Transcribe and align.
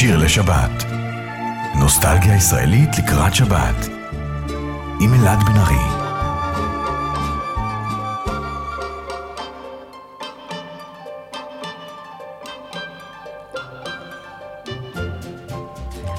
שיר 0.00 0.18
לשבת. 0.18 0.84
נוסטלגיה 1.74 2.34
ישראלית 2.36 2.88
לקראת 2.98 3.34
שבת. 3.34 3.88
עם 5.00 5.14
אלעד 5.14 5.38
בן 5.42 5.56
ארי. 5.56 5.74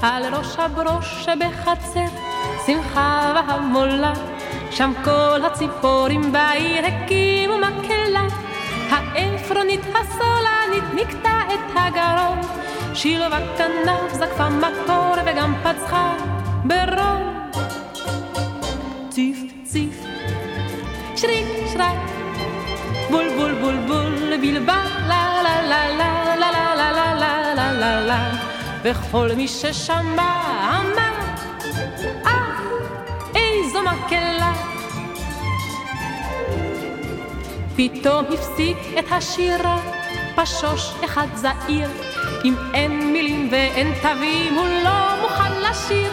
על 0.01 0.35
ראש 0.35 0.59
הברוש 0.59 1.25
שבחצר, 1.25 2.05
שמחה 2.65 3.33
והמולה, 3.35 4.13
שם 4.71 4.91
כל 5.03 5.45
הציפורים 5.45 6.31
בעיר 6.31 6.85
הקימו 6.85 7.57
מקהלה. 7.57 8.27
העפרונית 8.89 9.81
הסולנית 9.81 10.83
נקטע 10.95 11.39
את 11.53 11.75
הגרון, 11.75 12.39
שילוב 13.01 13.33
הכנף 13.33 14.13
זקפה 14.13 14.49
מקור 14.49 15.13
וגם 15.25 15.53
פצחה 15.63 16.15
ברון. 16.63 17.49
ציף 19.09 19.37
ציף, 19.63 20.03
שריק 21.15 21.45
שרק, 21.73 21.97
בול 23.09 23.25
בול 23.37 23.53
בול 23.61 23.77
בול, 23.87 24.37
בלבל, 24.41 24.87
לה 25.07 25.41
לה 25.43 25.61
לה 25.61 25.89
לה 25.89 26.35
לה 26.35 26.51
לה 26.51 26.75
לה 26.75 27.13
לה 27.13 27.53
לה 27.53 27.73
לה 27.73 28.01
לה 28.01 28.31
וכל 28.83 29.29
מי 29.37 29.47
ששמע 29.47 30.41
אמר, 30.81 31.13
אה, 32.25 32.59
איזו 33.35 33.79
מקהלה. 33.81 34.53
פתאום 37.75 38.25
הפסיק 38.33 38.77
את 38.99 39.05
השירה, 39.11 39.77
פשוש 40.35 40.93
אחד 41.05 41.27
זעיר, 41.35 41.89
אם 42.45 42.55
אין 42.73 43.11
מילים 43.13 43.47
ואין 43.51 43.93
תווים, 44.01 44.53
הוא 44.55 44.67
לא 44.83 45.21
מוכן 45.21 45.51
לשיר. 45.61 46.11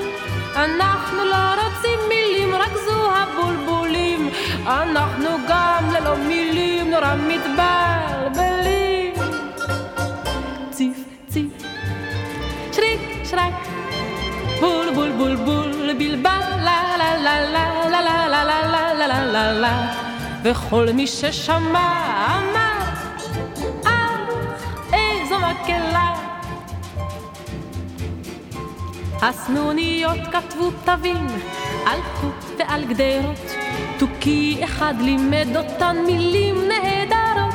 אנחנו 0.57 1.25
לא 1.25 1.55
רוצים 1.55 1.99
מילים, 2.09 2.55
רק 2.55 2.73
זו 2.87 3.13
הבולבולים. 3.15 4.31
אנחנו 4.67 5.29
גם 5.49 5.91
ללא 5.93 6.17
מילים 6.17 6.91
נורא 6.91 7.15
מתבלבלים. 7.15 9.13
ציף 10.71 10.97
ציף, 11.29 11.47
שריק 12.73 13.01
שרק, 13.25 13.69
בול 14.61 14.87
בול 14.95 15.11
בול 15.11 15.37
בול, 15.37 15.93
בלבל, 15.99 16.41
לה 16.65 16.97
לה 16.99 17.17
לה 17.17 17.41
לה 17.41 17.91
לה 17.91 18.03
לה 18.03 18.29
לה 18.29 18.45
לה 18.45 18.65
לה 18.65 19.07
לה 19.07 19.27
לה 19.27 19.53
לה 19.53 19.93
וכל 20.43 20.89
מי 20.95 21.07
ששמע 21.07 22.16
הסנוניות 29.23 30.19
כתבו 30.33 30.71
תווים 30.85 31.27
על 31.87 32.01
חוט 32.15 32.59
ועל 32.59 32.85
גדרות, 32.85 33.55
תוכי 33.99 34.61
אחד 34.65 34.95
לימד 35.01 35.57
אותן 35.57 35.97
מילים 36.07 36.55
נהדרות. 36.69 37.55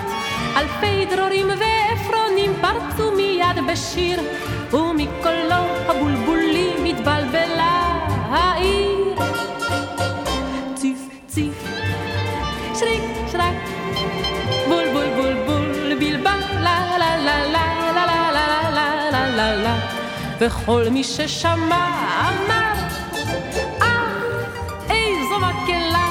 אלפי 0.58 1.06
דרורים 1.16 1.48
ועפרונים 1.48 2.54
פרצו 2.62 3.12
מיד 3.16 3.72
בשיר, 3.72 4.20
ומקולו 4.74 5.64
הבולבולים 5.88 6.86
התבלבלה 6.86 7.98
העיר. 8.30 8.91
וכל 20.42 20.86
מי 20.92 21.04
ששמע 21.04 21.88
אמר, 22.30 22.74
אה, 23.82 24.14
איזו 24.90 25.40
מקהלה. 25.40 26.08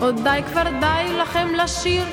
עוד 0.00 0.20
די 0.24 0.40
כבר 0.52 0.62
די 0.80 1.12
לכם 1.18 1.48
לשיר, 1.54 2.04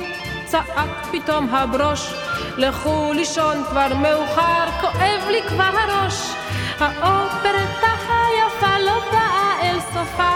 צעק 0.45 1.07
פתאום 1.11 1.49
הברוש. 1.49 2.13
לכו 2.57 3.13
לישון 3.13 3.63
כבר 3.69 3.93
מאוחר, 3.95 4.65
כואב 4.81 5.29
לי 5.31 5.41
כבר 5.47 5.71
הראש. 5.83 6.33
האופרטה 6.79 7.93
היפה 8.07 8.79
לא 8.79 8.99
באה 9.11 9.61
אל 9.61 9.79
סופה, 9.79 10.33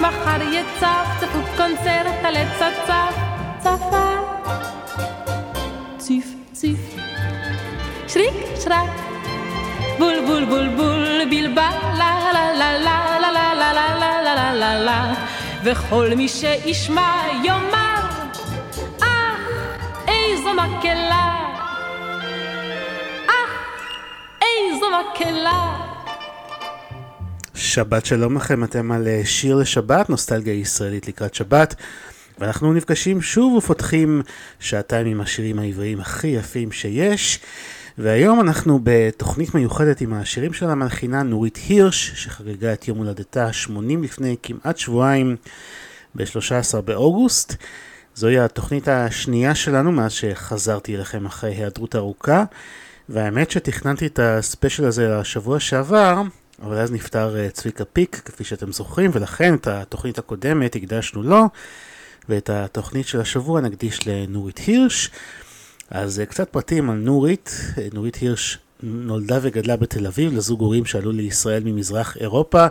מחר 0.00 0.42
יצפצפו 0.42 1.38
קונצרט 1.56 2.24
על 2.24 2.36
עץ 2.36 2.62
הצף, 2.62 3.16
צפה. 3.58 4.15
בול 9.98 10.20
בול 10.26 10.44
בול 10.44 10.68
בול, 10.68 11.24
בלבל, 11.30 11.76
לה 11.98 12.32
לה 12.32 12.52
לה 12.52 12.78
לה 12.78 13.18
לה 13.20 13.30
לה 13.30 13.54
לה 13.54 13.72
לה 13.72 13.94
לה 13.94 14.22
לה 14.22 14.34
לה 14.34 14.54
לה 14.54 14.78
לה 14.78 15.14
וכל 15.64 16.10
מי 16.16 16.28
שישמע 16.28 17.22
יאמר, 17.44 18.00
אך 19.00 19.40
איזו 20.08 20.54
מקהלה, 20.54 21.52
אך 23.26 23.82
איזו 24.42 24.86
מקהלה. 24.90 25.82
שבת 27.54 28.06
שלום 28.06 28.36
לכם, 28.36 28.64
אתם 28.64 28.92
על 28.92 29.08
אה, 29.08 29.20
שיר 29.24 29.56
לשבת, 29.56 30.10
נוסטלגיה 30.10 30.54
ישראלית 30.54 31.08
לקראת 31.08 31.34
שבת. 31.34 31.74
ואנחנו 32.38 32.72
נפגשים 32.72 33.22
שוב 33.22 33.54
ופותחים 33.54 34.22
שעתיים 34.60 35.06
עם 35.06 35.20
השירים 35.20 35.58
העבריים 35.58 36.00
הכי 36.00 36.28
יפים 36.28 36.72
שיש. 36.72 37.40
והיום 37.98 38.40
אנחנו 38.40 38.80
בתוכנית 38.82 39.54
מיוחדת 39.54 40.00
עם 40.00 40.14
השירים 40.14 40.52
של 40.52 40.70
המלחינה 40.70 41.22
נורית 41.22 41.58
הירש, 41.68 42.12
שחגגה 42.14 42.72
את 42.72 42.88
יום 42.88 42.98
הולדתה 42.98 43.52
80 43.52 44.02
לפני 44.02 44.36
כמעט 44.42 44.76
שבועיים, 44.76 45.36
ב-13 46.14 46.80
באוגוסט. 46.84 47.54
זוהי 48.14 48.38
התוכנית 48.38 48.88
השנייה 48.88 49.54
שלנו 49.54 49.92
מאז 49.92 50.12
שחזרתי 50.12 50.96
אליכם 50.96 51.26
אחרי 51.26 51.54
היעדרות 51.54 51.96
ארוכה. 51.96 52.44
והאמת 53.08 53.50
שתכננתי 53.50 54.06
את 54.06 54.18
הספיישל 54.22 54.84
הזה 54.84 55.08
לשבוע 55.08 55.60
שעבר, 55.60 56.22
אבל 56.62 56.78
אז 56.78 56.92
נפטר 56.92 57.36
אה, 57.36 57.50
צביקה 57.50 57.84
פיק, 57.84 58.22
כפי 58.24 58.44
שאתם 58.44 58.72
זוכרים, 58.72 59.10
ולכן 59.14 59.54
את 59.54 59.66
התוכנית 59.66 60.18
הקודמת 60.18 60.76
הקדשנו 60.76 61.22
לו, 61.22 61.44
ואת 62.28 62.50
התוכנית 62.50 63.06
של 63.06 63.20
השבוע 63.20 63.60
נקדיש 63.60 64.08
לנורית 64.08 64.58
הירש. 64.58 65.10
אז 65.90 66.20
אה, 66.20 66.26
קצת 66.26 66.48
פרטים 66.48 66.90
על 66.90 66.96
נורית. 66.96 67.60
אה, 67.78 67.88
נורית 67.92 68.16
הירש 68.16 68.58
נולדה 68.82 69.38
וגדלה 69.42 69.76
בתל 69.76 70.06
אביב 70.06 70.32
לזוג 70.32 70.60
הורים 70.60 70.84
שעלו 70.84 71.12
לישראל 71.12 71.62
ממזרח 71.64 72.16
אירופה. 72.16 72.66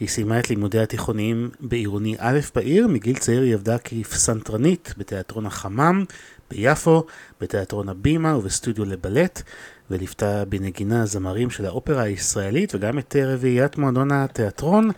היא 0.00 0.08
סיימה 0.08 0.38
את 0.38 0.50
לימודיה 0.50 0.82
התיכוניים 0.82 1.50
בעירוני 1.60 2.16
א' 2.18 2.40
בעיר, 2.54 2.86
מגיל 2.88 3.18
צעיר 3.18 3.42
היא 3.42 3.54
עבדה 3.54 3.78
כפסנתרנית 3.78 4.94
בתיאטרון 4.98 5.46
החמם 5.46 6.04
ביפו, 6.50 7.04
בתיאטרון 7.40 7.88
הבימה 7.88 8.36
ובסטודיו 8.36 8.84
לבלט, 8.84 9.42
וליוותה 9.90 10.44
בנגינה 10.44 11.06
זמרים 11.06 11.50
של 11.50 11.66
האופרה 11.66 12.02
הישראלית 12.02 12.74
וגם 12.74 12.98
את 12.98 13.16
רביעיית 13.24 13.78
מועדון 13.78 14.12
התיאטרון. 14.12 14.90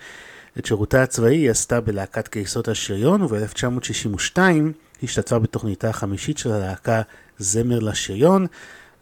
את 0.59 0.67
שירותה 0.67 1.03
הצבאי 1.03 1.37
היא 1.37 1.51
עשתה 1.51 1.81
בלהקת 1.81 2.29
קיסות 2.29 2.69
השריון, 2.69 3.23
וב-1962 3.23 4.39
השתתפה 5.03 5.39
בתוכניתה 5.39 5.89
החמישית 5.89 6.39
של 6.39 6.53
הלהקה 6.53 7.03
זמר 7.39 7.79
לשריון. 7.79 8.47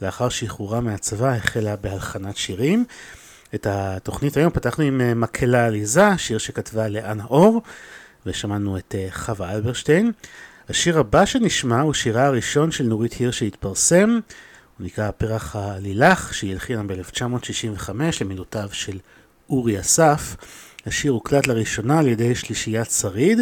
לאחר 0.02 0.28
שחרורה 0.28 0.80
מהצבא 0.80 1.28
החלה 1.28 1.76
בהלחנת 1.76 2.36
שירים. 2.36 2.84
את 3.54 3.66
התוכנית 3.70 4.36
היום 4.36 4.50
פתחנו 4.50 4.84
עם 4.84 5.00
אה, 5.00 5.14
מקהלה 5.14 5.66
עליזה, 5.66 6.19
שיר 6.19 6.38
שכתבה 6.38 6.88
לאן 6.88 7.20
אור, 7.20 7.62
ושמענו 8.26 8.78
את 8.78 8.94
אה, 8.98 9.08
חווה 9.10 9.52
אלברשטיין. 9.52 10.12
השיר 10.69 10.98
הבא 10.98 11.24
שנשמע 11.24 11.80
הוא 11.80 11.94
שירה 11.94 12.26
הראשון 12.26 12.71
של 12.71 12.84
נורית 12.84 13.12
הירש 13.12 13.38
שהתפרסם, 13.38 14.18
הוא 14.78 14.86
נקרא 14.86 15.10
פרח 15.10 15.56
הלילך, 15.56 16.34
שהיא 16.34 16.53
הלחינה 16.53 16.82
ב-1965 16.82 17.91
למילותיו 18.21 18.68
של 18.72 18.98
אורי 19.50 19.80
אסף. 19.80 20.36
השיר 20.86 21.12
הוקלט 21.12 21.47
לראשונה 21.47 21.98
על 21.98 22.09
ידי 22.09 22.34
שלישיית 22.34 22.91
שריד, 22.91 23.39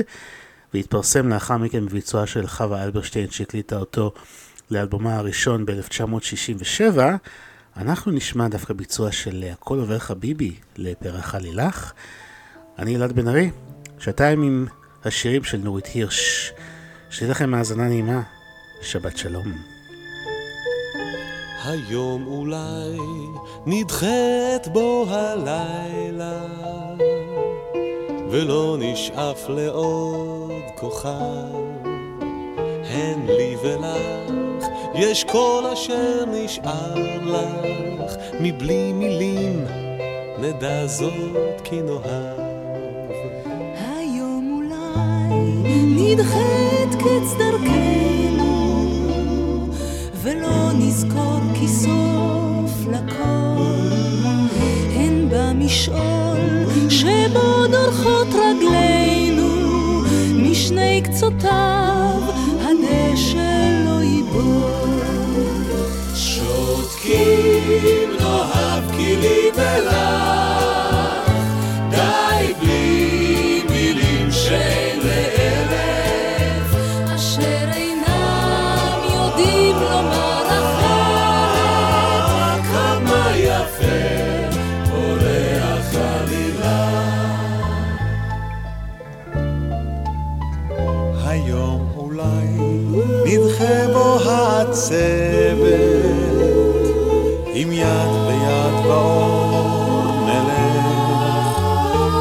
והתפרסם 0.75 1.29
לאחר 1.29 1.56
מכן 1.56 1.87
בביצועה 1.87 2.26
של 2.26 2.47
חווה 2.47 2.85
אלברשטיין 2.85 3.31
שהקליטה 3.31 3.76
אותו 3.76 4.12
לאלבומה 4.70 5.16
הראשון 5.16 5.66
ב-1967. 5.66 6.99
אנחנו 7.76 8.12
נשמע 8.12 8.49
דווקא 8.49 8.75
ביצוע 8.75 9.12
של 9.12 9.44
הכל 9.52 9.78
עובר 9.78 9.99
חביבי 9.99 10.55
לפרח 10.76 11.34
הלילך. 11.34 11.93
אני 12.78 12.96
אלעד 12.96 13.12
בן 13.12 13.28
ארי, 13.28 13.50
שעתיים 13.99 14.43
עם 14.43 14.66
השירים 15.05 15.44
של 15.44 15.58
נורית 15.58 15.87
הירש. 15.87 16.52
שתהיה 17.11 17.31
לכם 17.31 17.55
האזנה 17.55 17.88
נעימה, 17.88 18.22
שבת 18.82 19.16
שלום. 19.16 19.52
היום 21.64 22.26
אולי 22.26 22.99
נדחית 23.66 24.69
בו 24.72 25.06
הלילה 25.08 26.46
ולא 28.31 28.76
נשאף 28.81 29.49
לעוד 29.49 30.62
כוכב 30.76 31.84
הן 32.91 33.27
לי 33.27 33.57
ולך, 33.63 34.67
יש 34.95 35.25
כל 35.25 35.65
אשר 35.73 36.25
נשאר 36.27 36.95
לך, 37.25 38.15
מבלי 38.41 38.93
מילים 38.93 39.65
נדע 40.39 40.87
זאת 40.87 41.61
כי 41.65 41.81
נאהב. 41.83 42.41
היום 43.99 44.61
אולי 44.63 45.35
נדחית 45.87 46.95
קץ 46.99 47.35
דרכנו, 47.39 48.87
ולא 50.23 50.73
נזכור 50.79 51.41
כי 51.55 51.69
סוף 51.69 52.87
לכל, 52.93 53.63
הן 54.97 55.27
במשעול 55.31 56.65
שבו 56.89 57.67
דורכות 57.71 58.29
רגלינו, 58.29 59.49
משני 60.35 61.03
קצותיו 61.03 62.23
הדשא 62.94 63.85
לא 63.87 64.02
ייבול. 64.02 64.94
שותקים 66.14 68.11
נאהב 68.20 68.91
כי 68.96 69.17
לי 69.17 69.50
ולך, 69.55 70.24
העצבת, 94.75 95.71
עם 97.55 97.73
יד 97.73 98.11
ביד 98.26 98.87
באור 98.87 100.12
נלך, 100.26 101.59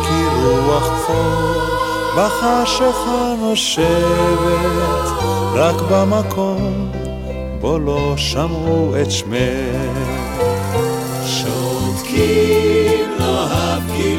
כי 0.04 0.20
רוח 0.44 0.84
כפור 0.84 1.62
בחשיכה 2.18 3.36
נושבת, 3.40 5.06
רק 5.54 5.76
במקום 5.92 6.92
בו 7.62 7.80
לא 7.80 8.14
שמעו 8.18 8.94
את 9.02 9.12
שמך. 9.12 9.34
שותקים 11.26 13.10
נאהב 13.20 13.82
כי 13.96 14.18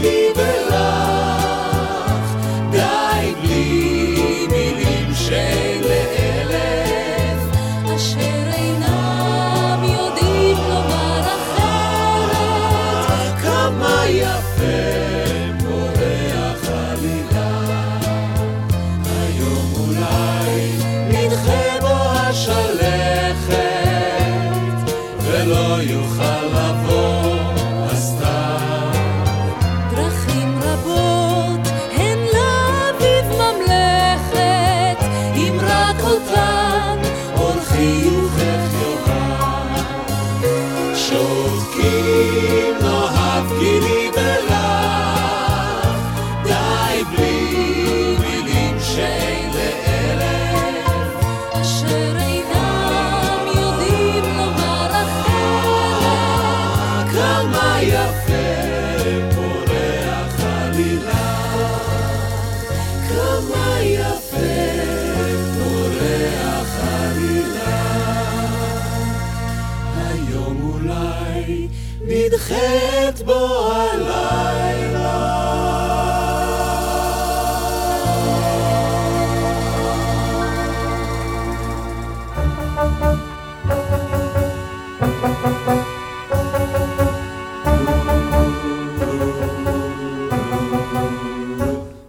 היום 70.34 70.72
אולי 70.74 71.68
נדחית 72.00 73.22
בו 73.24 73.72
הלילה. 73.72 75.34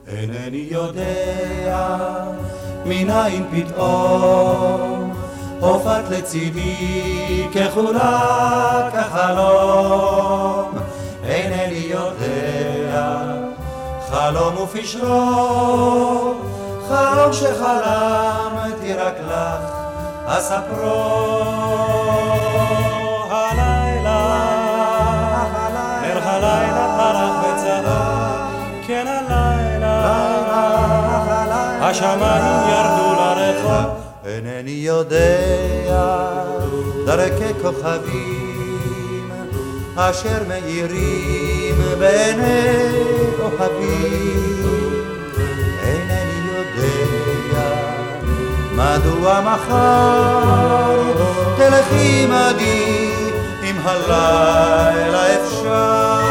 אינני 0.08 0.68
יודע 0.72 2.26
מנין 2.86 3.44
פתאום 3.52 4.95
הופעת 5.66 6.10
לצידי 6.10 7.48
כחולה 7.54 8.90
כחלום 8.94 10.72
אינני 11.24 11.88
יודע 11.90 13.22
חלום 14.10 14.58
ופשרו 14.58 16.34
חלום 16.88 17.34
שחלמתי 17.34 18.94
רק 18.94 19.16
לך 19.28 19.72
אספרו 20.26 21.44
הלילה. 23.30 24.46
הלילה 26.24 26.86
כן 28.88 29.08
הלילה. 29.08 29.66
השמיים 31.82 32.70
ירדו 32.70 33.14
לרחוב 33.14 34.05
אינני 34.26 34.72
יודע 34.72 35.38
דרכי 37.06 37.54
כוכבים 37.62 39.30
אשר 39.96 40.44
מאירים 40.48 41.76
בעיני 42.00 42.90
אוהבים 43.40 45.04
אינני 45.84 46.48
יודע 46.58 47.70
מדוע 48.76 49.42
מחר 49.42 51.14
תלכי 51.58 52.24
עמדי 52.24 53.12
אם 53.64 53.76
הלילה 53.84 55.36
אפשר 55.36 56.25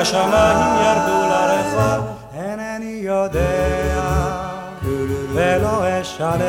השמיים 0.00 0.56
ירדו 0.82 1.18
לרחוב, 1.30 2.06
אינני 2.34 3.00
יודע 3.02 4.00
ולא 5.34 6.00
אשלם, 6.00 6.40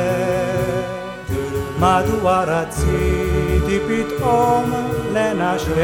מדוע 1.79 2.43
רציתי 2.47 3.79
פתאום 3.87 4.73
לנשק, 5.13 5.75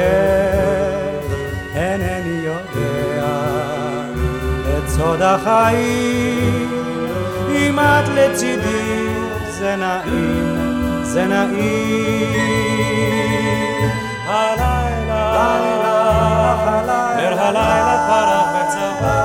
אינני 1.76 2.46
יודע 2.46 3.26
את 4.78 4.90
סוד 4.90 5.22
החיים, 5.22 6.72
אם 7.50 7.80
את 7.80 8.08
לצידי 8.16 9.08
זה 9.60 9.76
נעים, 9.76 10.56
זה 11.04 11.26
נעים. 11.26 12.08
הלילה, 14.28 15.58
נר 17.18 17.40
הלילה 17.42 17.96
פרח 18.08 18.48
בצבא, 18.56 19.20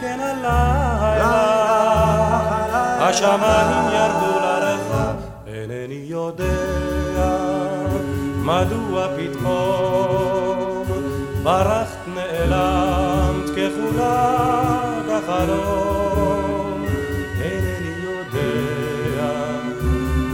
כן 0.00 0.18
הלילה, 0.20 1.36
השמיים 3.00 3.86
ירדו 3.92 4.32
לרחוב, 4.40 5.16
אינני 5.46 6.02
יודע 6.04 6.46
מדוע 8.42 9.06
פתאום 9.16 10.84
ברחת 11.42 11.98
נעלמת 12.14 13.50
ככולה 13.50 14.36
בחלום, 15.08 16.84
אינני 17.42 17.94
יודע 18.02 19.28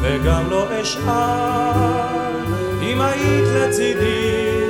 וגם 0.02 0.50
לא 0.50 0.66
אשאל 0.82 2.31
אם 2.92 3.00
היית 3.00 3.48
לצידי 3.48 4.60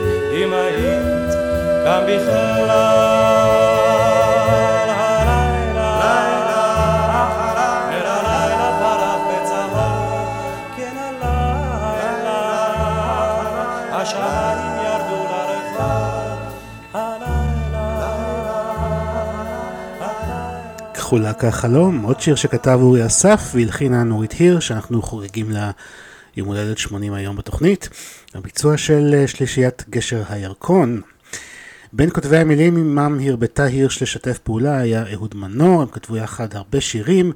גם 1.87 2.03
בכלל 2.03 2.69
הלילה, 4.91 5.99
אל 7.91 8.07
הלילה 8.07 8.69
פרח 8.81 9.21
בצהוב, 9.29 9.77
כן 10.77 10.97
החלום, 21.45 22.03
עוד 22.03 22.21
שיר 22.21 22.35
שכתב 22.35 22.79
אורי 22.83 23.07
אסף 23.07 23.51
והלחינה 23.55 24.03
נורית 24.03 24.33
הירש, 24.33 24.69
שאנחנו 24.69 25.03
חוגגים 25.03 25.51
לה 25.51 25.71
יום 26.37 26.49
הולדת 26.49 26.79
80 26.79 27.13
היום 27.13 27.37
בתוכנית. 27.37 27.89
הביצוע 28.35 28.77
של 28.77 29.15
אה, 29.15 29.27
שלישיית 29.27 29.85
גשר 29.91 30.23
הירקון. 30.29 31.01
בין 31.93 32.11
כותבי 32.11 32.37
המילים 32.37 32.77
עמם 32.77 33.19
הרבתה 33.27 33.65
הירש 33.65 34.03
לשתף 34.03 34.39
פעולה 34.39 34.79
היה 34.79 35.05
אהוד 35.13 35.35
מנור, 35.35 35.83
הם 35.83 35.89
כתבו 35.89 36.17
יחד 36.17 36.57
הרבה 36.57 36.81
שירים, 36.81 37.33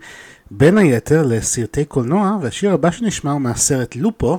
בין 0.50 0.78
היתר 0.78 1.22
לסרטי 1.26 1.84
קולנוע, 1.84 2.38
והשיר 2.42 2.72
הבא 2.72 2.90
שנשמע 2.90 3.30
הוא 3.32 3.40
מהסרט 3.40 3.96
לופו, 3.96 4.38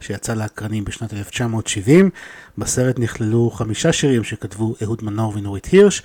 שיצא 0.00 0.34
לאקרנים 0.34 0.84
בשנת 0.84 1.14
1970. 1.14 2.10
בסרט 2.58 2.98
נכללו 2.98 3.50
חמישה 3.50 3.92
שירים 3.92 4.24
שכתבו 4.24 4.74
אהוד 4.82 5.04
מנור 5.04 5.32
ונורית 5.36 5.66
הירש, 5.66 6.02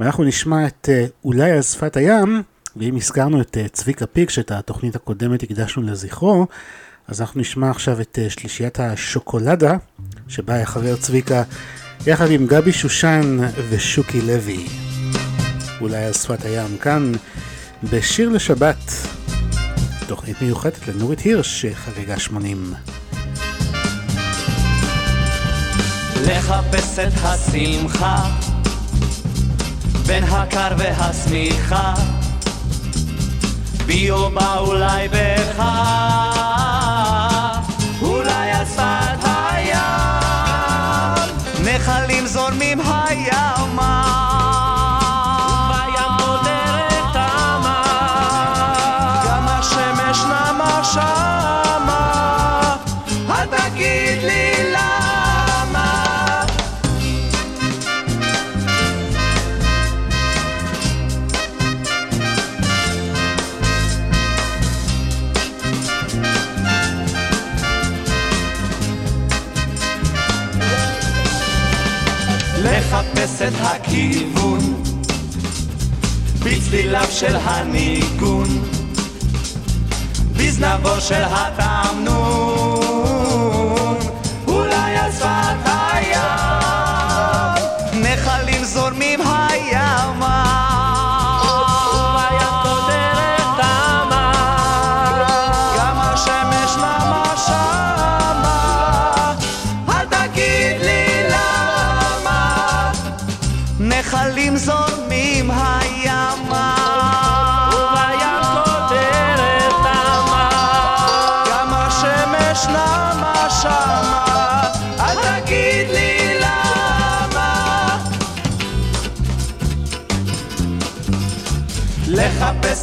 ואנחנו 0.00 0.24
נשמע 0.24 0.66
את 0.66 0.88
אה, 0.92 1.06
אולי 1.24 1.50
על 1.50 1.62
שפת 1.62 1.96
הים, 1.96 2.42
ואם 2.76 2.96
הזכרנו 2.96 3.40
את 3.40 3.56
אה, 3.56 3.68
צביקה 3.68 4.06
פיק, 4.06 4.30
שאת 4.30 4.50
התוכנית 4.50 4.96
הקודמת 4.96 5.42
הקדשנו 5.42 5.82
לזכרו, 5.82 6.46
אז 7.08 7.20
אנחנו 7.20 7.40
נשמע 7.40 7.70
עכשיו 7.70 8.00
את 8.00 8.18
אה, 8.22 8.30
שלישיית 8.30 8.80
השוקולדה, 8.80 9.76
שבה 10.28 10.54
היה 10.54 10.66
חבר 10.66 10.96
צביקה, 10.96 11.42
יחד 12.06 12.30
עם 12.30 12.46
גבי 12.46 12.72
שושן 12.72 13.38
ושוקי 13.70 14.20
לוי. 14.22 14.66
אולי 15.80 16.04
על 16.04 16.12
שפת 16.12 16.44
הים, 16.44 16.78
כאן 16.78 17.12
בשיר 17.90 18.28
לשבת, 18.28 18.92
תוכנית 20.06 20.42
מיוחדת 20.42 20.88
לנורית 20.88 21.20
הירש 21.20 21.66
שחגגה 21.66 22.18
80. 22.18 22.74
לחפש 26.26 26.98
את 26.98 27.12
השמחה 27.22 28.16
בין 30.06 30.24
הקר 30.24 30.68
והשמיכה 30.78 31.94
בי 33.86 34.10
או 34.10 34.30
בה 34.30 34.58
אולי 34.58 35.08
בך 35.08 35.64
את 73.24 73.54
הכיוון. 73.60 74.82
בצליליו 76.38 77.06
של 77.10 77.36
הניגון. 77.36 78.48
בזנבו 80.36 81.00
של 81.00 81.22
התמנון 81.30 82.83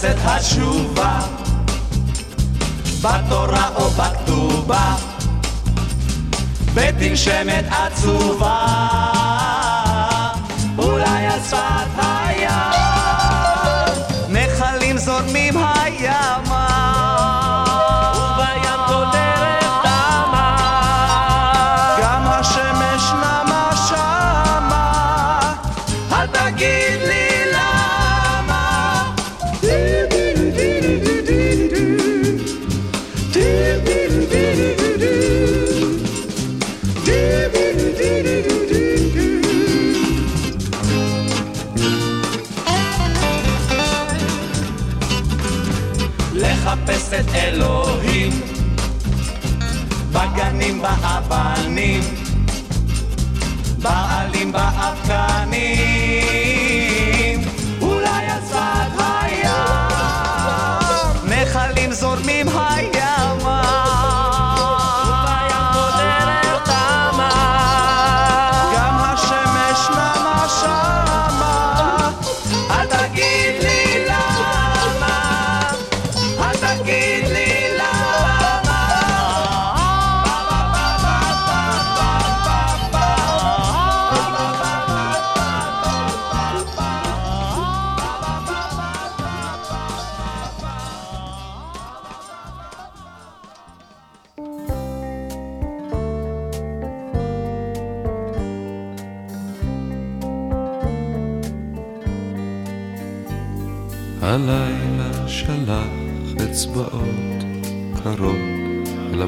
את 0.05 0.15
התשובה. 0.25 1.19
בתורה 3.01 3.69
או 3.75 3.89
בכתובה. 3.89 4.95
בתנשמת 6.73 7.65
עצובה. 7.71 8.65
אולי 10.77 11.25
על 11.25 11.39
שפת 11.49 11.97
הים. 11.97 12.51
נחלים 14.29 14.97
זורמים 14.97 15.57
הימה 15.57 16.60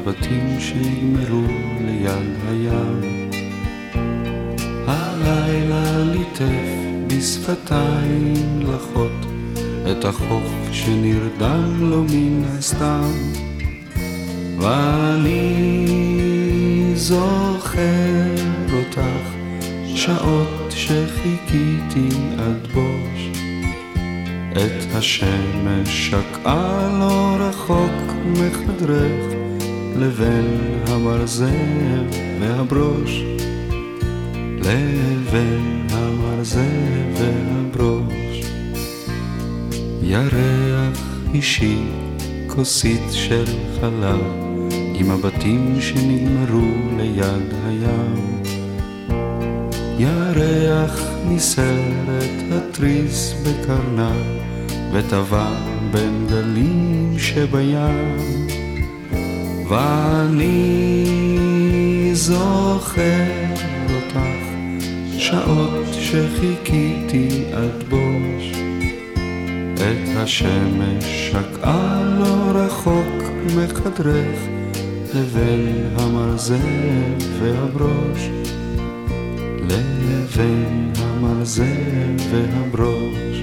הבתים 0.06 0.60
שיגמרו 0.60 1.42
ליד 1.80 2.36
הים. 2.48 3.30
הלילה 4.86 6.04
ליטף 6.04 6.68
בשפתיים 7.06 8.60
לחות 8.60 9.26
את 9.90 10.04
החוף 10.04 10.52
שנרדם 10.72 11.90
לו 11.90 12.02
מן 12.02 12.44
הסתם. 12.44 13.12
ואני 14.58 15.66
זוכר 16.94 18.34
אותך 18.72 19.28
שעות 19.94 20.70
שחיכיתי 20.70 22.08
עד 22.38 22.66
בוש. 22.74 23.40
את 24.52 24.94
השמש 24.94 26.10
שקעה 26.10 26.88
לא 27.00 27.36
רחוק 27.38 28.14
מחדרך 28.26 29.33
לבין 29.96 30.80
המרזב 30.86 31.46
והברוש. 32.40 33.22
לבין 34.58 35.86
המרזב 35.90 36.60
והברוש. 37.14 38.40
ירח 40.02 41.20
אישי, 41.34 41.78
כוסית 42.46 43.02
של 43.12 43.44
חלב, 43.80 44.20
עם 44.94 45.10
הבתים 45.10 45.76
שנגמרו 45.80 46.96
ליד 46.96 47.54
הים. 47.66 48.42
ירח 49.98 51.00
ניסרת 51.28 52.30
התריס 52.52 53.34
בקרנה, 53.42 54.12
וטבע 54.92 55.48
בין 55.92 56.26
גלים 56.28 57.14
שבים. 57.18 58.63
ואני 59.74 60.90
זוכר 62.12 63.24
אותך, 63.94 64.18
שעות 65.18 65.86
שחיכיתי 65.92 67.44
עד 67.52 67.84
בוש. 67.88 68.52
את 69.74 70.16
השמש 70.16 71.04
שקעה 71.04 72.02
לא 72.18 72.58
רחוק 72.58 73.22
מחדרך, 73.56 74.38
לבין 75.14 75.88
המרזב 75.96 76.58
והברוש. 77.40 78.28
לבין 79.60 80.92
המרזב 80.96 81.64
והברוש. 82.30 83.40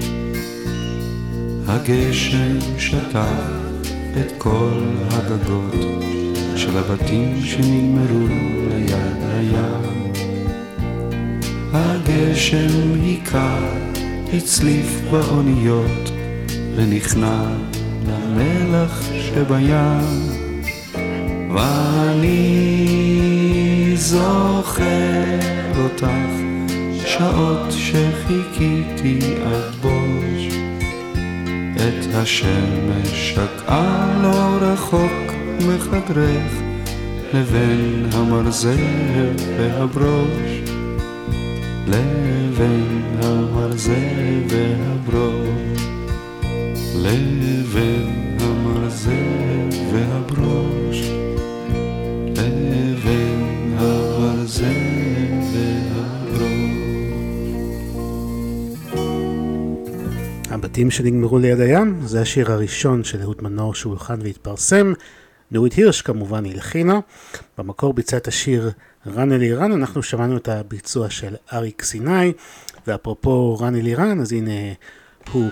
הגשם 1.66 2.58
שטף 2.78 3.72
את 4.20 4.32
כל 4.38 4.80
הגגות 5.10 6.21
של 6.62 6.78
הבתים 6.78 7.40
שנגמרו 7.44 8.26
ליד 8.70 9.22
הים. 9.22 10.12
הגשם 11.72 12.92
היכה, 13.02 13.58
הצליף 14.32 15.00
באוניות, 15.10 16.10
ונכנע 16.76 17.44
למלח 18.06 19.02
שבים. 19.12 20.30
ואני 21.54 22.42
זוכר 23.94 25.38
אותך, 25.84 26.06
שעות 27.06 27.70
שחיכיתי 27.70 29.18
עד 29.44 29.74
בוש. 29.80 30.54
את 31.76 32.14
השמש 32.14 33.34
שקעה 33.34 34.18
לא 34.22 34.58
רחוק 34.60 35.31
מחדרך, 35.68 36.52
לבין 37.34 38.06
המרזב 38.12 38.76
והברוש. 39.58 40.62
לבין 41.86 43.02
המרזב 43.22 43.92
והברוש. 44.48 45.82
לבין 46.96 48.36
המרזב 48.40 49.92
והברוש. 49.92 51.10
לבין 52.30 53.74
המרזב. 53.78 55.02
הבתים 60.50 60.90
שנגמרו 60.90 61.38
ליד 61.38 61.60
הים, 61.60 62.00
זה 62.04 62.20
השיר 62.20 62.52
הראשון 62.52 63.04
של 63.04 63.22
אהוד 63.22 63.36
מנור 63.42 63.74
שהולחן 63.74 64.18
והתפרסם. 64.22 64.92
נורית 65.52 65.72
הירש 65.72 66.02
כמובן 66.02 66.46
הלחינה. 66.46 67.00
במקור 67.58 67.94
ביצע 67.94 68.16
את 68.16 68.28
השיר 68.28 68.70
רן 69.06 69.32
אלירן, 69.32 69.72
אנחנו 69.72 70.02
שמענו 70.02 70.36
את 70.36 70.48
הביצוע 70.48 71.10
של 71.10 71.34
אריק 71.52 71.82
סיני. 71.82 72.32
ואפרופו 72.86 73.58
רן 73.60 73.74
אלירן, 73.74 74.20
אז 74.20 74.32
הנה 74.32 74.50
הוא 75.32 75.50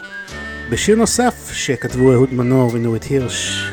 בשיר 0.70 0.96
נוסף 0.96 1.50
שכתבו 1.52 2.12
אהוד 2.12 2.32
מנור 2.32 2.74
ונורית 2.74 3.04
הירש, 3.04 3.70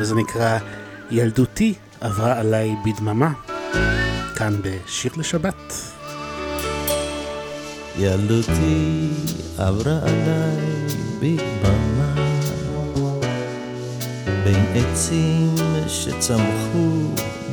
וזה 0.00 0.14
נקרא 0.14 0.58
ילדותי 1.10 1.74
עברה 2.00 2.38
עליי 2.40 2.74
בדממה. 2.84 3.32
כאן 4.36 4.56
בשיר 4.62 5.12
לשבת. 5.16 5.72
ילדותי 7.98 9.10
עברה 9.58 9.98
עליי 10.02 10.86
בדממה 11.20 11.83
בין 14.44 14.64
עצים 14.74 15.54
שצמחו 15.88 16.90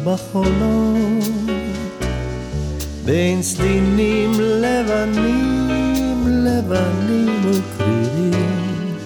בחולות 0.04 1.24
בין 3.06 3.44
סדינים 3.44 4.32
לבנים 4.40 6.28
לבנים 6.28 7.42
וקרירים 7.44 8.98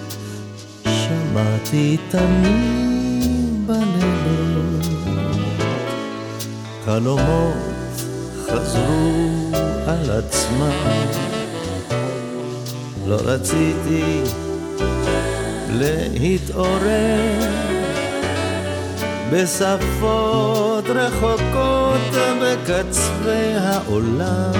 שמעתי 0.84 1.96
תנים 2.10 3.66
בלילות. 3.66 4.86
חלומות 6.84 7.56
חזרו 8.46 9.30
על 9.86 10.10
עצמם. 10.10 11.06
לא 13.06 13.16
רציתי 13.24 14.20
להתעורר 15.70 17.75
בשפות 19.32 20.84
רחוקות 20.88 22.16
בקצווי 22.42 23.54
העולם. 23.54 24.52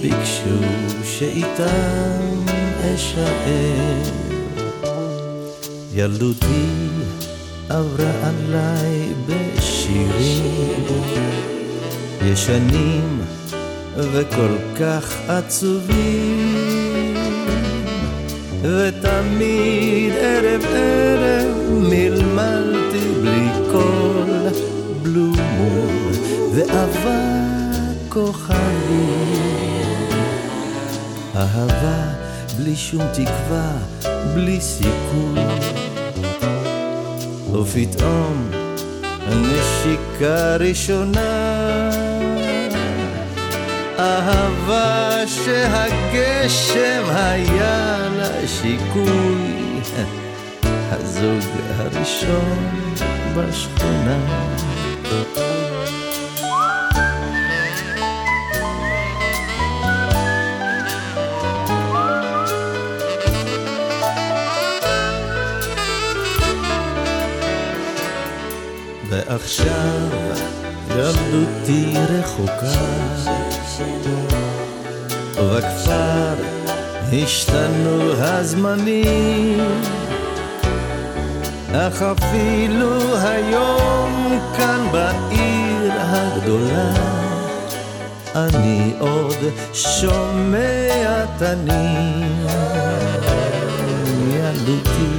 ביקשו 0.00 0.66
שאיתם 1.04 2.44
אשאר. 2.80 4.24
ילדותי 5.94 6.66
עברה 7.68 8.10
עליי 8.22 9.12
בשירים. 9.26 10.84
ישנים 12.24 13.20
וכל 13.96 14.56
כך 14.80 15.16
עצובים. 15.28 16.74
ותמיד 18.62 20.12
ערב 20.12 20.64
ערב 20.64 21.56
מלמלתי 21.70 22.23
ואבק 26.68 28.08
כוכבים 28.08 29.64
אהבה 31.36 32.04
בלי 32.56 32.76
שום 32.76 33.02
תקווה, 33.12 33.72
בלי 34.34 34.60
סיכוי 34.60 35.44
ופתאום 37.52 38.50
הנשיקה 39.26 40.56
ראשונה 40.56 41.90
אהבה 43.98 45.26
שהגשם 45.26 47.02
היה 47.08 48.08
לה 48.16 48.48
שיקוי 48.48 49.80
הזוג 50.90 51.44
הראשון 51.76 52.70
בשכונה 53.36 54.53
ועכשיו 69.34 70.08
ילדותי 70.90 71.94
רחוקה. 72.08 72.74
ובכפר 75.38 76.34
השתנו 77.12 78.12
הזמנים 78.12 79.58
אך 81.72 82.02
אפילו 82.02 83.16
היום 83.16 84.38
כאן 84.56 84.86
בעיר 84.92 85.92
הגדולה 85.92 86.94
אני 88.34 88.94
עוד 88.98 89.38
שומע 89.72 91.24
תנים 91.38 92.46
ילדותי 94.30 95.14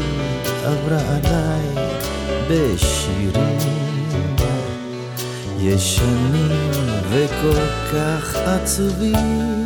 עברה 0.66 1.00
עליי 1.00 1.86
בשירים 2.50 3.75
ישנים 5.68 6.72
וכל 7.10 7.66
כך 7.94 8.36
עצובים 8.36 9.66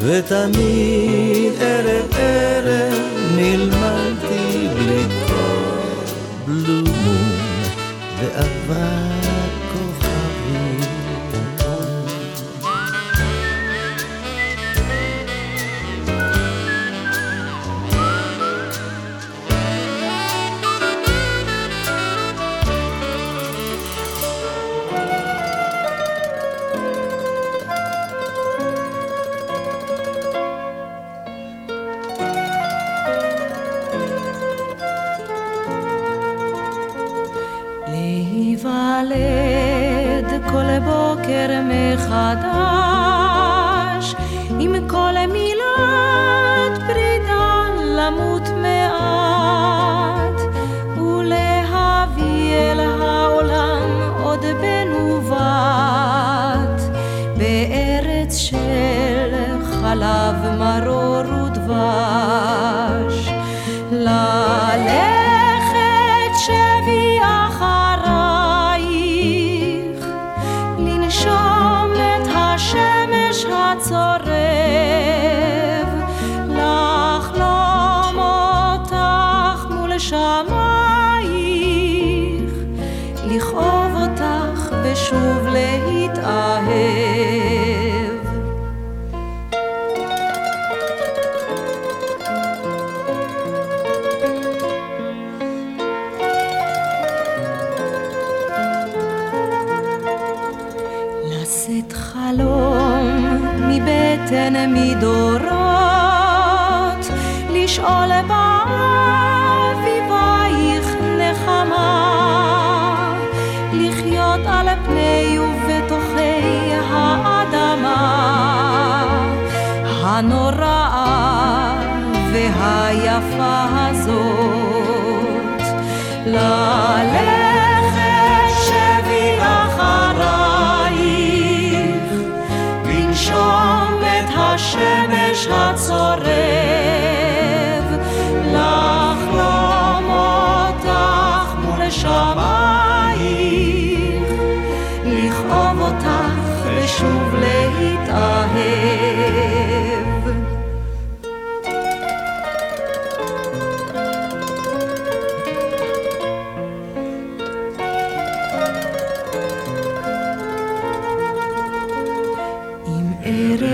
ותמיד 0.00 1.52
ערב 1.60 2.06
ערב 2.18 2.98
נלמדתי 3.36 4.68
בלי 4.74 5.04
כל 5.26 6.04
בלומון 6.46 7.30
ועבר 8.18 8.99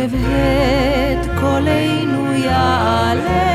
בבהט 0.06 1.26
קולנו 1.40 2.34
יעלה, 2.34 3.46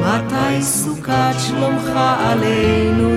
מתי 0.00 0.62
סוכת 0.62 1.34
שלומך 1.38 1.90
עלינו? 2.18 3.13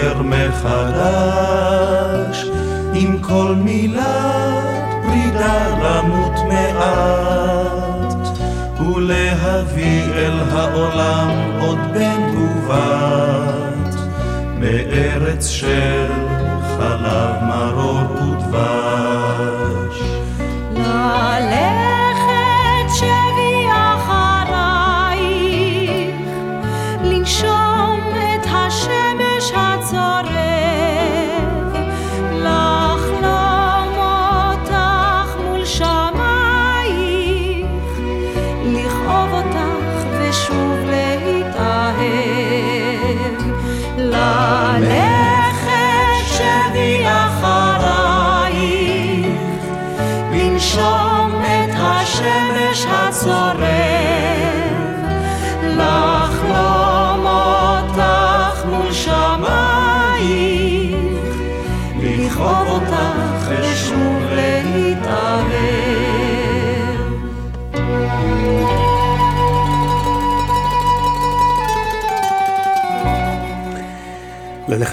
בוקר 0.00 0.22
מחדש, 0.22 1.70
עם 2.94 3.18
כל 3.22 3.54
מילת 3.56 4.94
פרידה 5.02 5.68
למות 5.82 6.32
מעט, 6.48 8.28
ולהביא 8.80 10.02
אל 10.14 10.40
העולם 10.52 11.28
עוד 11.60 11.78
בן 11.94 12.36
ובת, 12.36 13.94
מארץ 14.58 15.48
של 15.48 16.19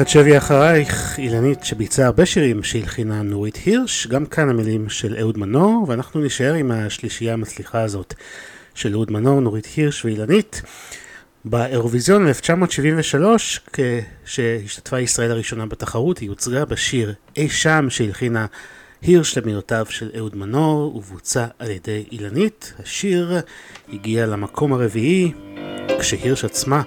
את 0.01 0.10
שבי 0.10 0.38
אחרייך, 0.38 1.19
אילנית 1.19 1.63
שביצעה 1.63 2.05
הרבה 2.05 2.25
שירים 2.25 2.63
שהלחינה 2.63 3.21
נורית 3.21 3.55
הירש, 3.65 4.07
גם 4.07 4.25
כאן 4.25 4.49
המילים 4.49 4.89
של 4.89 5.15
אהוד 5.19 5.38
מנור, 5.38 5.86
ואנחנו 5.88 6.21
נשאר 6.21 6.53
עם 6.53 6.71
השלישייה 6.71 7.33
המצליחה 7.33 7.81
הזאת 7.81 8.13
של 8.75 8.93
אהוד 8.93 9.12
מנור, 9.12 9.39
נורית 9.39 9.67
הירש 9.75 10.05
ואילנית. 10.05 10.62
באירוויזיון 11.45 12.27
1973, 12.27 13.60
כשהשתתפה 14.25 14.99
ישראל 14.99 15.31
הראשונה 15.31 15.65
בתחרות, 15.65 16.17
היא 16.17 16.29
הוצגה 16.29 16.65
בשיר 16.65 17.13
אי 17.38 17.49
שם 17.49 17.86
שהלחינה 17.89 18.45
הירש 19.01 19.38
למילותיו 19.38 19.86
של 19.89 20.10
אהוד 20.17 20.36
מנור, 20.36 20.95
ובוצע 20.95 21.45
על 21.60 21.69
ידי 21.71 22.05
אילנית. 22.12 22.73
השיר 22.79 23.41
הגיע 23.93 24.25
למקום 24.25 24.73
הרביעי, 24.73 25.31
כשהירש 25.99 26.45
עצמה 26.45 26.81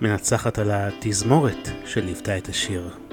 מנצחת 0.00 0.58
על 0.58 0.70
התזמורת 0.70 1.68
שליוותה 1.84 2.38
את 2.38 2.48
השיר. 2.48 3.07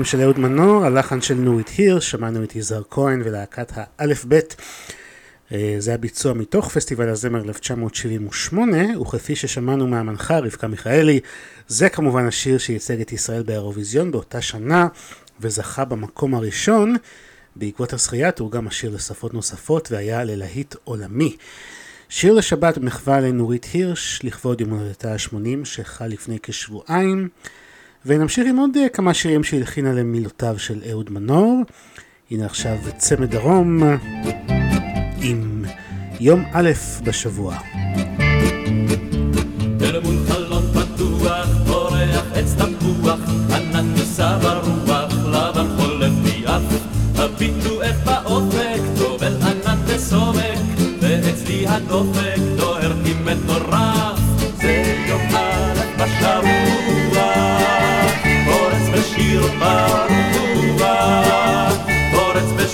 המילים 0.00 0.10
של 0.10 0.20
אהוד 0.20 0.38
מנור, 0.38 0.84
הלחן 0.84 1.20
של 1.20 1.34
נורית 1.34 1.68
הירש, 1.68 2.10
שמענו 2.10 2.44
את 2.44 2.56
יזהר 2.56 2.82
כהן 2.90 3.22
ולהקת 3.24 3.72
האלף 3.74 4.24
בית. 4.24 4.56
אה, 5.52 5.76
זה 5.78 5.94
הביצוע 5.94 6.32
מתוך 6.32 6.68
פסטיבל 6.68 7.08
הזמר 7.08 7.42
1978, 7.42 8.98
וכפי 9.00 9.36
ששמענו 9.36 9.86
מהמנחה 9.86 10.38
רבקה 10.38 10.68
מיכאלי, 10.68 11.20
זה 11.68 11.88
כמובן 11.88 12.26
השיר 12.26 12.58
שייצג 12.58 13.00
את 13.00 13.12
ישראל 13.12 13.42
באירוויזיון 13.42 14.10
באותה 14.10 14.40
שנה, 14.40 14.88
וזכה 15.40 15.84
במקום 15.84 16.34
הראשון. 16.34 16.96
בעקבות 17.56 17.92
הזכייה 17.92 18.30
תורגם 18.30 18.66
השיר 18.66 18.94
לשפות 18.94 19.34
נוספות 19.34 19.92
והיה 19.92 20.24
ללהיט 20.24 20.74
עולמי. 20.84 21.36
שיר 22.08 22.32
לשבת 22.32 22.78
במחווה 22.78 23.20
לנורית 23.20 23.66
הירש, 23.72 24.20
לכבוד 24.24 24.60
יום 24.60 24.70
הולדתה 24.70 25.12
ה-80 25.12 25.64
שחל 25.64 26.06
לפני 26.06 26.38
כשבועיים. 26.42 27.28
ונמשיך 28.06 28.46
עם 28.48 28.56
עוד 28.56 28.76
אה, 28.76 28.88
כמה 28.88 29.14
שירים 29.14 29.44
שהלחינה 29.44 29.92
למילותיו 29.92 30.58
של 30.58 30.80
אהוד 30.90 31.12
מנור. 31.12 31.62
הנה 32.30 32.46
עכשיו 32.46 32.76
צמד 32.96 33.30
דרום 33.30 33.82
עם 35.22 35.64
יום 36.20 36.44
א' 36.52 36.70
בשבוע. 37.04 37.56
אל 39.80 40.00
מול 40.00 40.16
חלון 40.28 40.62
פתוח, 40.72 41.48
פורח 41.66 42.24
עץ 42.34 42.54
תפוח, 42.54 43.20
ענן 43.54 43.92
נישא 43.94 44.38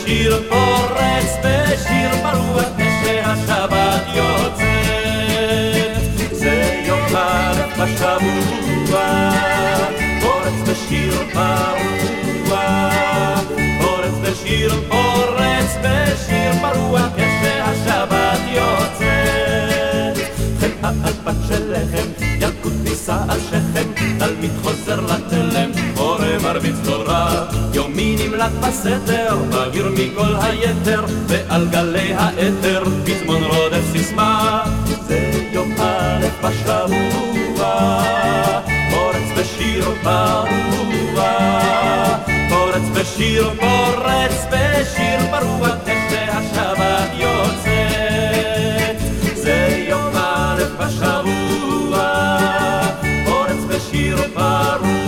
בשיר, 0.06 0.42
פורץ 0.48 1.36
בשיר 1.44 2.10
ברוח, 2.22 2.64
כשהשבת 2.76 4.02
יוצאת. 4.14 5.96
זה 6.32 6.82
יום 6.86 7.16
א' 7.16 7.62
בשבוע, 7.78 9.30
פורץ 10.20 10.68
בשיר 10.68 11.14
ברוח, 11.34 12.54
פורץ 13.80 14.14
בשיר, 14.22 14.72
פורץ 14.88 15.76
בשיר 15.82 16.52
ברוח, 16.62 17.10
כשהשבת 17.16 18.40
יוצאת. 18.48 20.16
חן 20.60 21.04
על 21.04 21.12
פת 21.24 21.38
של 21.48 21.72
לחם, 21.72 22.08
ילקוט 22.40 22.72
נישא 22.84 23.18
על 23.28 23.40
שכם, 23.40 23.88
תלמיד 24.18 24.52
חוזר 24.62 25.00
לתלם, 25.00 25.70
מורה 26.38 26.52
מרביץ 26.52 26.76
תורה, 26.84 27.44
יומי 27.74 28.16
נמלט 28.18 28.52
בסתר, 28.60 29.36
בגיר 29.50 29.88
מכל 29.88 30.34
היתר, 30.40 31.04
ועל 31.26 31.68
גלי 31.68 32.14
האתר, 32.14 32.84
פזמון 33.04 33.44
רודף 33.44 33.92
סיסמה, 33.92 34.64
זה 35.08 35.30
יום 35.52 35.72
א' 35.78 36.26
בשבוע, 36.42 38.02
פורץ 38.90 39.38
בשיר 39.38 39.90
ברוח, 40.02 41.24
פורץ 42.48 42.88
בשיר, 42.94 43.50
פורץ 43.60 44.46
בשיר 44.50 45.20
ברוח, 45.30 45.76
כשהשבת 45.84 47.10
יוצאת, 47.14 48.96
זה 49.34 49.84
יום 49.88 50.16
א' 50.16 50.62
בשבוע, 50.78 51.98
פורץ 53.26 53.64
בשיר 53.68 54.16
ברוח, 54.34 55.05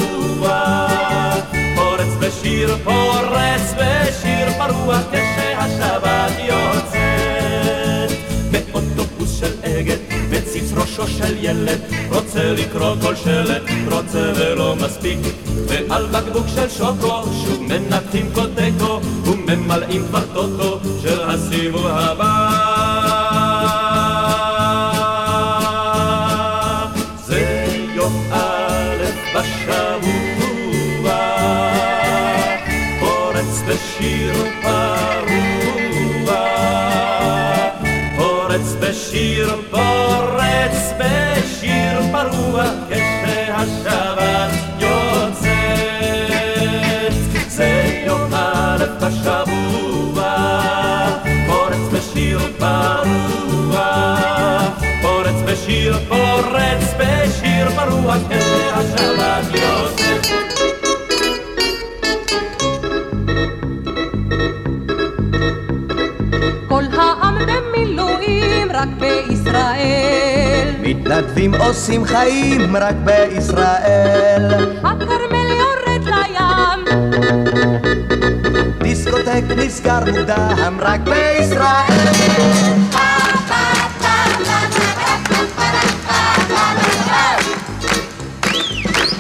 בשיר, 2.49 2.77
פורץ 2.85 3.75
בשיר 3.77 4.49
ברוח, 4.59 5.03
כשהשבת 5.13 6.33
יוצאת. 6.39 8.19
באוטובוס 8.51 9.41
של 9.41 9.53
אגד, 9.63 9.97
מציץ 10.31 10.73
ראשו 10.77 11.07
של 11.09 11.37
ילד, 11.41 11.81
רוצה 12.13 12.53
לקרוא 12.53 12.95
כל 13.03 13.17
שלט, 13.17 13.63
רוצה 13.91 14.33
ולא 14.37 14.77
מספיק, 14.77 15.19
ועל 15.69 16.07
בקבוק 16.07 16.47
של 16.55 16.69
שוקו, 16.69 17.23
שוב 17.45 17.63
מנתחים 17.63 18.31
קודקו, 18.35 19.01
וממלאים 19.25 20.05
כבר 20.09 20.25
טוטו 20.35 20.81
של 21.03 21.21
הסיבוב 21.21 21.87
הבא. 21.87 22.78
פרוע, 52.69 54.17
פורץ 55.03 55.43
בשיר, 55.47 55.99
פורץ 56.09 56.95
בשיר 56.99 57.71
פרוע, 57.71 58.15
כשהשבת 58.29 59.45
יוצאת. 59.55 60.27
כל 66.69 66.85
העם 66.93 67.39
במילואים 67.47 68.69
רק 68.75 68.89
בישראל. 68.99 70.69
מתנדבים 70.81 71.55
עושים 71.55 72.05
חיים 72.05 72.77
רק 72.77 72.95
בישראל. 73.05 74.79
דיסקוטק 79.41 79.67
נסגר 79.67 80.01
מוקדם 80.05 80.79
רק 80.81 81.01
בישראל. 81.01 82.09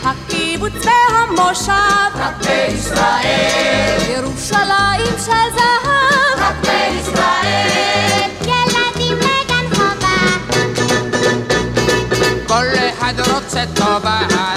הקיבוץ 0.04 0.72
והמושב 0.86 2.10
רק 2.14 2.34
בישראל. 2.38 3.98
ירושלים 4.16 5.14
של 5.24 5.48
זהב 5.54 6.38
רק 6.38 6.54
בישראל. 6.60 8.30
ילדים 8.42 9.16
לגן 9.18 9.74
חובה, 9.74 10.18
כל 12.46 12.66
אחד 12.92 13.14
רוצה 13.20 13.64
טובה. 13.74 14.47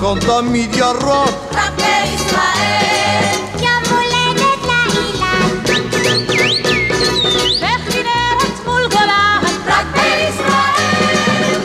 ניצחון 0.00 0.18
תמיד 0.20 0.74
ירוק 0.74 1.30
רק 1.52 1.72
לישראל 1.76 3.38
יום 3.58 3.82
הולדת 3.90 4.62
לאילן 4.66 5.50
וחילרת 7.60 8.66
מול 8.66 8.82
גולן 8.90 9.42
רק 9.66 9.86
בישראל 9.92 11.60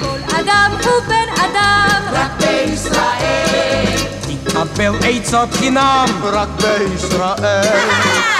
כל 0.00 0.36
אדם 0.40 0.70
הוא 0.84 1.02
בן 1.08 1.42
אדם 1.44 2.02
רק 2.12 2.30
בישראל 2.40 3.98
תתקבל 4.20 4.94
עצות 5.02 5.54
חינם 5.54 6.06
רק 6.22 6.48
בישראל 6.48 8.33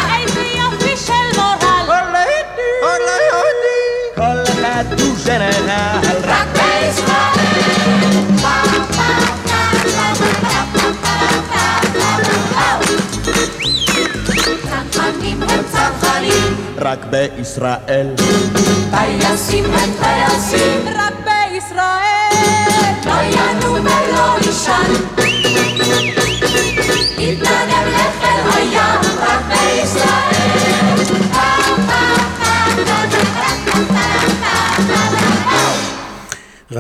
רק 16.79 17.05
בישראל. 17.11 18.07
טייסים 18.91 19.64
הם 19.64 19.91
טייסים. 20.03 20.89
רק 20.97 21.14
בישראל. 21.25 22.95
לא 23.07 23.12
ינום 23.22 23.87
ולא 23.87 24.37
יישן 24.47 25.34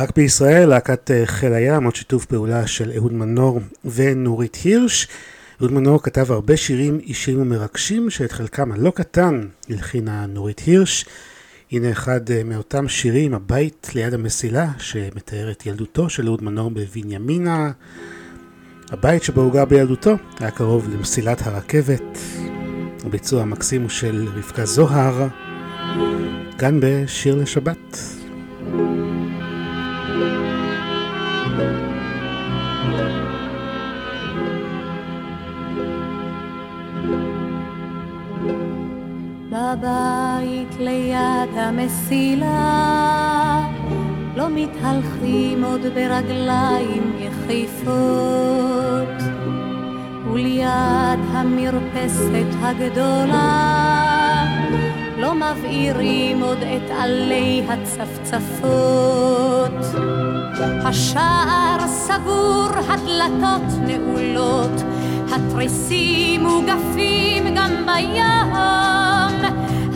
רק 0.04 0.16
בישראל, 0.16 0.68
להקת 0.68 1.10
אה, 1.10 1.26
חיל 1.26 1.52
הים, 1.52 1.84
עוד 1.84 1.96
שיתוף 1.96 2.24
פעולה 2.24 2.66
של 2.66 2.92
אהוד 2.96 3.12
מנור 3.12 3.60
ונורית 3.84 4.56
הירש. 4.64 5.08
אהוד 5.60 5.72
מנור 5.72 6.02
כתב 6.02 6.32
הרבה 6.32 6.56
שירים 6.56 6.98
אישיים 7.02 7.42
ומרגשים, 7.42 8.10
שאת 8.10 8.32
חלקם 8.32 8.72
הלא 8.72 8.90
קטן 8.90 9.46
הלחינה 9.70 10.26
נורית 10.26 10.60
הירש. 10.66 11.04
הנה 11.72 11.90
אחד 11.90 12.30
אה, 12.30 12.44
מאותם 12.44 12.88
שירים, 12.88 13.34
הבית 13.34 13.90
ליד 13.94 14.14
המסילה, 14.14 14.68
שמתאר 14.78 15.50
את 15.50 15.66
ילדותו 15.66 16.10
של 16.10 16.26
אהוד 16.26 16.44
מנור 16.44 16.70
בבנימינה. 16.70 17.70
הבית 18.90 19.22
שבו 19.22 19.40
הוא 19.40 19.52
גר 19.52 19.64
בילדותו 19.64 20.16
היה 20.40 20.50
קרוב 20.50 20.88
למסילת 20.94 21.46
הרכבת. 21.46 22.18
הביצוע 23.04 23.42
המקסים 23.42 23.82
הוא 23.82 23.90
של 23.90 24.28
רבקה 24.36 24.64
זוהר, 24.64 25.28
כאן 26.58 26.80
בשיר 26.80 27.34
לשבת. 27.34 27.98
בבית 39.50 40.80
ליד 40.80 41.50
המסילה 41.56 42.54
לא 44.36 44.46
מתהלכים 44.50 45.64
עוד 45.64 45.80
ברגליים 45.80 47.12
יחפות 47.18 48.54
וליד 50.32 51.20
המרפסת 51.32 52.56
הגדולה 52.62 53.94
לא 55.24 55.34
מבעירים 55.34 56.42
עוד 56.42 56.58
את 56.58 56.90
עלי 56.98 57.62
הצפצפות 57.68 58.94
השער 60.84 61.86
סגור, 61.86 62.68
הדלתות 62.88 63.78
נעולות, 63.86 64.82
התריסים 65.32 66.42
מוגפים 66.42 67.54
גם 67.56 67.86
בים, 67.86 69.44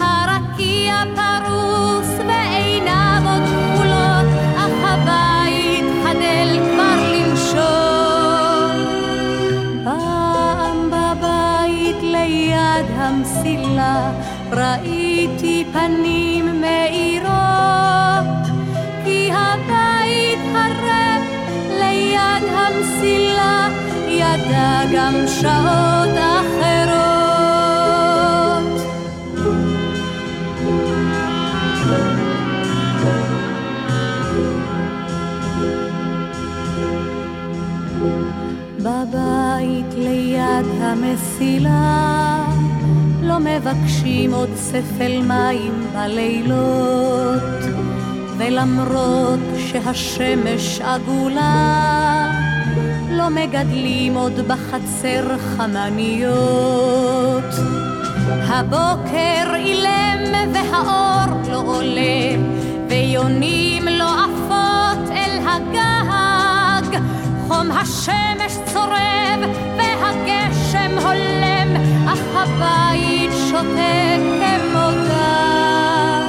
הרקיע 0.01 1.03
פרוס 1.14 2.09
ועיניו 2.29 3.22
עוד 3.24 3.43
כחולות, 3.43 4.26
אך 4.57 4.72
הבית 4.83 5.85
חדל 6.05 6.61
כבר 6.61 7.01
לנשום. 7.12 7.59
פעם 9.85 10.91
בבית 10.91 12.03
ליד 12.03 12.87
המסילה 12.97 14.12
ראיתי 14.53 15.07
פנים 15.73 16.61
מאירות, 16.61 18.45
כי 19.05 19.31
הבית 19.33 20.39
הרב 20.55 21.23
ליד 21.71 22.45
המסילה 22.57 23.69
ידע 24.09 24.81
גם 24.95 25.14
שעות 25.41 26.14
אחרות. 26.19 26.79
בבית 38.79 39.95
ליד 39.95 40.66
המסילה 40.81 42.28
מבקשים 43.41 44.34
עוד 44.34 44.51
ספל 44.57 45.22
מים 45.22 45.86
בלילות 45.95 47.43
ולמרות 48.39 49.41
שהשמש 49.59 50.80
עגולה 50.80 52.30
לא 53.11 53.28
מגדלים 53.28 54.14
עוד 54.14 54.41
בחצר 54.49 55.39
חמניות. 55.39 56.39
הבוקר 58.49 59.55
אילם 59.55 60.53
והאור 60.53 61.43
לא 61.51 61.62
עולה 61.66 62.36
ויונים 62.89 63.89
לא 63.89 64.24
עפות 64.24 65.11
אל 65.11 65.39
הגג. 65.47 67.01
חום 67.49 67.70
השמש 67.72 68.59
צורב 68.72 69.41
והגשם 69.76 70.99
הולם 70.99 71.76
אך 72.09 72.20
הבית 72.34 73.18
שותק 73.59 74.20
כמותה 74.40 76.28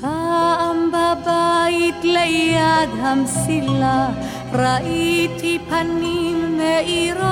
פעם 0.00 0.90
בבית 0.92 2.04
ליד 2.04 2.90
המסילה 3.02 4.08
ראיתי 4.52 5.58
פנים 5.68 6.58
מאירות 6.58 7.26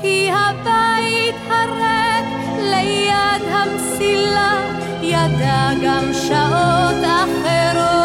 כי 0.00 0.30
הבית 0.32 1.34
הריק 1.50 2.26
ליד 2.58 3.42
המסילה 3.50 4.60
ידע 5.02 5.70
גם 5.82 6.12
שעות 6.12 7.04
אחרות. 7.04 8.04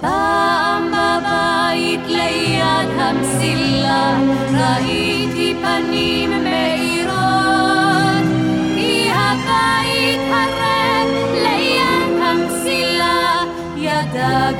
פעם 0.00 0.92
בבית 0.92 2.06
ליד 2.06 2.88
המסילה 2.98 4.18
ראיתי 4.52 5.54
פנים 5.62 6.30
מאירות 6.30 6.53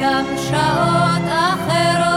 גם 0.03 0.25
שעות 0.37 1.23
אחרות. 1.29 2.15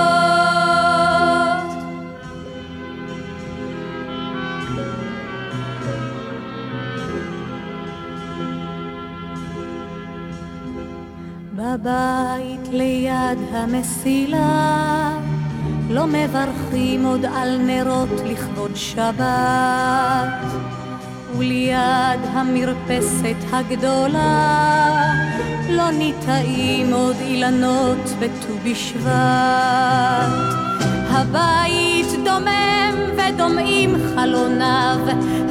בבית 11.56 12.68
ליד 12.72 13.38
המסילה 13.52 15.18
לא 15.90 16.06
מברכים 16.08 17.06
עוד 17.06 17.26
על 17.26 17.58
נרות 17.58 18.10
לכבוד 18.26 18.72
שבת 18.76 20.67
וליד 21.38 22.20
המרפסת 22.34 23.36
הגדולה 23.52 24.68
לא 25.70 25.92
ניטעים 25.92 26.94
עוד 26.94 27.16
אילנות 27.22 28.10
בט"ו 28.20 28.54
בשבט. 28.64 29.08
הבית 31.10 32.08
דומם 32.26 32.96
ודומעים 33.18 33.96
חלוניו 34.16 35.00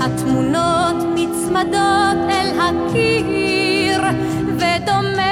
התמונות 0.01 0.97
נצמדות 1.15 2.31
אל 2.31 2.61
הקיר 2.61 4.03
ודומע 4.57 5.26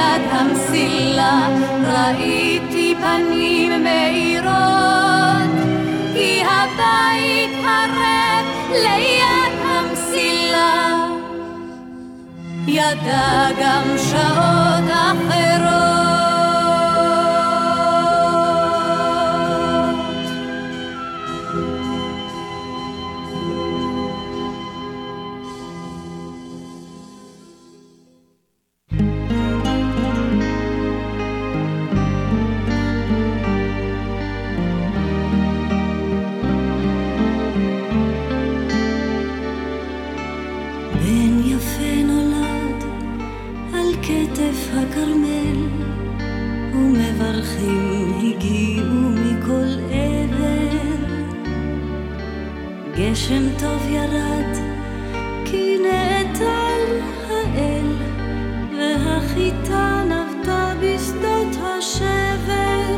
ליד 0.00 0.22
המסילה 0.30 1.48
ראיתי 1.84 2.94
פנים 3.00 3.84
מאירות 3.84 5.50
הבית 6.44 7.50
הריק 7.64 8.46
ליד 8.70 9.54
המסילה. 9.64 10.96
ידע 12.66 13.48
גם 13.60 13.96
שעות 14.10 14.90
אחרות 14.90 15.89
גשם 53.30 53.58
טוב 53.58 53.88
ירד, 53.88 54.56
כי 55.44 55.76
נאטל 55.82 56.98
האל, 57.28 57.86
והחיטה 58.76 60.02
נבטה 60.04 60.72
בשדות 60.80 61.56
השבר. 61.62 62.96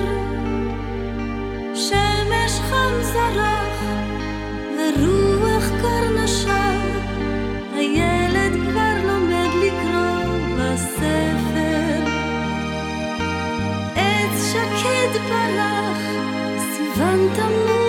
שמש 1.75 2.61
חם 2.71 3.03
זרח, 3.03 3.83
ורוח 4.79 5.69
קר 5.83 6.23
נשב, 6.25 6.81
הילד 7.75 8.53
כבר 8.53 9.07
לומד 9.07 9.51
לקרוא 9.65 10.37
בספר. 10.59 12.05
עץ 13.97 14.53
שקד 14.53 15.19
פרח, 15.29 15.99
סיוון 16.59 17.29
תמוז 17.35 17.82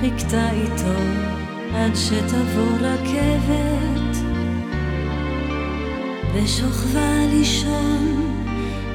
חיכתה 0.00 0.50
איתו 0.50 1.00
עד 1.74 1.94
שתבוא 1.94 2.76
רכבת. 2.80 4.16
ושוכבה 6.34 7.26
לישון 7.30 8.32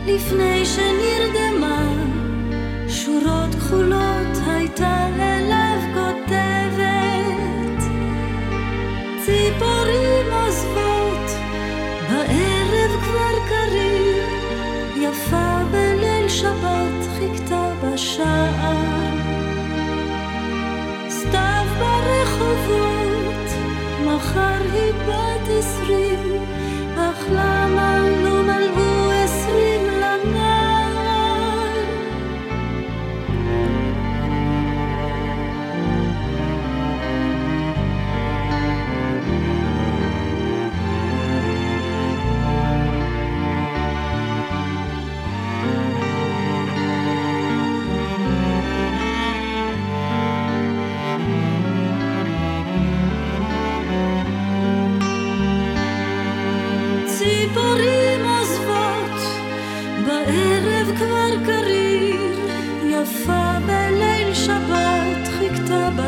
לפני 0.05 0.65
שנרדמה, 0.65 1.93
שורות 2.87 3.55
כחולות 3.55 4.37
הייתה 4.47 5.07
אליו 5.19 5.79
כותבת. 5.93 7.83
ציפורים 9.25 10.33
עוזבות, 10.33 11.31
בערב 12.09 13.01
כבר 13.01 13.47
קריר, 13.49 14.23
יפה 14.95 15.57
בליל 15.71 16.29
שבת 16.29 17.07
חיכתה 17.19 17.71
בשער. 17.83 18.84
בת 25.65 26.14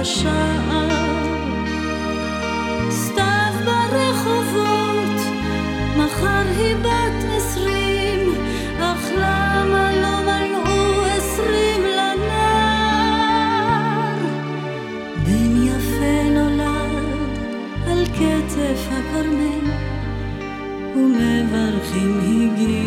בשער. 0.07 0.89
סתיו 2.89 3.53
ברחובות, 3.65 5.19
מחר 5.97 6.43
היא 6.57 6.75
בת 6.75 7.23
עשרים, 7.37 8.33
אך 8.79 9.11
למה 9.17 9.91
לא 10.01 10.21
מלאו 10.21 11.05
עשרים 11.05 11.81
לנער? 11.81 12.97
בן 15.25 15.53
יפה 15.67 16.29
נולד 16.29 17.33
על 17.87 18.05
כתף 18.05 18.81
הכרמל, 18.91 19.67
ומברכים 20.95 22.19
הגיעו 22.19 22.86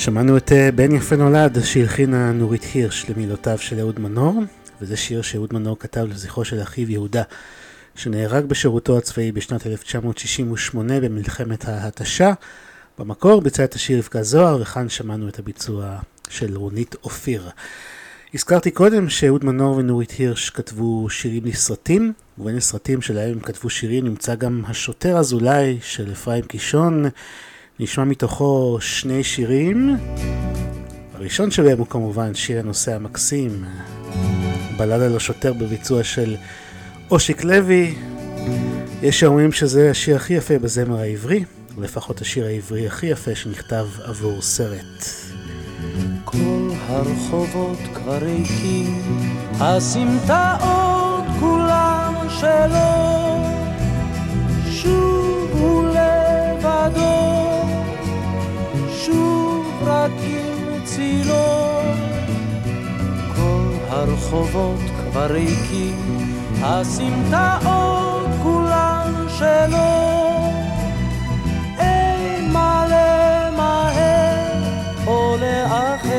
שמענו 0.00 0.36
את 0.36 0.52
אה, 0.52 0.72
בן 0.72 0.94
יפה 0.94 1.16
נולד 1.16 1.58
שהלחינה 1.64 2.32
נורית 2.32 2.64
הירש 2.74 3.06
למילותיו 3.10 3.58
של 3.58 3.78
אהוד 3.78 4.00
מנור, 4.00 4.42
וזה 4.80 4.96
שיר 4.96 5.22
שאהוד 5.22 5.54
מנור 5.54 5.78
כתב 5.78 6.06
לזכרו 6.10 6.44
של 6.44 6.62
אחיו 6.62 6.90
יהודה, 6.90 7.22
שנהרג 7.94 8.44
בשירותו 8.44 8.98
הצבאי 8.98 9.32
בשנת 9.32 9.66
1968 9.66 11.00
במלחמת 11.00 11.68
ההתשה. 11.68 12.32
במקור 12.98 13.40
ביצע 13.40 13.64
את 13.64 13.74
השיר 13.74 13.98
רבקה 13.98 14.22
זוהר, 14.22 14.58
וכאן 14.60 14.88
שמענו 14.88 15.28
את 15.28 15.38
הביצוע 15.38 15.96
של 16.28 16.56
רונית 16.56 16.96
אופיר. 17.04 17.50
הזכרתי 18.34 18.70
קודם 18.70 19.08
שאהוד 19.08 19.44
מנור 19.44 19.76
ונורית 19.76 20.10
הירש 20.10 20.50
כתבו 20.50 21.10
שירים 21.10 21.44
לסרטים, 21.44 22.12
ובין 22.38 22.56
הסרטים 22.56 23.02
שלהם 23.02 23.32
הם 23.32 23.40
כתבו 23.40 23.70
שירים 23.70 24.04
נמצא 24.04 24.34
גם 24.34 24.62
השוטר 24.66 25.18
אזולאי 25.18 25.78
של 25.82 26.12
אפרים 26.12 26.44
קישון. 26.44 27.04
נשמע 27.82 28.04
מתוכו 28.04 28.78
שני 28.80 29.24
שירים. 29.24 29.96
הראשון 31.14 31.50
שבהם 31.50 31.78
הוא 31.78 31.86
כמובן 31.86 32.34
שיר 32.34 32.58
הנושא 32.58 32.94
המקסים, 32.94 33.64
בלדה 34.78 35.08
לשוטר 35.08 35.52
בביצוע 35.52 36.04
של 36.04 36.36
אושיק 37.10 37.44
לוי. 37.44 37.94
יש 39.02 39.20
שאומרים 39.20 39.52
שזה 39.52 39.90
השיר 39.90 40.16
הכי 40.16 40.34
יפה 40.34 40.58
בזמר 40.58 41.00
העברי, 41.00 41.44
לפחות 41.78 42.20
השיר 42.20 42.46
העברי 42.46 42.86
הכי 42.86 43.06
יפה 43.06 43.34
שנכתב 43.34 43.86
עבור 44.04 44.42
סרט. 44.42 45.04
כל 46.24 46.70
הרחובות 46.88 47.78
כבר 47.94 48.18
ריקים, 48.18 49.02
הסמטאות 49.60 51.24
כולן 51.40 52.14
שלו, 52.28 53.44
שוב 54.70 55.50
הוא 55.52 55.84
לבדו, 55.88 57.39
שוב 59.10 59.66
רק 59.84 60.10
עם 60.22 60.84
צילו. 60.84 61.80
כל 63.36 63.72
הרחובות 63.88 64.80
כבר 64.96 65.26
ריקים, 65.26 65.96
הסמטאות 66.62 68.28
כולן 68.42 69.12
שלו. 69.28 69.90
אין 71.78 72.52
מה 72.52 72.86
למהר 72.86 74.62
או 75.06 75.36
לאחר. 75.40 76.10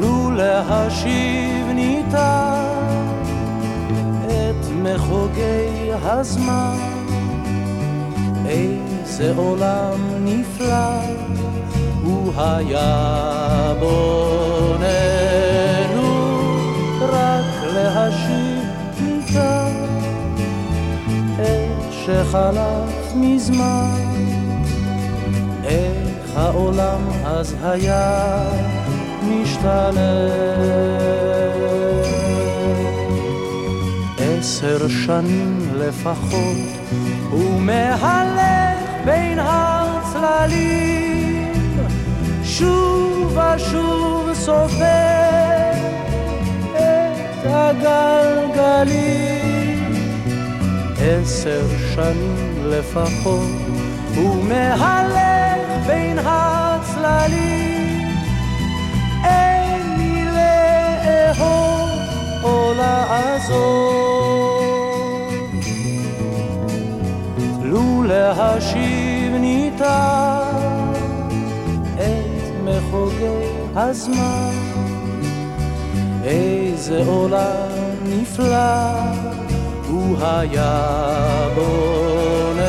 לו 0.00 0.30
להשיב 0.30 1.66
ניתן 1.74 2.66
את 4.26 4.66
מחוגי 4.82 5.90
הזמן, 6.02 6.95
איזה 8.48 9.32
עולם 9.36 10.00
נפלא 10.24 11.00
הוא 12.02 12.32
היה 12.36 13.72
בוננו 13.80 15.16
רק 17.00 17.64
להשיב 17.74 18.64
איתה. 19.06 19.68
את 21.42 21.92
שחלף 21.92 23.12
מזמן 23.14 24.00
איך 25.64 26.36
העולם 26.36 27.00
אז 27.24 27.54
היה 27.62 28.42
משתלם. 29.22 29.96
עשר 34.18 34.88
שנים 34.88 35.58
לפחות 35.78 36.75
הוא 37.30 37.60
מהלך 37.60 38.78
בין 39.04 39.38
הצללים, 39.42 40.72
שוב 42.44 43.38
ושוב 43.38 44.30
סופר 44.34 45.72
את 46.72 47.46
הגלגלים. 47.46 49.06
עשר 50.98 51.62
שנים 51.94 52.70
לפחות, 52.70 53.50
הוא 54.16 54.44
מהלך 54.44 55.86
בין 55.86 56.18
הצללים. 56.18 58.08
אין 59.24 59.98
לי 59.98 60.24
לאהוב 60.24 61.90
או 62.42 62.72
לעזוב. 62.76 64.25
לו 68.06 68.12
להשיב 68.12 69.32
ניתן 69.32 70.92
את 71.94 72.52
מחוגי 72.64 73.46
הזמן, 73.74 74.50
איזה 76.24 77.02
עולם 77.06 77.68
נפלא 78.04 78.86
הוא 79.88 80.16
היה 80.20 81.48
בונה 81.54 82.64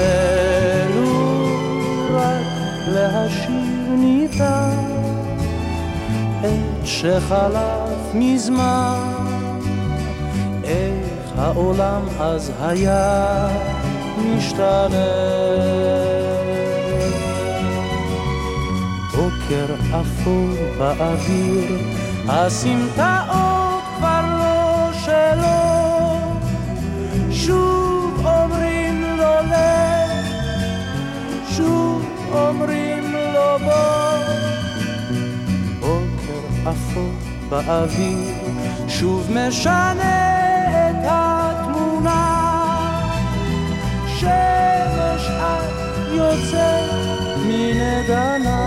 לו 0.96 1.46
רק 2.12 2.46
להשיב 2.88 3.90
ניתן 3.90 4.88
את 6.40 6.86
שחלף 6.86 8.14
מזמן. 8.14 9.14
איך 10.64 11.32
העולם 11.38 12.02
אז 12.20 12.52
היה 12.62 13.48
משתנה. 14.18 15.08
בוקר 19.16 19.76
אפור 19.92 20.50
באוויר 20.78 21.78
הסמטאות 22.28 23.84
כבר 23.98 24.22
לא 24.40 24.94
שלו. 24.94 25.78
שוב 27.32 28.26
אומרים 28.26 29.02
לו 29.18 29.34
לך 29.52 30.28
שוב 31.50 32.06
אומרים 32.32 33.14
לו 33.14 33.60
בוא 33.66 34.18
בוקר 35.80 36.72
אפור 36.72 37.12
באוויר 37.50 38.34
שוב 38.88 39.32
משנה 39.32 40.37
את 46.38 46.44
יוצאת 46.44 47.38
מן 47.48 47.80
עדנה 47.82 48.67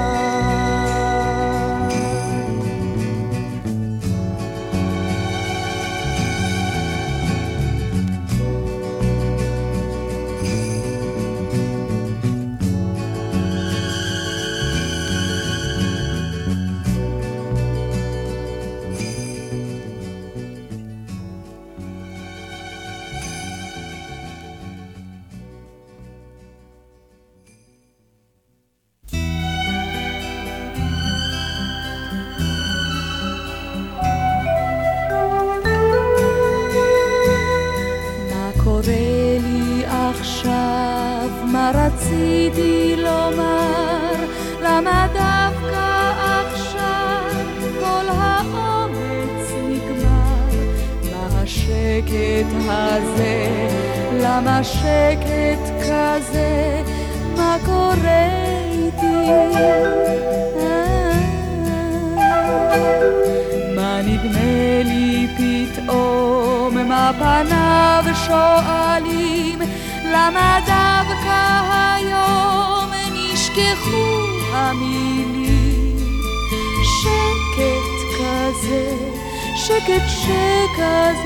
czeka, 79.70 80.00
czeka 80.22 81.19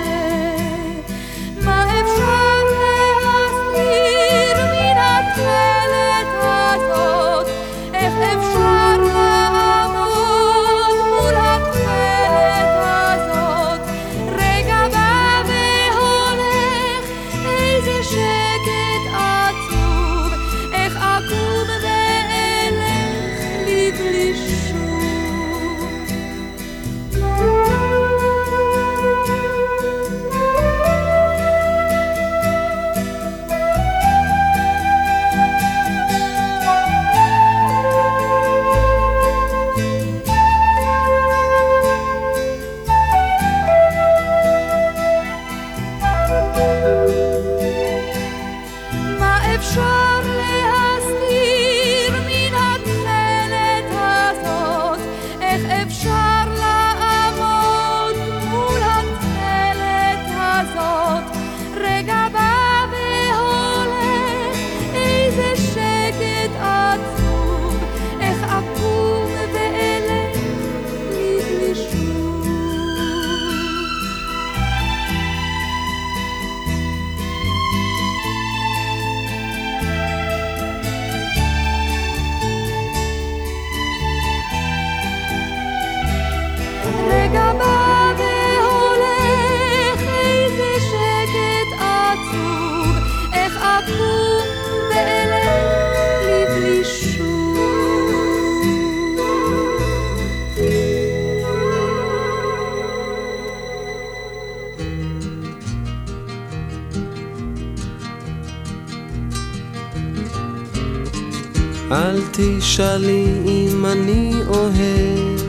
תשאלי 112.74 113.26
אם 113.46 113.86
אני 113.86 114.32
אוהב 114.46 115.40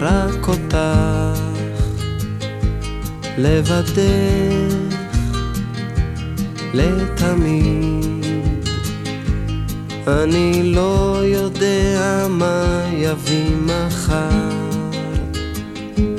רק 0.00 0.48
אותך. 0.48 1.38
לבדך 3.38 4.74
לתמיד. 6.74 8.26
אני 10.06 10.62
לא 10.62 11.20
יודע 11.24 12.26
מה 12.30 12.82
יביא 12.92 13.56
מחר. 13.56 14.50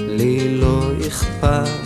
לי 0.07 0.57
לא 0.57 0.91
אכפת. 1.07 1.83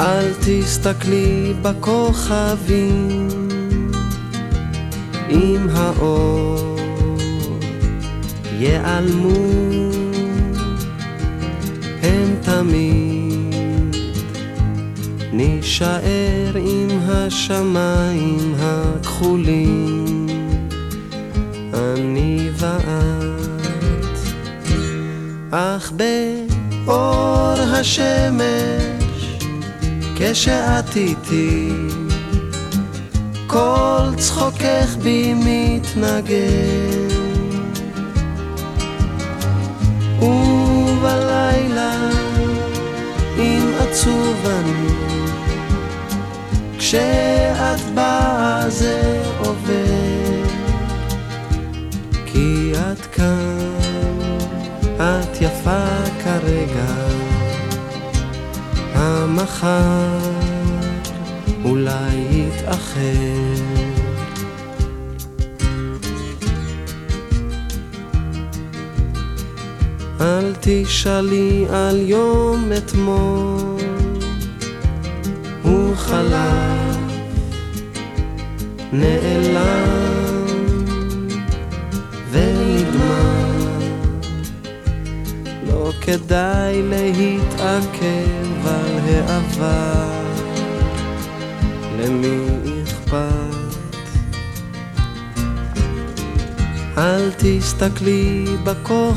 אל 0.00 0.32
תסתכלי 0.40 1.54
בכוכבים 1.62 2.87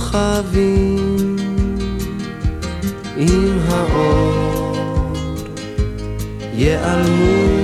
בכוכבים 0.02 1.36
עם 3.18 3.60
האור 3.68 5.16
ייעלמו 6.54 7.62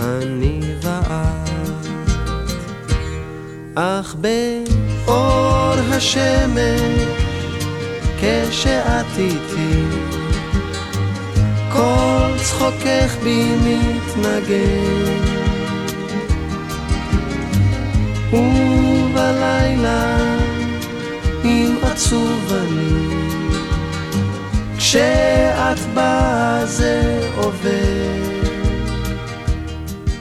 אני 0.00 0.60
ואת 0.82 1.86
אך 3.74 4.14
באור 4.14 5.74
השמש 5.90 6.80
כשאת 8.20 9.18
איתי 9.18 10.05
כל 11.76 12.42
צחוקך 12.42 13.16
בי 13.22 13.44
מתנגן. 13.64 15.36
ובלילה 18.32 20.16
אם 21.44 21.74
עצוב 21.82 22.52
אני 22.52 23.16
כשאת 24.78 25.78
באה 25.94 26.66
זה 26.66 27.28
עובר 27.36 28.36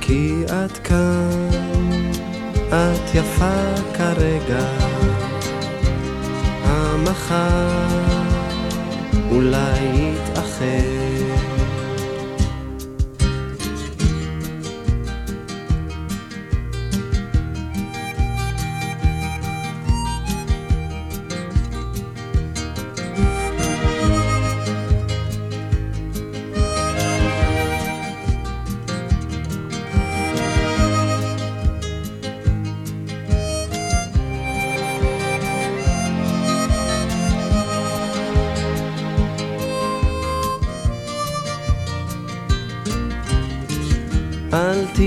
כי 0.01 0.43
את 0.47 0.77
כאן, 0.77 1.49
את 2.69 3.15
יפה 3.15 3.93
כרגע. 3.93 4.65
המחר 6.63 7.85
אולי 9.31 9.79
יתאחר. 9.95 10.94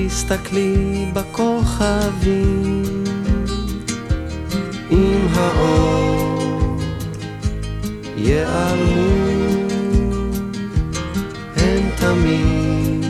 תסתכלי 0.09 1.07
בכוכבים. 1.13 3.05
עם 4.91 5.27
האור 5.35 6.77
ייעלמו 8.17 9.39
הם 11.57 11.91
תמיד 11.97 13.07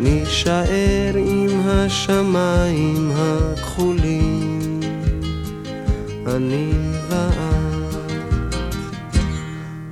נישאר 0.00 1.14
עם 1.16 1.60
השמיים 1.64 3.12
הכחולים. 3.14 4.80
אני 6.26 6.72
ואת 7.08 8.44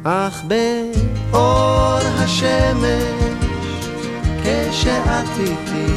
אך 0.04 0.42
באור 0.44 1.98
השמש 2.18 3.09
כשאת 4.80 5.38
איתי. 5.38 5.92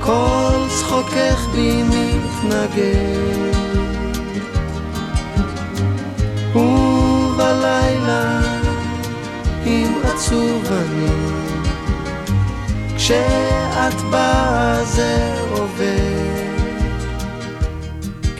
כל 0.00 0.66
צחוקך 0.68 1.46
בי 1.52 1.82
מתנגן. 1.82 3.50
ובלילה 6.54 8.40
אם 9.66 9.92
עצוב 10.04 10.64
אני. 10.70 11.10
כשאת 12.96 14.00
באה 14.10 14.84
זה 14.84 15.34
עובר 15.50 16.46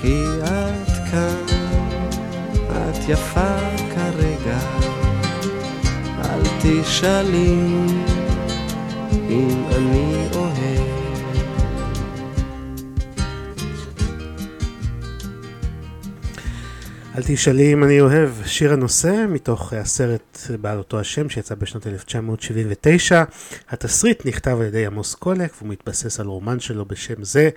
כי 0.00 0.22
את 0.42 1.10
כאן, 1.10 1.44
את 2.70 3.08
יפה 3.08 3.56
כרגע. 3.94 4.58
אל 6.24 6.42
תשאלי 6.62 7.56
אם 9.36 9.64
אני 9.76 10.28
אוהב. 10.34 10.86
אל 17.16 17.22
תשאלי 17.26 17.72
אם 17.72 17.84
אני 17.84 18.00
אוהב, 18.00 18.30
שיר 18.44 18.72
הנושא 18.72 19.24
מתוך 19.28 19.72
הסרט 19.72 20.38
בעל 20.60 20.78
אותו 20.78 21.00
השם 21.00 21.28
שיצא 21.28 21.54
בשנת 21.54 21.86
1979. 21.86 23.24
התסריט 23.68 24.26
נכתב 24.26 24.56
על 24.60 24.66
ידי 24.66 24.86
עמוס 24.86 25.14
קולק 25.14 25.52
והוא 25.58 25.68
מתבסס 25.68 26.20
על 26.20 26.26
רומן 26.26 26.60
שלו 26.60 26.84
בשם 26.84 27.24
זה. 27.24 27.50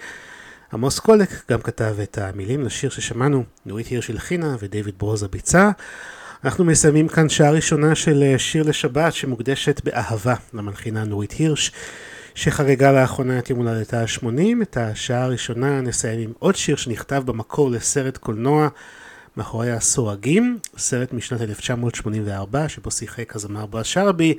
עמוס 0.74 1.00
קולק 1.00 1.30
גם 1.52 1.62
כתב 1.62 1.96
את 2.04 2.18
המילים 2.18 2.64
לשיר 2.64 2.90
ששמענו, 2.90 3.44
נורית 3.66 3.88
הירש 3.88 4.10
הלחינה 4.10 4.56
ודייוויד 4.60 4.96
ברוזה 4.98 5.28
ביצע. 5.28 5.70
אנחנו 6.44 6.66
מסיימים 6.66 7.08
כאן 7.08 7.30
שעה 7.30 7.52
ראשונה 7.52 7.96
של 7.96 8.24
אה, 8.24 8.40
שיר 8.40 8.64
לשבת 8.64 9.14
שמוקדשת 9.14 9.82
באהבה 9.84 10.34
למלחינה 10.54 11.04
נורית 11.04 11.32
הירש, 11.32 11.72
שחגגה 12.36 12.92
לאחרונה 12.92 13.40
את 13.40 13.50
יום 13.50 13.60
הולדתה 13.60 14.02
ה-80. 14.02 14.62
את 14.62 14.78
השעה 14.78 15.24
הראשונה 15.24 15.82
נסיים 15.82 16.20
עם 16.20 16.34
עוד 16.40 16.56
שיר 16.56 16.76
שנכתב 16.76 17.24
במקור 17.26 17.72
לסרט 17.72 18.18
קולנוע 18.18 18.68
מאחורי 19.38 19.72
הסורגים, 19.72 20.60
סרט 20.78 21.14
משנת 21.14 21.42
1984 21.42 22.70
שבו 22.70 22.92
שיחק 22.92 23.36
הזמר 23.36 23.66
בועז 23.66 23.86
שרעבי, 23.86 24.34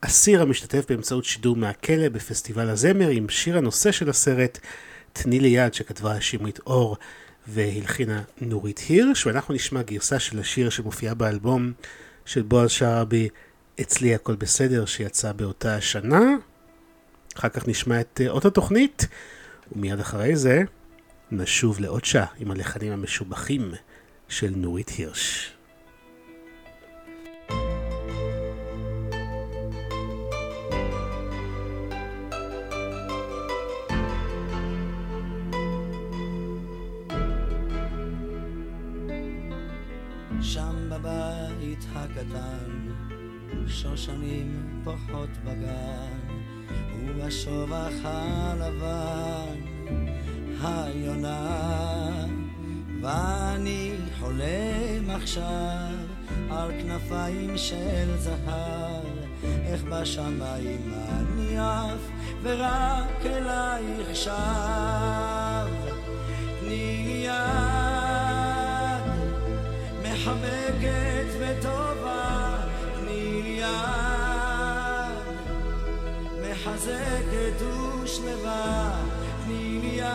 אסיר 0.00 0.42
המשתתף 0.42 0.84
באמצעות 0.88 1.24
שידור 1.24 1.56
מהכלא 1.56 2.08
בפסטיבל 2.08 2.68
הזמר 2.68 3.08
עם 3.08 3.28
שיר 3.28 3.58
הנושא 3.58 3.92
של 3.92 4.10
הסרט 4.10 4.58
תני 5.12 5.40
לי 5.40 5.48
יד 5.48 5.74
שכתבה 5.74 6.20
שמרית 6.20 6.58
אור 6.66 6.96
והלחינה 7.46 8.22
נורית 8.40 8.78
הירש 8.88 9.26
ואנחנו 9.26 9.54
נשמע 9.54 9.82
גרסה 9.82 10.18
של 10.18 10.38
השיר 10.38 10.70
שמופיעה 10.70 11.14
באלבום 11.14 11.72
של 12.24 12.42
בועז 12.42 12.70
שרעבי 12.70 13.28
אצלי 13.80 14.14
הכל 14.14 14.34
בסדר 14.34 14.84
שיצא 14.84 15.32
באותה 15.32 15.76
השנה. 15.76 16.20
אחר 17.36 17.48
כך 17.48 17.68
נשמע 17.68 18.00
את 18.00 18.20
אותה 18.28 18.50
תוכנית 18.50 19.06
ומיד 19.72 20.00
אחרי 20.00 20.36
זה 20.36 20.62
נשוב 21.30 21.80
לעוד 21.80 22.04
שעה 22.04 22.26
עם 22.38 22.50
הלחנים 22.50 22.92
המשובחים 22.92 23.72
של 24.28 24.52
נורית 24.56 24.88
הירש. 24.88 25.52
שם 40.42 40.90
בבית 40.90 41.84
הקטן, 41.94 42.88
שושנים 43.66 44.80
פורחות 44.84 45.30
בגן, 45.44 46.18
ובשובח 46.98 47.92
הלבן, 48.04 49.60
היונה. 50.62 52.26
ואני 53.02 53.92
חולם 54.20 55.10
עכשיו 55.10 55.90
על 56.50 56.70
כנפיים 56.82 57.58
של 57.58 58.16
זהב, 58.16 59.04
איך 59.44 59.82
בשמיים 59.82 60.92
אני 60.94 61.58
עף, 61.58 62.10
ורק 62.42 63.26
אלייך 63.26 64.16
שב. 64.16 65.41
מחבקת 70.22 71.26
וטובה, 71.38 72.56
תני 73.00 73.42
לי 73.42 73.60
יד 73.60 75.18
מחזקת 76.42 77.62
ושלווה, 78.02 79.02
תני 79.44 79.78
לי 79.82 79.88
יד 79.88 80.06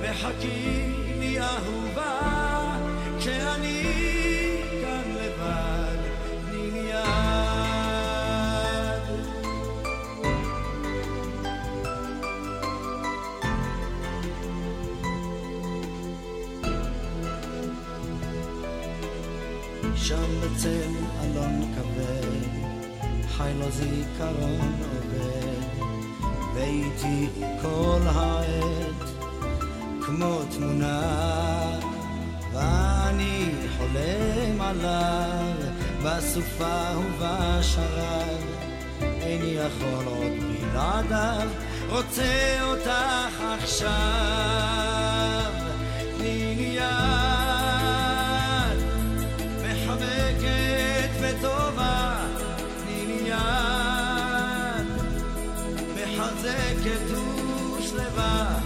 וחכי 0.00 0.92
לי 1.18 1.40
אהובה, 1.40 2.76
כשאני 3.18 4.31
שם 20.12 20.40
בצל 20.40 20.90
אלון 21.22 21.74
כבד, 21.74 22.42
חי 23.28 23.52
לו 23.58 23.70
זיכרון 23.70 24.72
עובד, 24.92 25.62
ואיתי 26.54 27.28
כל 27.62 28.00
העת, 28.04 29.10
כמו 30.06 30.38
תמונה, 30.50 31.78
ואני 32.52 33.50
חולם 33.78 34.60
עליו, 34.60 35.54
בסופה 36.04 36.82
ובשרב, 36.98 38.40
איני 39.00 39.46
יכול 39.46 40.04
עוד 40.06 40.32
בלעדיו, 40.72 41.48
רוצה 41.88 42.58
אותך 42.62 43.42
עכשיו, 43.58 43.92
ושלווה, 57.92 58.58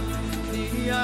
תני 0.51 0.67
לי 0.73 0.89
יד, 0.89 0.95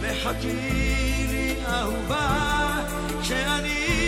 וחכי 0.00 1.26
לי 1.30 1.54
אהובה, 1.66 2.84
כשאני 3.22 4.03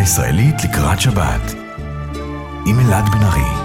נוסטלגיה 0.00 0.02
ישראלית 0.02 0.64
לקראת 0.64 1.00
שבת. 1.00 1.54
עם 2.66 2.80
אלעד 2.80 3.08
בן 3.08 3.22
ארי. 3.22 3.59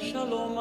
Shalom. 0.00 0.59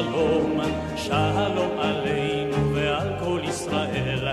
שלום 0.00 0.60
שלום 0.96 1.78
עלינו 1.78 2.74
ועל 2.74 3.08
כל 3.20 3.40
ישראל. 3.44 4.28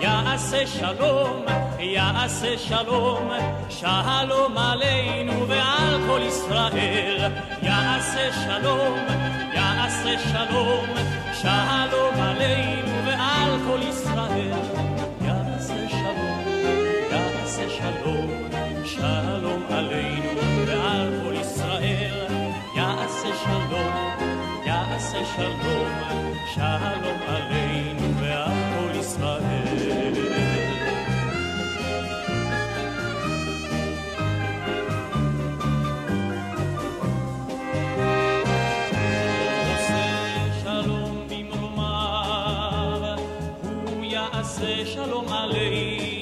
יעשה 0.00 0.66
שלום 0.66 1.44
יעשה 1.78 2.58
שלום 2.58 3.30
שלום 3.68 4.58
עלינו 4.58 5.48
ועל 5.48 6.00
כל 6.08 6.20
ישראל. 6.22 7.32
יעשה 7.62 8.32
שלום 8.32 8.98
יעשה 9.54 10.18
שלום 10.32 10.86
שלום 11.42 12.14
עלינו 12.20 13.06
ועל 13.06 13.58
כל 13.66 13.78
ישראל 13.88 14.97
שלום 25.38 25.88
שלום 26.54 27.18
עלינו 27.26 28.20
ועל 28.20 28.52
כל 28.74 28.98
ישראל 28.98 30.14
שלום 40.62 41.26
במרומיו, 41.30 43.02
הוא 43.62 44.04
יעשה 44.04 44.86
שלום 44.86 45.28
עלינו 45.28 46.17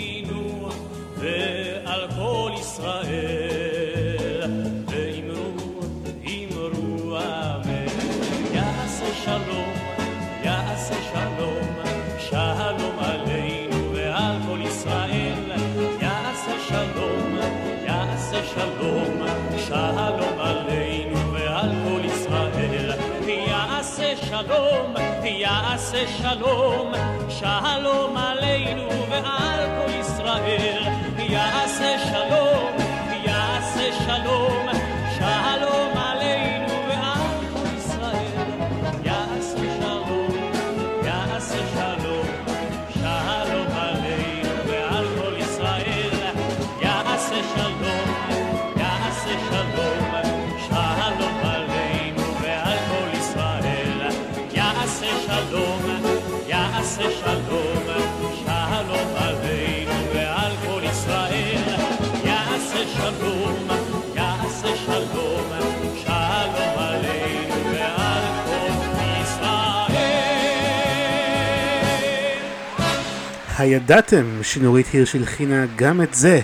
הידעתם 73.58 74.38
שנורית 74.42 74.86
הירש 74.92 75.14
הלחינה 75.14 75.66
גם 75.76 76.02
את 76.02 76.14
זה. 76.14 76.40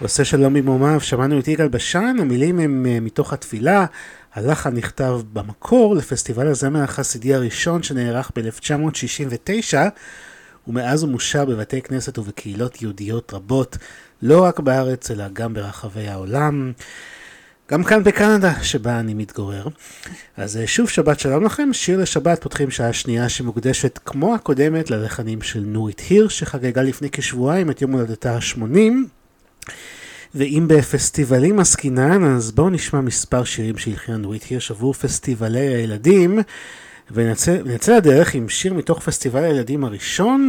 עושה 0.00 0.24
שלום 0.24 0.54
במרומיו, 0.54 1.00
שמענו 1.00 1.38
את 1.38 1.48
יגאל 1.48 1.68
בשן, 1.68 2.16
המילים 2.20 2.58
הם 2.58 2.86
אה, 2.88 3.00
מתוך 3.00 3.32
התפילה, 3.32 3.86
הלחן 4.34 4.74
נכתב 4.74 5.20
במקור 5.32 5.94
לפסטיבל 5.94 6.46
הזמר 6.46 6.82
החסידי 6.82 7.34
הראשון 7.34 7.82
שנערך 7.82 8.30
ב-1969, 8.36 9.76
ומאז 10.68 11.02
הוא 11.02 11.10
מושר 11.10 11.44
בבתי 11.44 11.82
כנסת 11.82 12.18
ובקהילות 12.18 12.82
יהודיות 12.82 13.34
רבות, 13.34 13.76
לא 14.22 14.44
רק 14.44 14.60
בארץ 14.60 15.10
אלא 15.10 15.24
גם 15.32 15.54
ברחבי 15.54 16.08
העולם. 16.08 16.72
גם 17.70 17.84
כאן 17.84 18.04
בקנדה, 18.04 18.62
שבה 18.62 19.00
אני 19.00 19.14
מתגורר. 19.14 19.66
אז 20.36 20.56
אה, 20.56 20.66
שוב 20.66 20.88
שבת 20.88 21.20
שלום 21.20 21.44
לכם, 21.44 21.72
שיר 21.72 21.98
לשבת 21.98 22.42
פותחים 22.42 22.70
שעה 22.70 22.92
שנייה 22.92 23.28
שמוקדשת 23.28 23.98
כמו 24.04 24.34
הקודמת 24.34 24.90
ללחנים 24.90 25.42
של 25.42 25.60
נורית 25.60 26.00
הירש, 26.00 26.38
שחגגה 26.38 26.82
לפני 26.82 27.10
כשבועיים 27.10 27.70
את 27.70 27.82
יום 27.82 27.92
הולדתה 27.92 28.34
ה-80. 28.34 28.92
ואם 30.34 30.64
בפסטיבלים 30.68 31.60
עסקינן, 31.60 32.24
אז 32.24 32.52
בואו 32.52 32.70
נשמע 32.70 33.00
מספר 33.00 33.44
שירים 33.44 33.78
שהלחינה 33.78 34.16
נורית 34.18 34.42
הירש 34.42 34.70
עבור 34.70 34.92
פסטיבלי 34.92 35.58
הילדים, 35.58 36.38
ונצא, 37.10 37.58
לדרך 37.96 38.34
עם 38.34 38.48
שיר 38.48 38.74
מתוך 38.74 39.02
פסטיבל 39.02 39.44
הילדים 39.44 39.84
הראשון, 39.84 40.48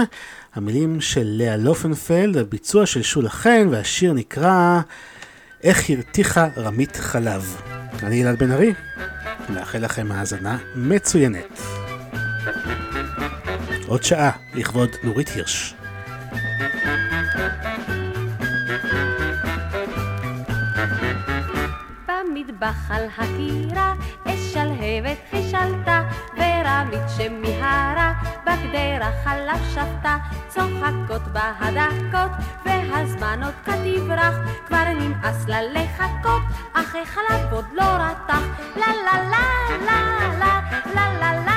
המילים 0.55 1.01
של 1.01 1.23
לאה 1.25 1.57
לופנפלד, 1.57 2.37
הביצוע 2.37 2.85
של 2.85 3.01
שולה 3.01 3.29
חן, 3.29 3.67
והשיר 3.71 4.13
נקרא 4.13 4.79
איך 5.63 5.89
הרתיחה 5.89 6.47
רמית 6.57 6.95
חלב. 6.95 7.61
אני 8.03 8.23
אלעד 8.23 8.39
בן 8.39 8.51
ארי, 8.51 8.73
מאחל 9.49 9.79
לכם 9.79 10.11
האזנה 10.11 10.57
מצוינת. 10.75 11.59
עוד 13.87 14.03
שעה 14.03 14.31
לכבוד 14.53 14.89
נורית 15.03 15.29
הירש. 15.29 15.75
במטבח 22.07 22.91
על 22.91 23.05
הקירה, 23.17 23.93
אש 24.25 24.53
שלהבת 24.53 25.17
חישלתה, 25.31 26.01
ורמית 26.63 27.09
שמיהרה, 27.17 28.13
בגדרה 28.45 29.11
חלב 29.23 29.61
שפתה, 29.71 30.17
צוחקות 30.47 31.21
בהדקות, 31.33 32.31
והזמן 32.65 33.43
עוד 33.43 33.53
כתברח, 33.65 34.35
כבר 34.67 34.83
נמאס 34.99 35.47
לה 35.47 35.61
לחכות, 35.61 36.41
אך 36.73 36.95
החלב 36.95 37.53
עוד 37.53 37.65
לא 37.73 37.83
רתח, 37.83 38.43
לה 38.75 38.87
לה 39.05 39.23
לה 39.29 39.45
לה 39.85 40.01
לה 40.39 40.61
לה 40.93 41.13
לה 41.19 41.33
לה 41.45 41.52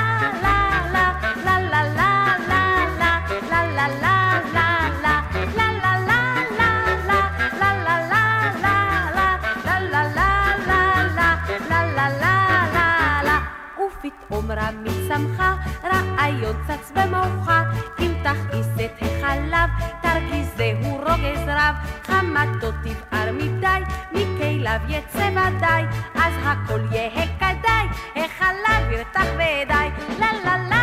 רמית 14.31 14.93
שמחה, 15.07 15.55
רעיון 15.83 16.55
צץ 16.67 16.91
במוחה, 16.91 17.63
אם 17.99 18.13
תכעיס 18.23 18.67
את 18.85 19.01
החלב, 19.01 19.69
תרגיז 20.01 20.47
זהו 20.57 20.95
רוגז 20.97 21.47
רב, 21.47 21.75
חמתו 22.03 22.71
תבער 22.71 23.31
מדי, 23.31 23.81
מכליו 24.11 24.79
יצא 24.87 25.29
ודאי, 25.31 25.83
אז 26.15 26.33
הכל 26.43 26.79
יהא 26.91 27.25
כדאי, 27.39 27.87
החלב 28.15 28.91
ירתח 28.91 29.25
לה 29.37 29.83
לה 30.19 30.33
לה 30.45 30.57
לה 30.69 30.76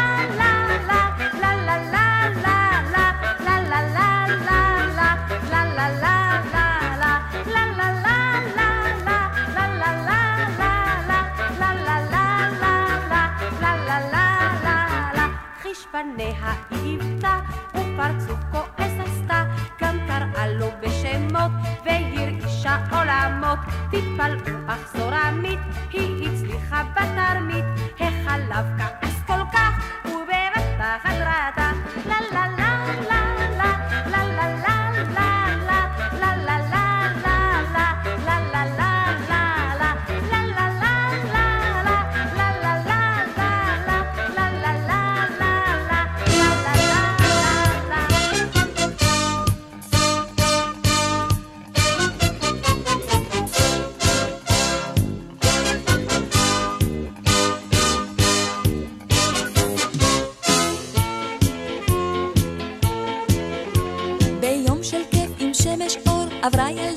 פניה 15.95 16.53
היא 16.71 16.99
היוותה, 17.01 17.41
ופרצוף 17.71 18.39
כועס 18.53 18.93
עשתה, 18.99 19.45
גם 19.81 19.99
קראה 20.07 20.47
לו 20.47 20.67
בשמות, 20.81 21.51
והרעישה 21.85 22.77
עולמות. 22.91 23.59
תתפלאו 23.91 24.57
אך 24.67 24.97
זו 24.97 25.09
רמית, 25.09 25.59
היא 25.91 26.29
הצליחה 26.29 26.83
בתרמית, 26.93 27.65
החלב 28.01 28.67
כעס 28.79 29.23
כל 29.27 29.43
כך, 29.53 29.85
ובבת 30.07 30.81
אחת 30.81 31.15
ראתה, 31.21 31.71
לה 32.07 32.17
לה 32.33 32.54
avrai 66.45 66.94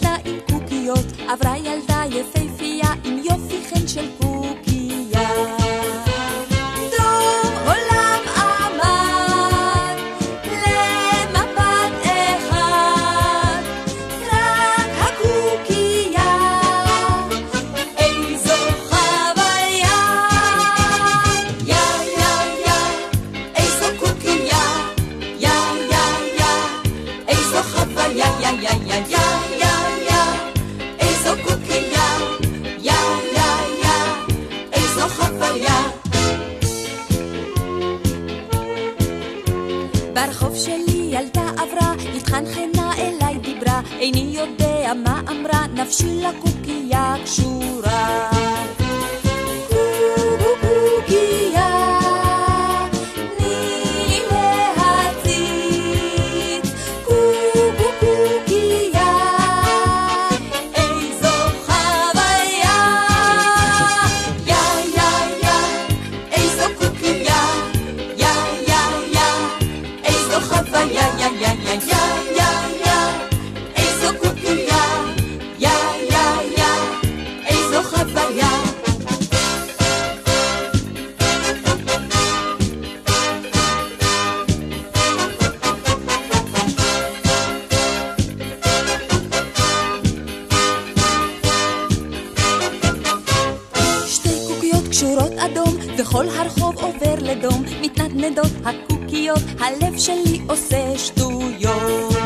אדום, 95.51 95.77
וכל 95.97 96.25
הרחוב 96.29 96.75
עובר 96.77 97.15
לדום, 97.21 97.63
מתנדנדות 97.81 98.51
הקוקיות, 98.65 99.41
הלב 99.59 99.97
שלי 99.97 100.41
עושה 100.47 100.97
שטויות. 100.97 102.16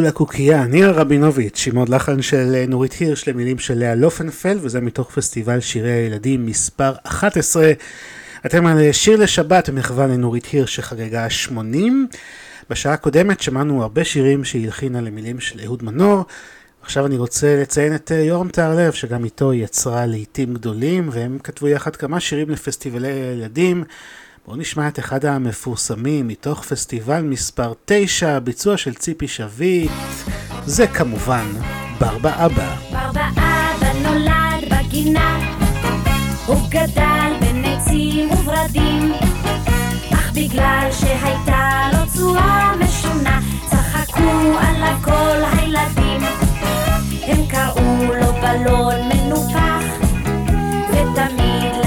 לקוקייה, 0.00 0.64
ניר 0.64 0.90
רבינוביץ', 0.90 1.66
עם 1.66 1.76
עוד 1.76 1.88
לחן 1.88 2.22
של 2.22 2.64
נורית 2.68 2.92
הירש 2.92 3.28
למילים 3.28 3.58
של 3.58 3.78
לאה 3.78 3.94
לופנפלד, 3.94 4.58
וזה 4.62 4.80
מתוך 4.80 5.10
פסטיבל 5.10 5.60
שירי 5.60 5.90
הילדים 5.90 6.46
מספר 6.46 6.92
11. 7.02 7.72
אתם 8.46 8.66
על 8.66 8.92
שיר 8.92 9.16
לשבת 9.16 9.68
במחווה 9.68 10.06
לנורית 10.06 10.46
הירש 10.46 10.76
שחגגה 10.76 11.30
80. 11.30 12.08
בשעה 12.70 12.92
הקודמת 12.92 13.40
שמענו 13.40 13.82
הרבה 13.82 14.04
שירים 14.04 14.44
שהיא 14.44 14.64
הלחינה 14.64 15.00
למילים 15.00 15.40
של 15.40 15.60
אהוד 15.64 15.84
מנור. 15.84 16.24
עכשיו 16.82 17.06
אני 17.06 17.16
רוצה 17.16 17.56
לציין 17.62 17.94
את 17.94 18.12
אה, 18.12 18.16
יורם 18.16 18.48
טהרלב, 18.48 18.92
שגם 18.92 19.24
איתו 19.24 19.50
היא 19.50 19.64
יצרה 19.64 20.06
לעיתים 20.06 20.54
גדולים, 20.54 21.08
והם 21.12 21.38
כתבו 21.44 21.68
יחד 21.68 21.96
כמה 21.96 22.20
שירים 22.20 22.50
לפסטיבלי 22.50 23.08
ילדים. 23.08 23.84
בואו 24.46 24.56
נשמע 24.56 24.88
את 24.88 24.98
אחד 24.98 25.24
המפורסמים 25.24 26.28
מתוך 26.28 26.64
פסטיבל 26.64 27.22
מספר 27.22 27.72
9, 27.84 28.38
ביצוע 28.38 28.76
של 28.76 28.94
ציפי 28.94 29.28
שביט. 29.28 29.90
זה 30.66 30.86
כמובן 30.86 31.46
ברבה 32.00 32.46
אבא. 32.46 32.76
בר 32.92 33.12
באבא 33.12 33.92
נולד 34.02 34.64
בגינה, 34.70 35.38
הוא 36.46 36.68
גדל 36.68 37.32
בין 37.40 37.64
עצים 37.64 38.30
וורדים, 38.30 39.12
אך 40.12 40.32
בגלל 40.34 40.88
שהייתה 40.92 41.90
לו 41.92 42.12
צורה 42.14 42.76
משונה, 42.76 43.40
צחקו 43.70 44.58
עליו 44.58 44.98
כל 45.04 45.42
הילדים. 45.52 46.20
הם 47.22 47.46
קראו 47.48 48.14
לו 48.20 48.32
בלון 48.32 49.08
מנופח, 49.08 49.84
ותמיד 50.90 51.85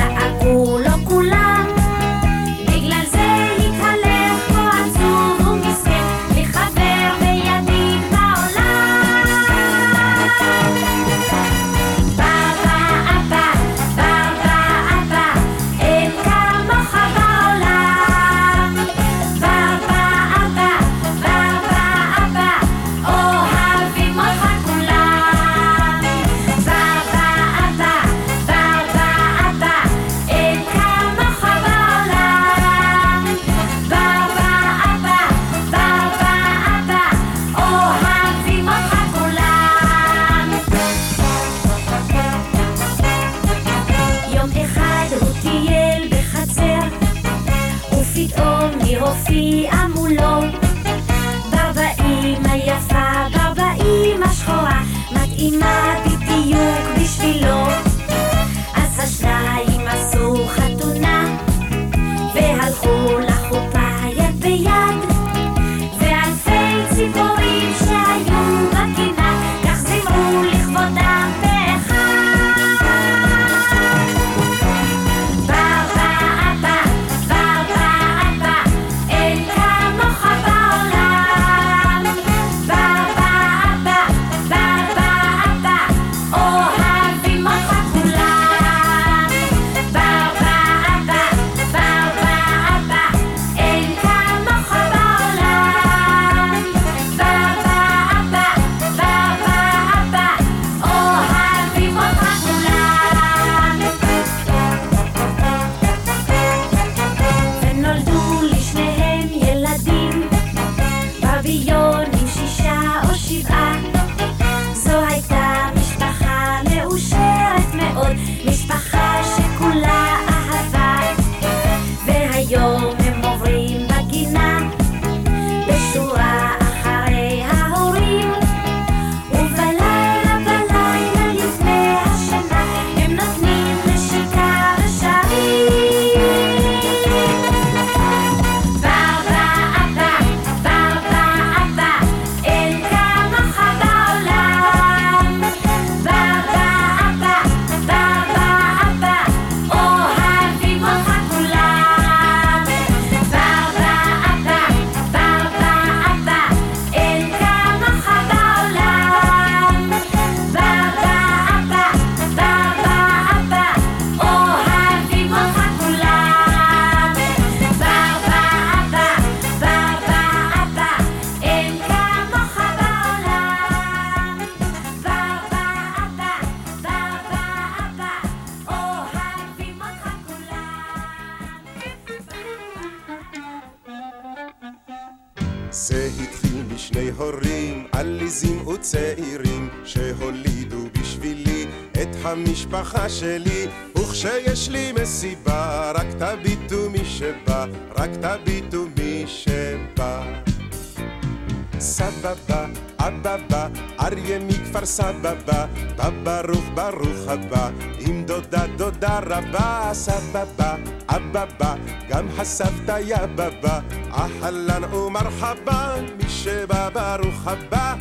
רבה, 209.39 209.89
סבבה, 209.93 210.75
אבבה, 211.07 211.73
גם 212.09 212.27
הסבתא 212.37 212.99
יא 212.99 213.25
בבא, 213.35 213.79
אהלן 214.11 214.93
ומרחבה, 214.93 215.95
מי 216.17 216.29
שבא 216.29 216.89
ברוך 216.89 217.47
הבא. 217.47 217.95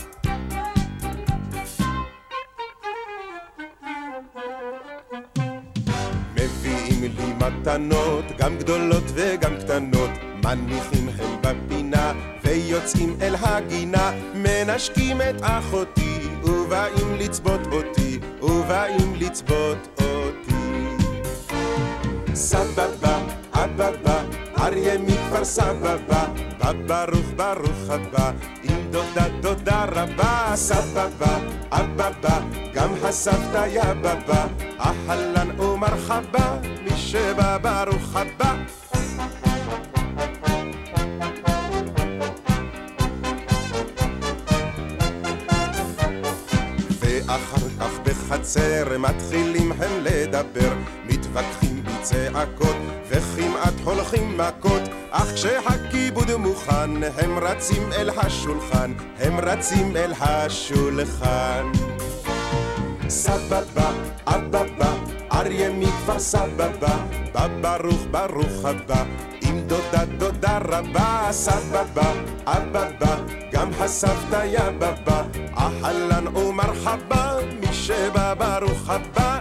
בבא, 34.01 34.47
אהלן 34.81 35.61
ומרחבה, 35.61 36.57
מי 36.83 36.97
שבא 36.97 37.59
ברוך 37.59 38.16
הבא. 38.16 38.55
ואחר 47.01 47.69
כך 47.81 47.99
בחצר 48.05 48.99
מתחילים 48.99 49.73
הם 49.73 49.91
לדבר, 50.03 50.73
מתווכחים 51.05 51.85
בצעקות 51.85 52.77
וכמעט 53.09 53.75
הולכים 53.85 54.39
מכות, 54.39 54.83
אך 55.11 55.35
כשהכיבוד 55.35 56.35
מוכן 56.35 57.03
הם 57.16 57.39
רצים 57.39 57.93
אל 57.93 58.11
השולחן, 58.11 58.93
הם 59.19 59.41
רצים 59.41 59.97
אל 59.97 60.12
השולחן. 60.20 61.73
סבבה, 63.09 63.78
סבבה, 66.59 66.97
בא 67.32 67.48
ברוך 67.60 68.06
ברוך 68.10 68.64
הבא, 68.64 69.05
עם 69.43 69.60
דודה 69.60 70.05
דודה 70.18 70.59
רבה, 70.62 71.28
סבבה, 71.30 72.12
אבבה, 72.47 73.16
גם 73.52 73.70
הסבתא 73.80 74.44
יא 74.44 74.70
בבא, 74.78 75.22
אהלן 75.56 76.36
ומרחבה, 76.36 77.36
מי 77.60 77.72
שבא 77.72 78.35
ברוך 78.35 78.90
הבא. 78.90 79.40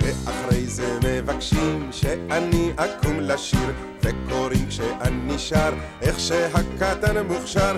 ואחרי 0.00 0.66
זה 0.66 0.98
מבקשים 1.02 1.88
שאני 1.92 2.72
אקום 2.76 3.20
לשיר 3.20 3.72
וקוראים 4.02 4.66
כשאני 4.68 5.38
שר 5.38 5.72
איך 6.02 6.20
שהקטן 6.20 7.26
מוכשר 7.26 7.76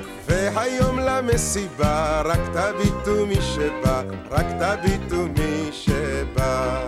למסיבה 1.56 2.22
רק 2.24 2.40
תביטו 2.52 3.26
מי 3.26 3.40
שבא 3.40 4.02
רק 4.30 4.46
תביטו 4.60 5.16
מי 5.16 5.68
שבא. 5.72 6.86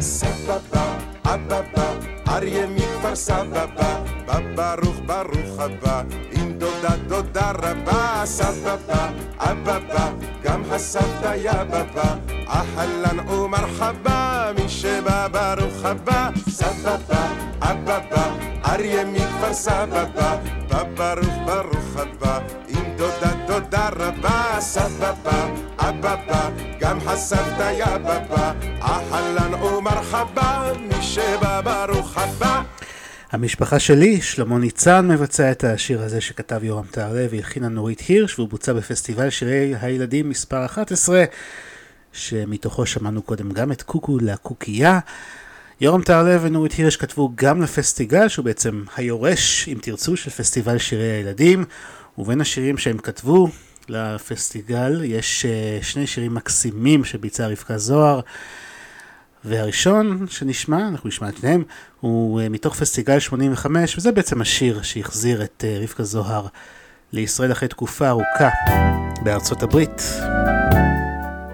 סבבה 0.00 0.98
אבבה 1.24 1.92
אריה 2.28 2.66
מכפר 2.66 3.16
סבבה 3.16 4.02
בא 4.26 4.76
ברוך 5.06 5.58
הבא 5.58 6.02
עם 6.32 6.52
דודה 6.52 6.96
דודה 7.08 7.50
רבה. 7.50 8.22
סבבה 8.24 9.08
אבבה 9.38 10.08
גם 10.42 10.62
הסבתא 10.70 11.34
יא 11.36 11.62
בבא 11.64 12.16
אהלן 12.48 13.28
ומרחבה 13.28 14.50
מי 14.56 14.68
שבא 14.68 15.28
ברוך 15.28 15.84
הבא. 15.84 16.30
סבבה 16.50 17.28
אבבה 17.60 18.24
אריה 18.64 19.04
מכפר 19.04 19.52
סבבה 19.52 20.36
בא 20.68 20.82
ברוך 20.96 21.48
דודה 23.60 23.88
רבה 23.92 24.56
סבבה 24.60 25.54
אבבה 25.78 26.50
גם 26.80 26.98
הסבתא 27.06 27.72
יא 27.78 27.98
בבא 27.98 28.52
אהלן 28.82 29.54
ומרחבה 29.54 30.72
מי 30.80 31.02
שבא 31.02 31.60
ברוך 31.60 32.18
הבא 32.18 32.62
המשפחה 33.30 33.78
שלי, 33.78 34.20
שלמה 34.20 34.58
ניצן, 34.58 35.08
מבצע 35.08 35.50
את 35.50 35.64
השיר 35.64 36.02
הזה 36.02 36.20
שכתב 36.20 36.64
יורם 36.64 36.84
טהרלב 36.90 37.28
והלחינה 37.32 37.68
נורית 37.68 38.00
הירש, 38.00 38.38
והוא 38.38 38.48
בוצע 38.48 38.72
בפסטיבל 38.72 39.30
שירי 39.30 39.74
הילדים 39.80 40.28
מספר 40.28 40.64
11, 40.64 41.24
שמתוכו 42.12 42.86
שמענו 42.86 43.22
קודם 43.22 43.52
גם 43.52 43.72
את 43.72 43.82
קוקו 43.82 44.18
לקוקייה. 44.18 44.98
יורם 45.80 46.02
טהרלב 46.02 46.40
ונורית 46.44 46.72
הירש 46.72 46.96
כתבו 46.96 47.32
גם 47.34 47.62
לפסטיגל, 47.62 48.28
שהוא 48.28 48.44
בעצם 48.44 48.84
היורש, 48.96 49.68
אם 49.68 49.78
תרצו, 49.82 50.16
של 50.16 50.30
פסטיבל 50.30 50.78
שירי 50.78 51.10
הילדים, 51.10 51.64
ובין 52.18 52.40
השירים 52.40 52.78
שהם 52.78 52.98
כתבו 52.98 53.48
לפסטיגל 53.88 55.04
יש 55.04 55.46
אה, 55.46 55.78
שני 55.82 56.06
שירים 56.06 56.34
מקסימים 56.34 57.04
שביצעה 57.04 57.48
רבקה 57.48 57.78
זוהר. 57.78 58.20
והראשון 59.44 60.26
שנשמע, 60.30 60.88
אנחנו 60.88 61.08
נשמע 61.08 61.28
את 61.28 61.36
שניהם, 61.36 61.64
הוא 62.00 62.40
uh, 62.40 62.48
מתוך 62.48 62.74
פסטיגל 62.74 63.18
85, 63.18 63.98
וזה 63.98 64.12
בעצם 64.12 64.40
השיר 64.40 64.82
שהחזיר 64.82 65.44
את 65.44 65.64
uh, 65.66 65.82
רבקה 65.82 66.04
זוהר 66.04 66.46
לישראל 67.12 67.52
אחרי 67.52 67.68
תקופה 67.68 68.08
ארוכה 68.08 68.48
בארצות 69.24 69.62
הברית. 69.62 70.02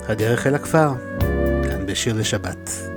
הדרך 0.09 0.47
אל 0.47 0.55
הכפר, 0.55 0.93
כאן 1.69 1.86
בשיר 1.86 2.15
לשבת. 2.15 2.94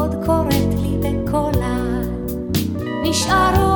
עוד 0.00 0.14
קוראת 0.26 0.74
לי 0.82 0.96
בקולה. 0.98 1.76
נשארו 3.02 3.69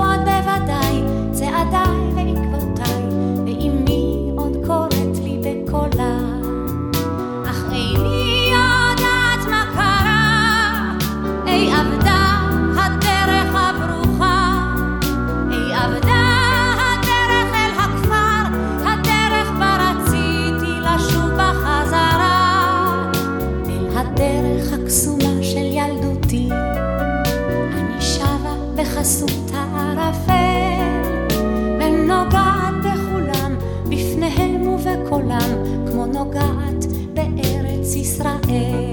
כמו 35.91 36.07
נוגעת 36.07 36.85
בארץ 37.15 37.95
ישראל. 37.95 38.84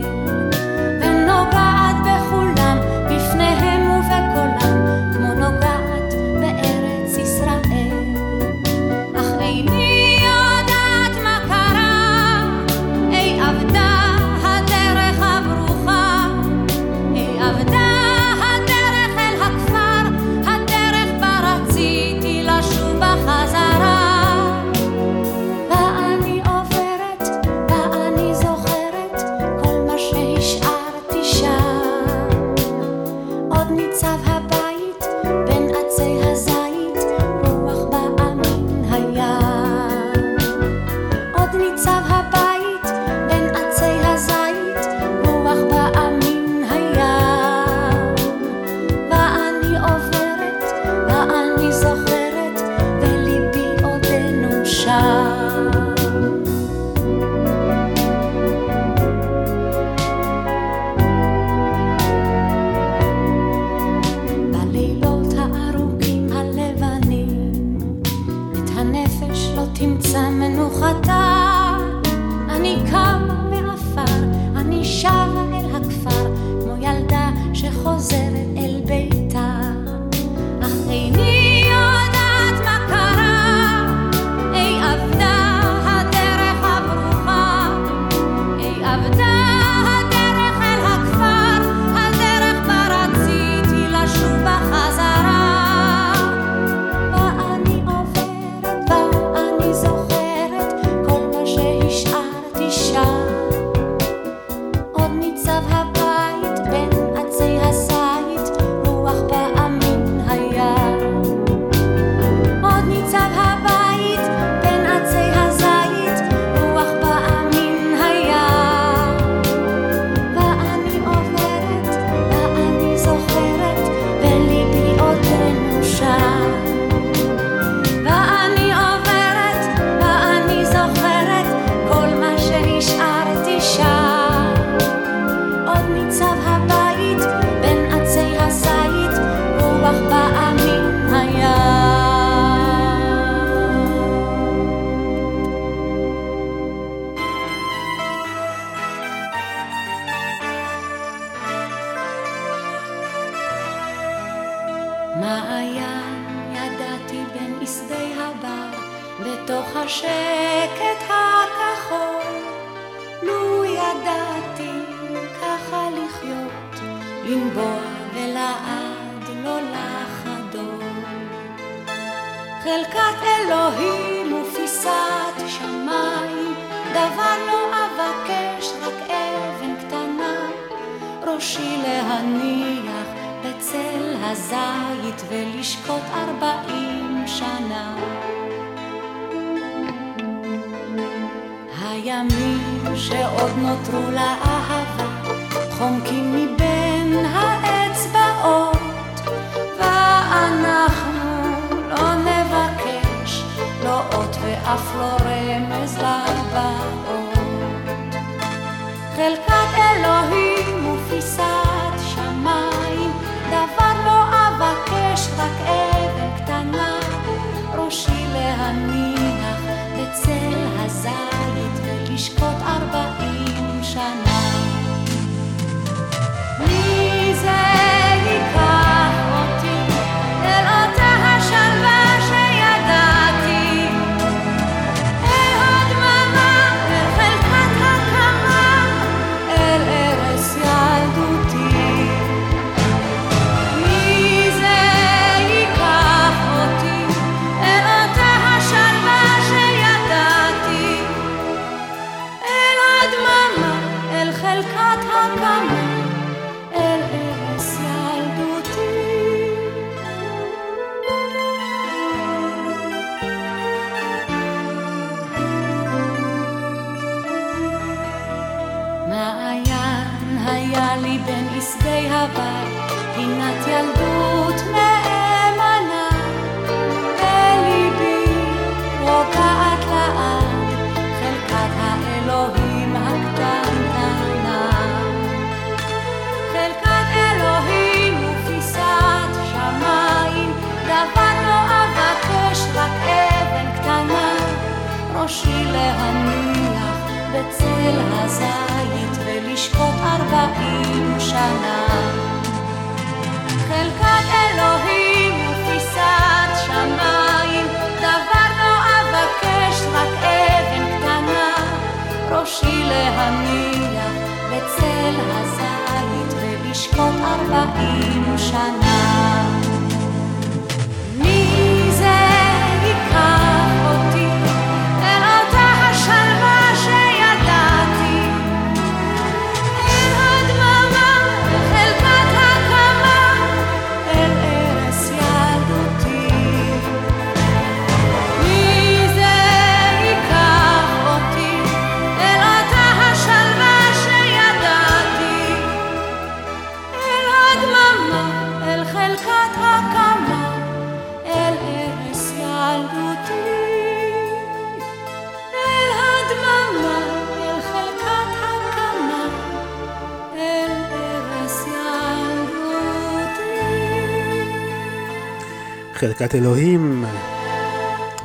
חלקת 366.22 366.36
אלוהים, 366.36 367.06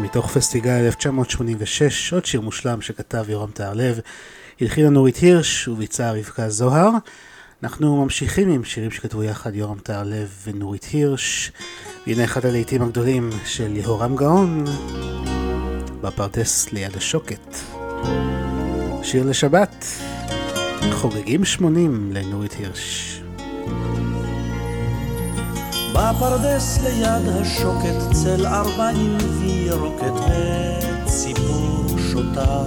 מתוך 0.01 0.31
פסטיגל 0.31 0.70
1986, 0.70 2.12
עוד 2.12 2.24
שיר 2.24 2.40
מושלם 2.40 2.81
שכתב 2.81 3.24
יורם 3.28 3.51
טהרלב, 3.51 4.01
הלחינה 4.60 4.90
נורית 4.90 5.16
הירש 5.16 5.68
וביצעה 5.68 6.12
רבקה 6.12 6.48
זוהר. 6.48 6.90
אנחנו 7.62 8.05
ממשיכים 8.05 8.51
עם 8.51 8.64
שירים 8.64 8.90
שכתבו 8.90 9.23
יחד 9.23 9.55
יורם 9.55 9.78
טהרלב 9.78 10.28
ונורית 10.44 10.85
הירש. 10.93 11.52
והנה 12.06 12.24
אחד 12.24 12.47
הלעיתים 12.47 12.82
הגדולים 12.82 13.31
של 13.44 13.77
יהורם 13.77 14.16
גאון, 14.16 14.64
בפרדס 16.01 16.73
ליד 16.73 16.97
השוקת. 16.97 17.56
שיר 19.02 19.27
לשבת, 19.27 19.86
חוגגים 20.93 21.44
80 21.44 22.12
לנורית 22.12 22.52
הירש. 22.52 23.20
בפרדס 25.97 26.78
ליד 26.82 27.28
השוקת 27.40 28.12
צל 28.12 28.47
ארבעים 28.47 29.18
וירוקת 29.40 30.12
וציפור 31.05 31.85
שותה. 32.12 32.62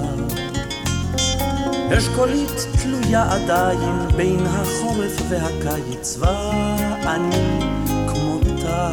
אשכולית 1.97 2.67
תלויה 2.81 3.31
עדיין 3.31 4.07
בין 4.15 4.45
החורף 4.45 5.21
והקיץ 5.29 6.17
ואני 6.19 7.59
כמותה. 8.07 8.91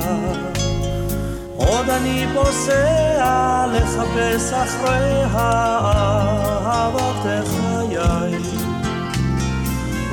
עוד 1.56 1.88
אני 1.88 2.26
פוסע 2.34 3.66
לחפש 3.72 4.52
אחרי 4.52 5.24
אהבת 5.34 7.22
חיי 7.46 8.38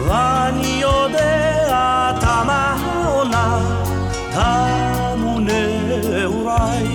ואני 0.07 0.81
יודע 0.81 2.11
תמה 2.21 2.75
העונה 2.79 3.82
תמו 4.33 5.39
נעוריי. 5.39 6.87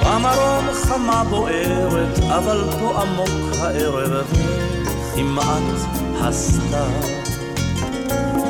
במרום 0.00 0.64
חמה 0.74 1.24
בוערת, 1.30 2.18
אבל 2.18 2.64
פה 2.80 3.02
עמוק 3.02 3.56
הערב 3.60 4.26
כמעט 5.14 5.62
הסתיו. 6.20 7.18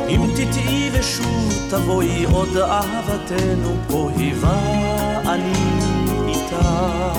אם 0.09 0.27
תטעי 0.35 0.89
ושוב 0.93 1.53
תבואי 1.69 2.25
עוד 2.25 2.57
אהבתנו 2.57 3.77
פה 3.87 4.09
היווה 4.15 4.59
אני 5.25 5.53
איתה. 6.27 7.11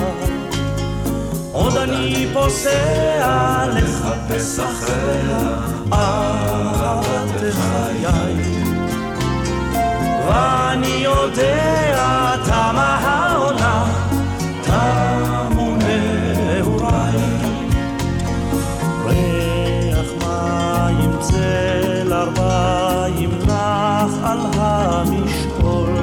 עוד 1.51 1.77
אני 1.77 2.27
פוסע 2.33 3.65
לחפש 3.67 4.59
אחריה 4.59 5.57
אהבת 5.93 7.41
חיי. 7.53 8.60
ואני 10.31 10.87
יודע 10.87 12.35
תמה 12.45 12.99
העונה, 13.03 13.85
תמו 14.61 15.75
נעוריי. 15.75 17.17
ריח 19.05 20.07
מים 20.19 21.11
צל 21.19 22.13
ארבעים 22.13 23.29
נח 23.45 24.13
על 24.23 24.39
המשעול. 24.57 25.93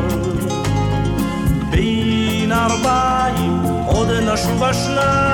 בין 1.71 2.53
ארבעים 2.53 3.63
עוד 3.87 4.09
נשוב 4.11 4.65
השניים 4.65 5.28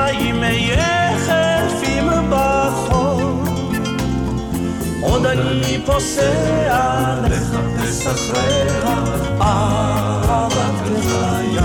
עוד 5.15 5.27
אני 5.27 5.81
פוסע 5.86 7.15
לחפש 7.24 8.07
אחריה 8.07 8.95
אהבת 9.41 10.89
חיי 11.03 11.59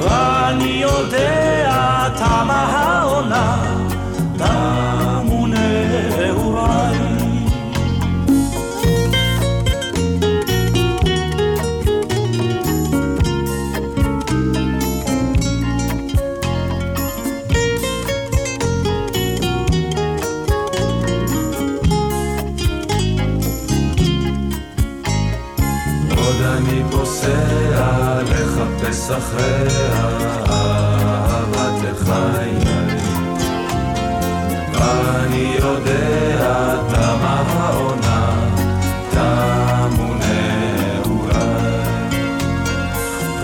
ואני 0.00 0.82
יודע 0.82 2.08
תמה 2.16 2.62
העונה 2.72 3.56
אחריה 29.10 30.08
אהבת 30.50 31.98
חיי 32.04 32.54
ואני 34.72 35.56
יודע 35.58 36.76
תמה 36.88 37.42
העונה 37.48 38.48
תמו 39.10 40.14
נעוריי 40.14 41.80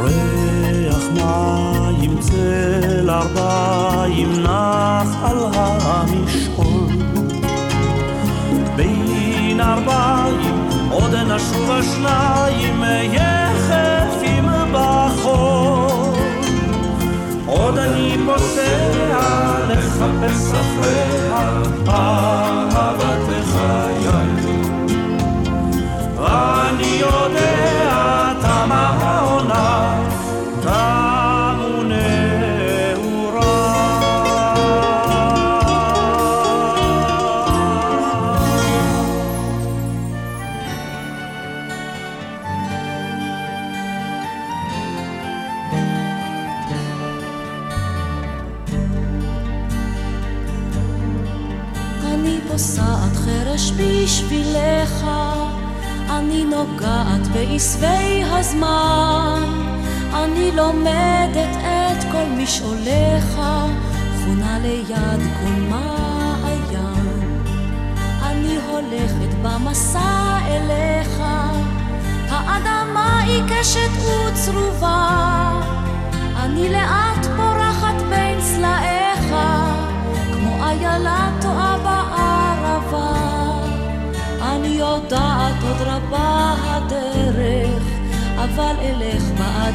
ריח 0.00 1.04
מים 1.14 2.18
צל 2.20 3.10
ארבעים 3.10 4.44
בין 8.76 9.08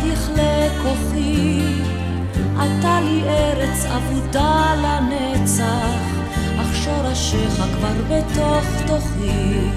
יכלה 0.06 0.68
כוחי. 0.84 1.62
אתה 2.56 3.00
לי 3.02 3.24
ארץ 3.28 3.86
אבודה 3.86 4.74
לנצח, 4.76 6.00
אך 6.62 6.76
שורשיך 6.76 7.54
כבר 7.56 7.94
בתוך 8.10 8.66
תוכי. 8.88 9.70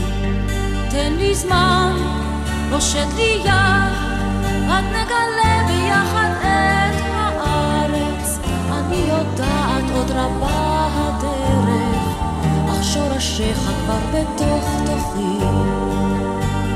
תן 0.90 1.12
לי 1.18 1.34
זמן, 1.34 1.92
פושט 2.70 3.08
לי 3.16 3.40
יד, 3.44 3.92
רק 4.68 4.84
נגלה 4.84 5.66
ביחד 5.66 6.30
את 6.40 7.02
הארץ. 7.14 8.38
אני 8.70 8.96
יודעת 8.96 9.90
עוד 9.94 10.10
רבה 10.10 10.88
הדרך, 10.94 12.02
אך 12.70 12.84
שורשיך 12.84 13.58
כבר 13.58 13.98
בתוך 14.12 14.68
תוכי. 14.86 15.46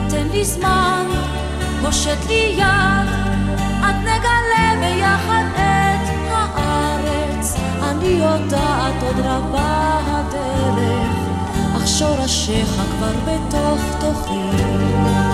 תן 0.09 0.29
לי 0.33 0.45
זמן, 0.45 1.07
פושט 1.83 2.27
לי 2.29 2.55
יד, 2.57 2.61
עד 2.63 3.30
נגלה 4.01 4.75
ביחד 4.81 5.45
את 5.55 6.11
הארץ. 6.31 7.57
אני 7.83 8.09
יודעת 8.09 9.03
עוד 9.03 9.19
רבה 9.19 10.01
הדרך, 10.07 11.17
אך 11.77 11.89
שורשיך 11.89 12.69
כבר 12.69 13.13
בתוך 13.27 13.81
תוכי. 14.01 15.30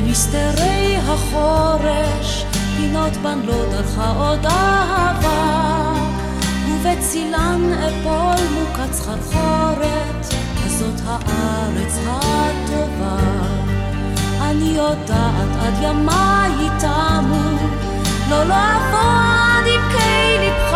במסתרי 0.00 0.96
החורש, 0.96 2.44
פינות 2.76 3.16
בנלות 3.16 3.68
דרכה 3.70 4.10
עוד 4.10 4.46
אהבה, 4.46 5.92
ובצילן 6.68 7.72
אפול 7.72 8.46
מוכת 8.54 8.92
סחרחורת, 8.92 10.26
הזאת 10.64 11.00
הארץ 11.06 11.98
הטובה. 12.06 13.16
אני 14.40 14.64
יודעת 14.64 15.56
עד 15.60 15.74
ימיי 15.82 16.68
תמו, 16.78 17.68
לא 18.30 18.44
לעבוד 18.44 19.66
לא 19.66 19.72
עם 19.74 19.92
קי 19.92 20.38
לבך, 20.40 20.74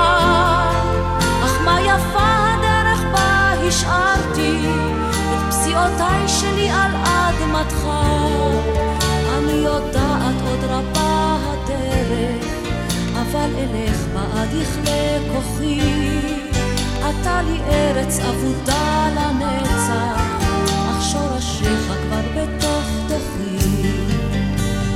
אך 1.44 1.60
מה 1.64 1.80
יפה 1.80 2.54
הדרך 2.54 3.04
בה 3.12 3.52
השארתי, 3.68 4.66
את 5.10 5.50
פסיעותיי 5.50 6.28
שלי 6.28 6.70
על 6.70 6.90
אדמתך. 6.96 7.86
יודעת 9.56 10.34
עוד 10.46 10.64
רבה 10.64 11.36
הדרך, 11.42 12.46
אבל 13.14 13.50
אלך 13.58 13.96
בעד 14.14 14.48
יכלה 14.52 15.18
כוחי. 15.32 15.80
אתה 16.98 17.42
לי 17.42 17.58
ארץ 17.68 18.18
אבודה 18.18 19.08
לנצח, 19.16 20.22
אך 20.90 21.02
שורשיך 21.12 21.86
כבר 21.86 22.20
בתוך 22.36 22.86
תוכי. 23.08 23.88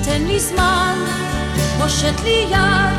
תן 0.04 0.22
לי 0.22 0.40
זמן, 0.40 0.98
הושט 1.82 2.20
לי 2.24 2.46
יד, 2.50 2.98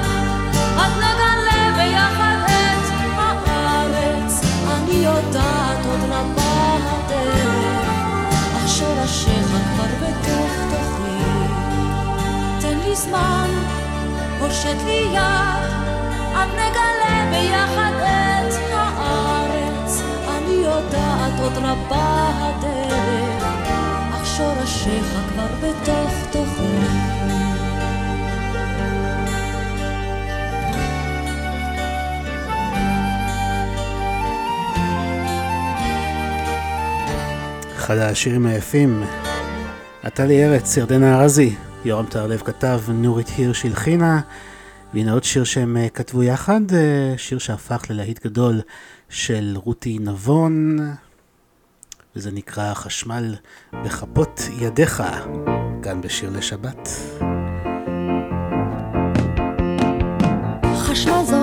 עד 0.77 0.91
נגלה 0.97 1.71
ביחד 1.77 2.37
את 2.45 2.91
הארץ. 3.17 4.41
אני 4.67 4.95
יודעת 4.95 5.85
עוד 5.85 6.09
רבה 6.09 6.77
הדרך, 6.81 7.89
אך 8.57 8.69
שורשיך 8.69 9.47
כבר 9.47 10.07
בתוך. 10.07 10.46
תן 12.87 12.91
לי 12.91 12.95
זמן, 12.95 13.49
הושט 14.39 14.77
לי 14.85 15.05
יד, 15.13 15.71
עד 16.35 16.49
נגלה 16.53 17.29
ביחד 17.31 17.91
את 17.97 18.53
הארץ. 18.71 20.01
אני 20.27 20.53
יודעת 20.53 21.39
עוד 21.39 21.51
רבה 21.57 22.29
הדרך, 22.39 23.43
אך 24.13 24.25
שורשיך 24.37 25.19
כבר 25.29 25.47
בתוך 25.61 26.11
תוכי. 26.31 26.77
אחד 37.75 37.97
השירים 37.97 38.45
היפים, 38.45 39.03
אתה 40.07 40.25
לי 40.25 40.45
ארץ, 40.45 40.77
ירדנה 40.77 41.21
ארזי, 41.21 41.55
יורם 41.87 42.05
טהרלב 42.05 42.41
כתב, 42.45 42.81
נורית 42.87 43.27
הירש 43.37 43.65
הלחינה, 43.65 44.21
והנה 44.93 45.11
עוד 45.11 45.23
שיר 45.23 45.43
שהם 45.43 45.77
אה, 45.77 45.89
כתבו 45.89 46.23
יחד, 46.23 46.61
אה, 46.73 47.13
שיר 47.17 47.39
שהפך 47.39 47.83
ללהיט 47.89 48.25
גדול 48.25 48.61
של 49.09 49.53
רותי 49.55 49.97
נבון, 49.99 50.77
וזה 52.15 52.31
נקרא 52.31 52.73
חשמל 52.73 53.35
בכפות 53.73 54.41
ידיך, 54.59 55.03
כאן 55.83 56.01
בשיר 56.01 56.29
לשבת. 56.29 56.89
חשמל 60.75 61.23
זורם 61.25 61.36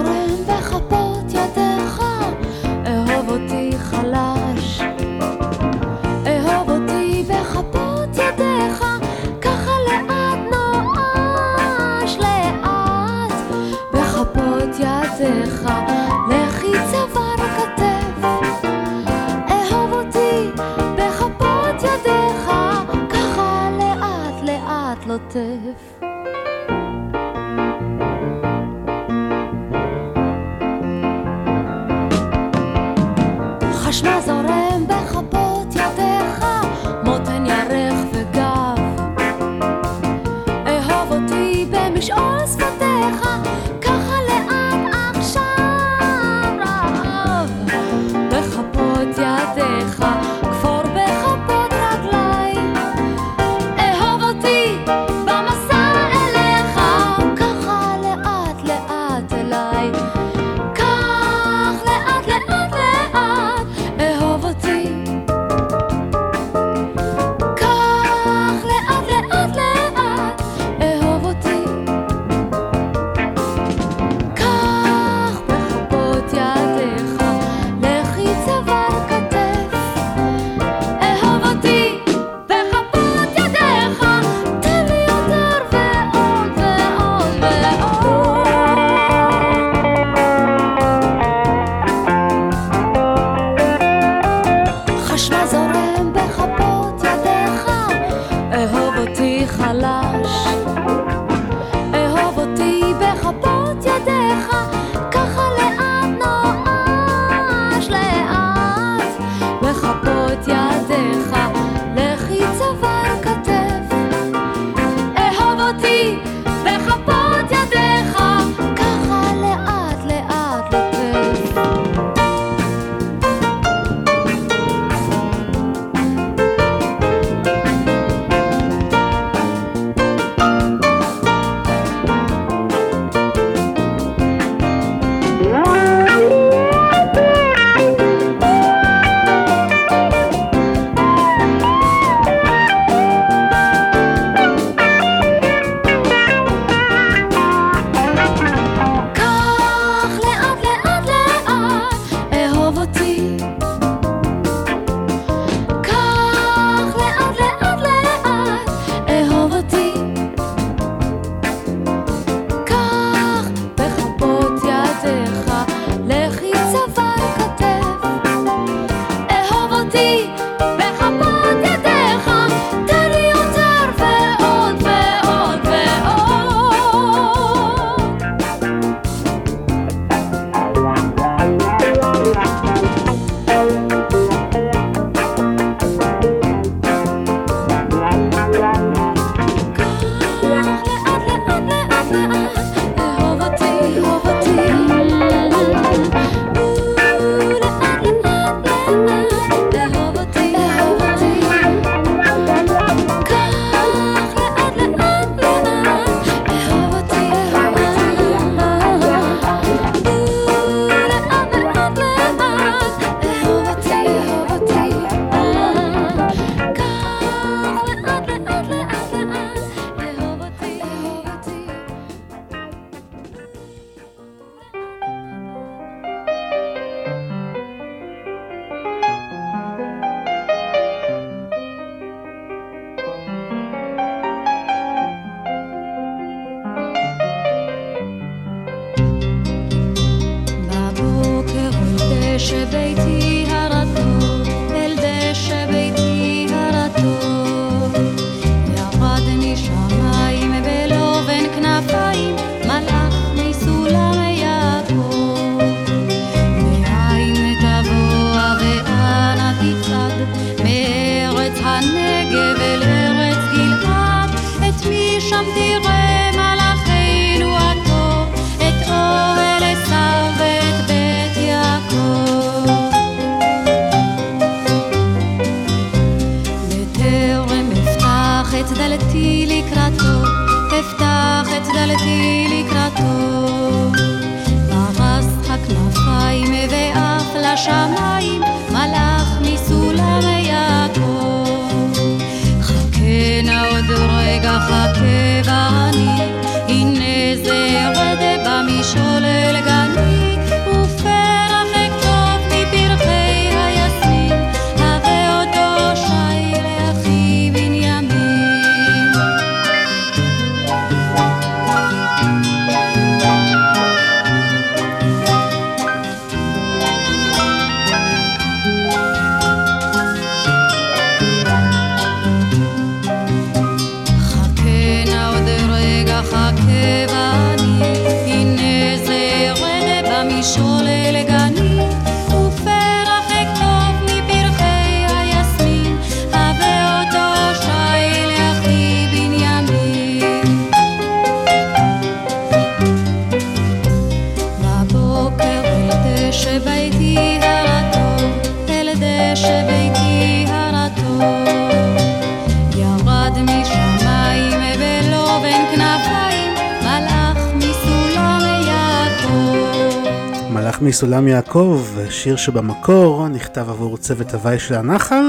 מסולם 360.95 361.29
יעקב, 361.29 361.87
שיר 362.11 362.37
שבמקור 362.37 363.29
נכתב 363.29 363.71
עבור 363.71 363.97
צוות 363.97 364.35
הוואי 364.35 364.59
של 364.59 364.75
הנחל, 364.75 365.25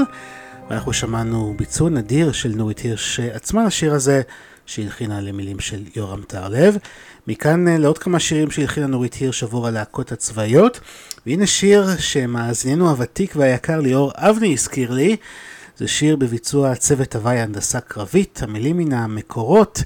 ואנחנו 0.70 0.92
שמענו 0.92 1.54
ביצוע 1.58 1.90
נדיר 1.90 2.32
של 2.32 2.48
נורית 2.48 2.78
הירש 2.78 3.20
עצמה 3.20 3.64
לשיר 3.64 3.94
הזה, 3.94 4.22
שהלחינה 4.66 5.20
למילים 5.20 5.60
של 5.60 5.82
יורם 5.96 6.22
טהרלב. 6.22 6.76
מכאן 7.26 7.68
אה, 7.68 7.78
לעוד 7.78 7.98
כמה 7.98 8.20
שירים 8.20 8.50
שהלחינה 8.50 8.86
נורית 8.86 9.14
הירש 9.14 9.42
עבור 9.42 9.66
הלהקות 9.66 10.12
הצבאיות, 10.12 10.80
והנה 11.26 11.46
שיר 11.46 11.96
שמאזיננו 11.98 12.90
הוותיק 12.90 13.32
והיקר 13.36 13.80
ליאור 13.80 14.12
אבני 14.16 14.52
הזכיר 14.52 14.90
לי, 14.90 15.16
זה 15.76 15.88
שיר 15.88 16.16
בביצוע 16.16 16.74
צוות 16.74 17.14
הוואי 17.14 17.38
הנדסה 17.38 17.80
קרבית, 17.80 18.40
המילים 18.42 18.76
מן 18.76 18.92
המקורות. 18.92 19.82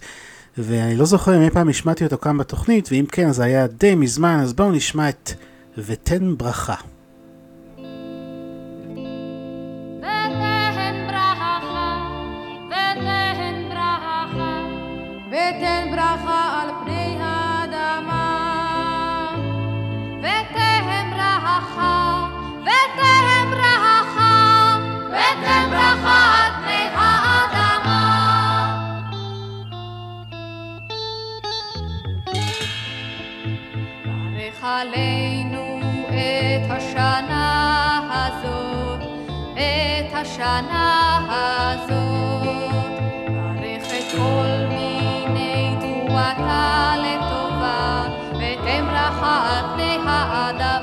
ואני 0.58 0.96
לא 0.96 1.04
זוכר 1.04 1.36
אם 1.36 1.42
אי 1.42 1.50
פעם 1.50 1.68
השמעתי 1.68 2.04
אותו 2.04 2.18
כאן 2.18 2.38
בתוכנית, 2.38 2.88
ואם 2.92 3.04
כן 3.12 3.32
זה 3.32 3.44
היה 3.44 3.66
די 3.66 3.94
מזמן, 3.94 4.40
אז 4.42 4.52
בואו 4.52 4.72
נשמע 4.72 5.08
את 5.08 5.30
ותן 5.86 6.36
ברכה. 6.36 6.74
ותן 15.30 15.88
ברכה, 15.90 16.62
על 16.62 16.68
פני 16.84 17.16
האדמה. 17.20 18.26
ותן 20.18 21.10
ברכה, 21.10 22.28
ותן 22.62 23.50
ברכה, 23.50 24.76
ותן 25.08 25.70
ברכה 25.70 26.18
על 26.38 26.52
פני 26.62 26.88
האדמה. 26.94 28.02
ברך 34.36 34.64
עלינו 34.64 35.39
השנה 37.00 38.00
הזאת, 38.10 39.00
את 39.54 40.14
השנה 40.14 41.18
הזאת. 41.28 42.70
ברך 43.60 43.86
את 43.98 44.16
כל 44.16 44.66
מיני 44.68 45.76
תרועתה 45.80 46.94
לטובה, 46.98 48.04
ברכה 48.82 49.58
על 49.58 49.64
פני 49.74 49.98
האדמה. 50.06 50.79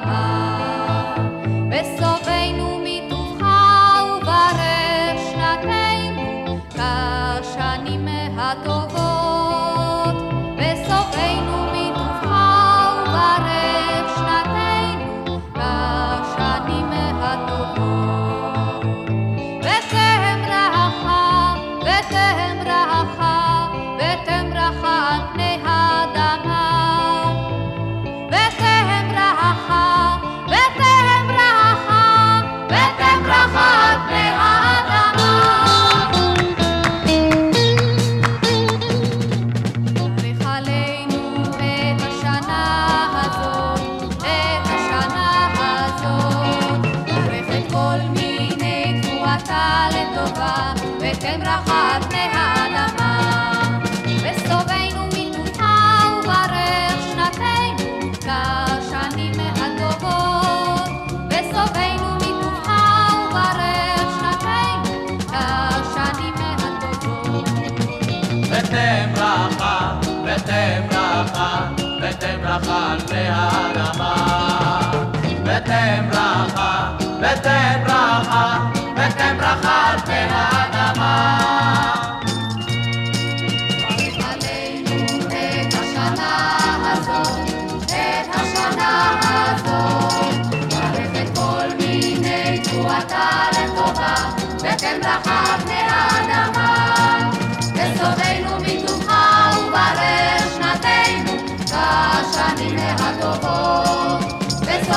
ותן 72.95 73.66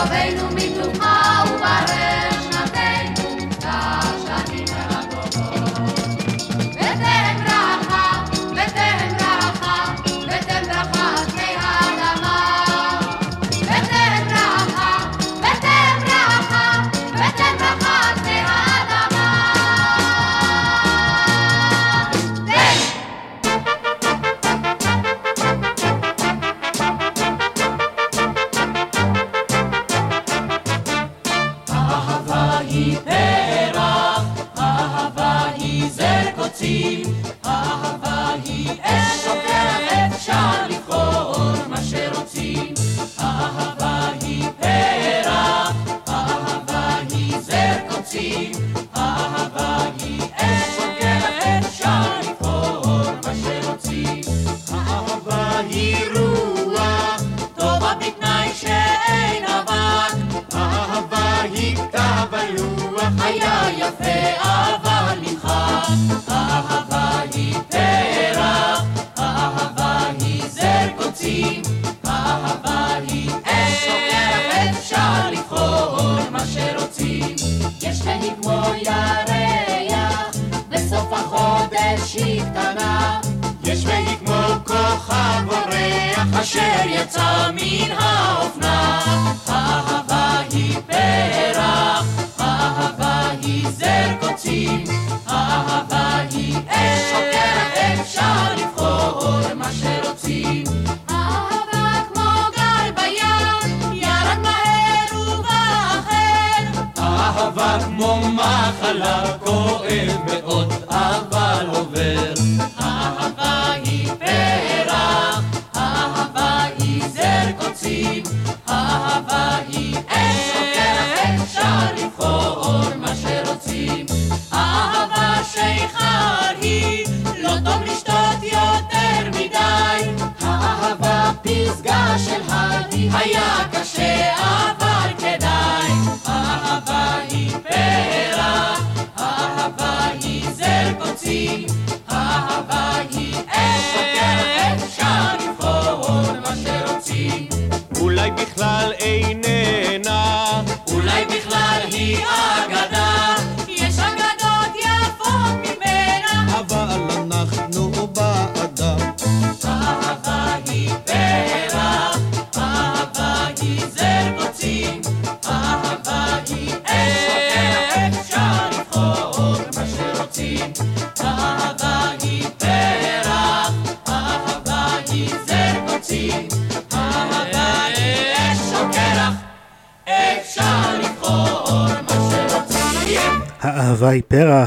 só 0.00 0.06
vem 0.06 0.34
no 0.34 0.50
mito 0.52 0.98
mal. 0.98 1.19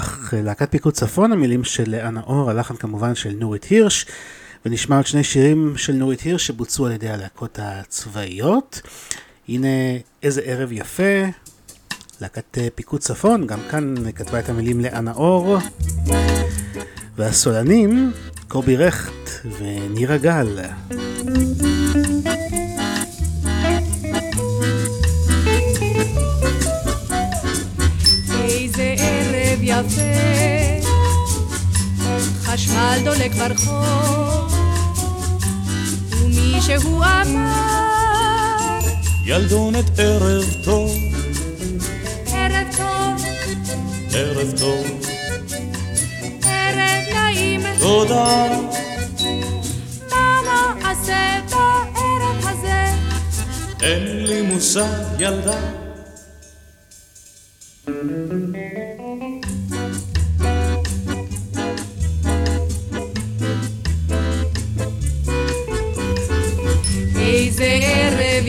פרח, 0.04 0.34
להקת 0.34 0.72
פיקוד 0.72 0.94
צפון, 0.94 1.32
המילים 1.32 1.64
של 1.64 1.96
אנה 1.96 2.22
אור, 2.22 2.50
הלחן 2.50 2.76
כמובן 2.76 3.16
של 3.16 3.36
נורית 3.40 3.64
הירש, 3.64 4.06
ונשמע 4.66 4.96
עוד 4.96 5.06
שני 5.06 5.24
שירים 5.24 5.74
של 5.78 5.94
נורית 5.94 6.22
הירש 6.22 6.48
שבוצעו 6.48 6.86
על 6.86 6.92
ידי 6.92 7.10
הלהקות 7.10 7.60
הצבאיות. 7.62 8.82
הנה 9.50 9.68
איזה 10.24 10.42
ערב 10.42 10.72
יפה, 10.72 11.24
להקת 12.22 12.58
אה, 12.58 12.68
פיקוד 12.76 13.02
צפון, 13.02 13.48
גם 13.48 13.60
כאן 13.70 13.96
כתבה 14.16 14.40
את 14.40 14.50
המילים 14.50 14.80
לאנה 14.80 15.14
אור, 15.14 15.58
והסולנים, 17.16 18.12
קובי 18.48 18.78
רכט 18.78 19.30
ונירה 19.60 20.18
גל. 20.18 20.60
יפה, 29.74 30.02
חשמל 32.44 33.00
דולק 33.04 33.32
ברחוב, 33.32 34.54
ומישהו 36.12 37.04
אמר, 37.04 38.80
ילדונת 39.26 40.00
ערב 40.00 40.46
טוב, 40.64 40.92
ערב 42.28 42.68
טוב, 42.78 43.26
ערב 44.14 44.52
טוב, 44.60 44.88
ערב 46.44 47.04
נעים, 47.14 47.62
תודה. 47.80 48.48
מה 50.12 50.40
נעשה 50.82 51.40
בערב 51.50 52.48
הזה? 52.48 52.86
אין 53.82 54.26
לי 54.26 54.42
מושג 54.42 55.20
ילדה, 55.20 55.60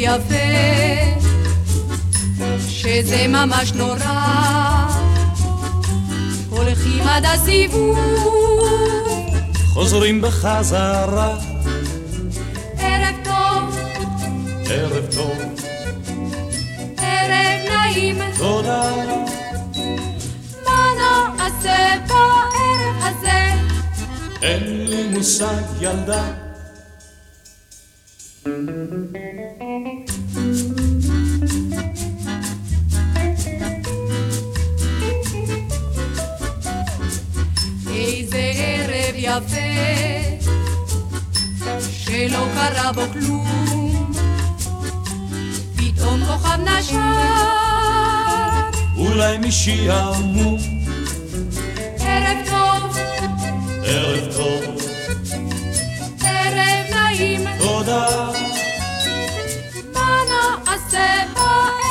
יפה, 0.05 0.35
שזה 2.69 3.27
ממש 3.29 3.73
נורא, 3.73 4.89
הולכים 6.51 7.09
עד 7.09 7.25
הסיבוב, 7.25 7.99
חוזרים 9.73 10.21
בחזרה, 10.21 11.37
ערב 12.79 13.15
טוב, 13.25 13.79
ערב 14.71 15.05
טוב, 15.15 15.39
ערב 16.99 17.61
נעים, 17.69 18.19
תודה. 18.39 18.83
מה 20.67 20.87
נעשה 21.37 21.95
בערב 22.09 22.97
הזה? 22.99 23.53
אין 24.43 24.87
לי 24.87 25.09
מושג 25.09 25.63
ילדה, 25.81 26.25
איזה 28.47 28.57
ערב 38.55 39.15
יפה, 39.17 39.57
שלא 41.91 42.47
קרה 42.55 42.93
בו 42.93 43.03
כלום, 43.13 44.13
פתאום 45.77 46.25
כוכב 46.25 46.59
נשר, 46.61 46.97
אולי 48.97 49.39
משעמום, 49.39 50.59
ערב 51.99 52.39
טוב, 52.51 52.97
ערב 53.85 54.33
טוב, 54.37 54.74
נעים, 57.75 57.85
תודה. 57.85 58.31
מה 59.93 60.17
נעשה 60.65 61.25
בערב 61.35 61.84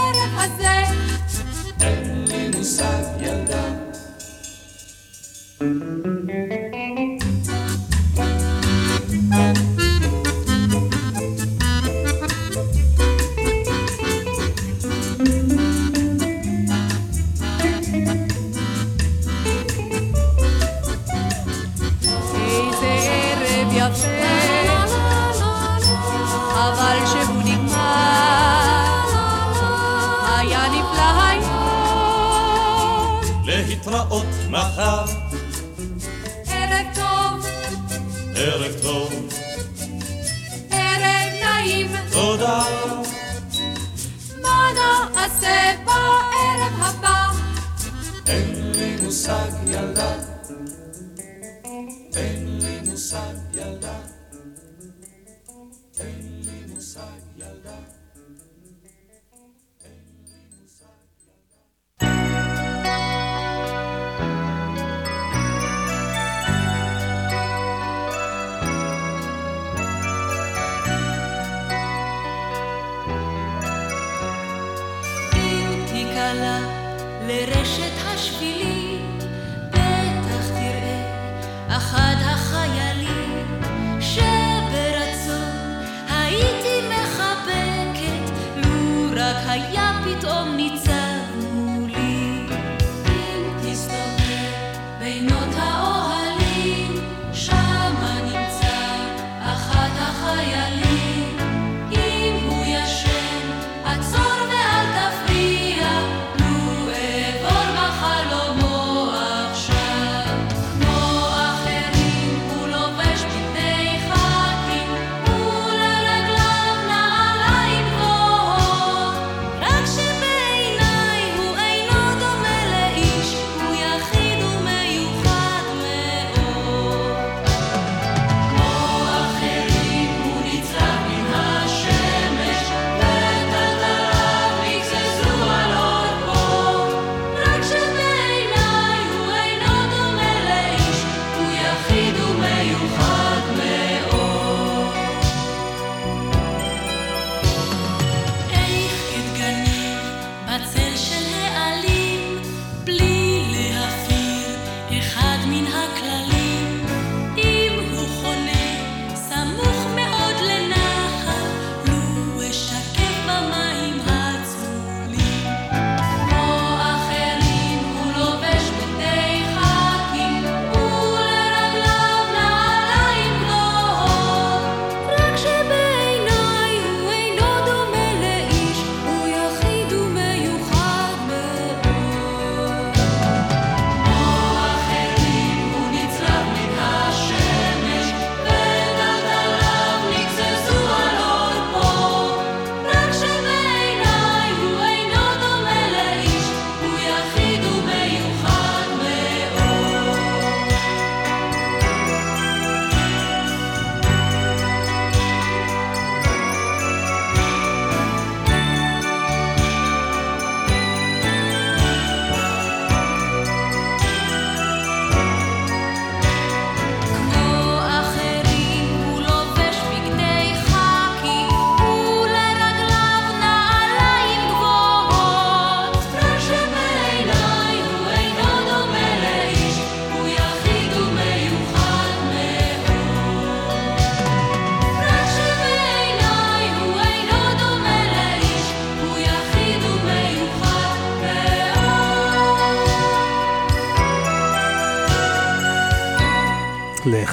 להתראות 33.93 34.25
מחר, 34.49 35.05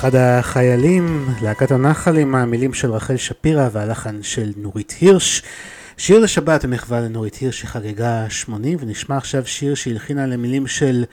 לאחד 0.01 0.14
החיילים, 0.14 1.28
להקת 1.43 1.70
הנחל 1.70 2.16
עם 2.16 2.35
המילים 2.35 2.74
של 2.74 2.93
רחל 2.93 3.16
שפירא 3.16 3.68
והלחן 3.72 4.22
של 4.22 4.52
נורית 4.56 4.94
הירש. 5.01 5.43
שיר 5.97 6.18
לשבת 6.18 6.64
במחווה 6.64 7.01
לנורית 7.01 7.35
הירש 7.35 7.60
שחגגה 7.60 8.31
80, 8.31 8.78
ונשמע 8.81 9.16
עכשיו 9.16 9.47
שיר 9.47 9.74
שהלחינה 9.74 10.27
למילים 10.27 10.66
של 10.66 11.05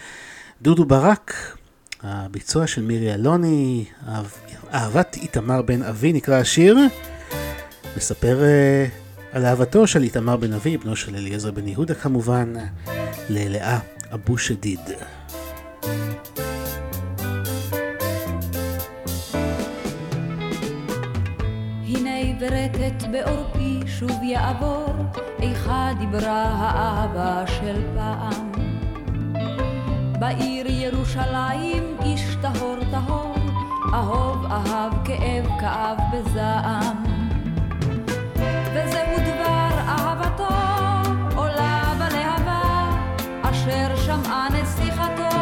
דודו 0.61 0.85
ברק. 0.85 1.57
הביצוע 2.03 2.67
של 2.67 2.81
מירי 2.81 3.13
אלוני, 3.13 3.85
אהב, 4.07 4.25
אהבת 4.73 5.17
איתמר 5.21 5.61
בן 5.61 5.83
אבי 5.83 6.13
נקרא 6.13 6.35
השיר. 6.35 6.77
מספר 7.97 8.39
uh, 8.39 9.35
על 9.35 9.45
אהבתו 9.45 9.87
של 9.87 10.03
איתמר 10.03 10.35
בן 10.35 10.53
אבי, 10.53 10.77
בנו 10.77 10.95
של 10.95 11.15
אליעזר 11.15 11.51
בן 11.51 11.67
יהודה 11.67 11.93
כמובן, 11.93 12.53
ללאה 13.29 13.79
אבו 14.13 14.37
שדיד. 14.37 14.79
בעורפי 23.17 23.79
שוב 23.87 24.23
יעבור, 24.23 24.93
איכה 25.39 25.91
דיברה 25.99 26.43
האהבה 26.43 27.47
של 27.47 27.81
פעם. 27.95 28.51
בעיר 30.19 30.67
ירושלים 30.67 31.97
איש 32.01 32.35
טהור 32.41 32.77
טהור, 32.91 33.35
אהוב 33.93 34.45
אהב 34.45 34.93
כאב 35.05 35.59
כאב 35.59 35.97
בזעם. 36.13 37.03
וזהו 38.73 39.17
דבר 39.17 39.69
אהבתו, 39.87 40.55
עולה 41.35 41.93
בלהבה, 41.97 42.89
אשר 43.41 43.95
שמעה 43.95 44.47
נסיכתו, 44.49 45.37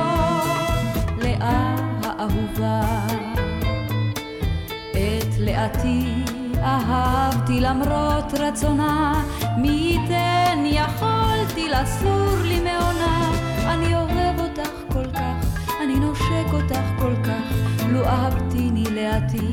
לאה 1.18 1.76
האהובה. 2.04 2.82
את 4.92 5.40
לאתי 5.40 6.25
אהבתי 6.66 7.60
למרות 7.60 8.34
רצונה, 8.34 9.24
מי 9.58 9.68
ייתן 9.70 10.64
יכולתי 10.66 11.70
לסור 11.70 12.38
לי 12.44 12.60
מעונה. 12.60 13.32
אני 13.68 13.96
אוהב 13.96 14.40
אותך 14.40 14.94
כל 14.94 15.12
כך, 15.12 15.68
אני 15.84 15.96
נושק 15.96 16.54
אותך 16.54 16.86
כל 17.00 17.16
כך, 17.24 17.56
לו 17.90 18.06
אהבתיני 18.06 18.84
לאתי, 18.84 19.48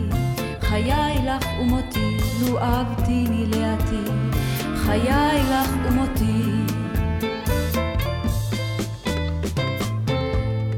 חיי 0.61 1.19
לך 1.27 1.47
ומותי, 1.61 2.17
לו 2.41 2.59
אהבתיני 2.59 3.47
לאתי, 3.47 4.11
חיי 4.77 5.43
לך 5.51 5.71
ומותי. 5.85 6.43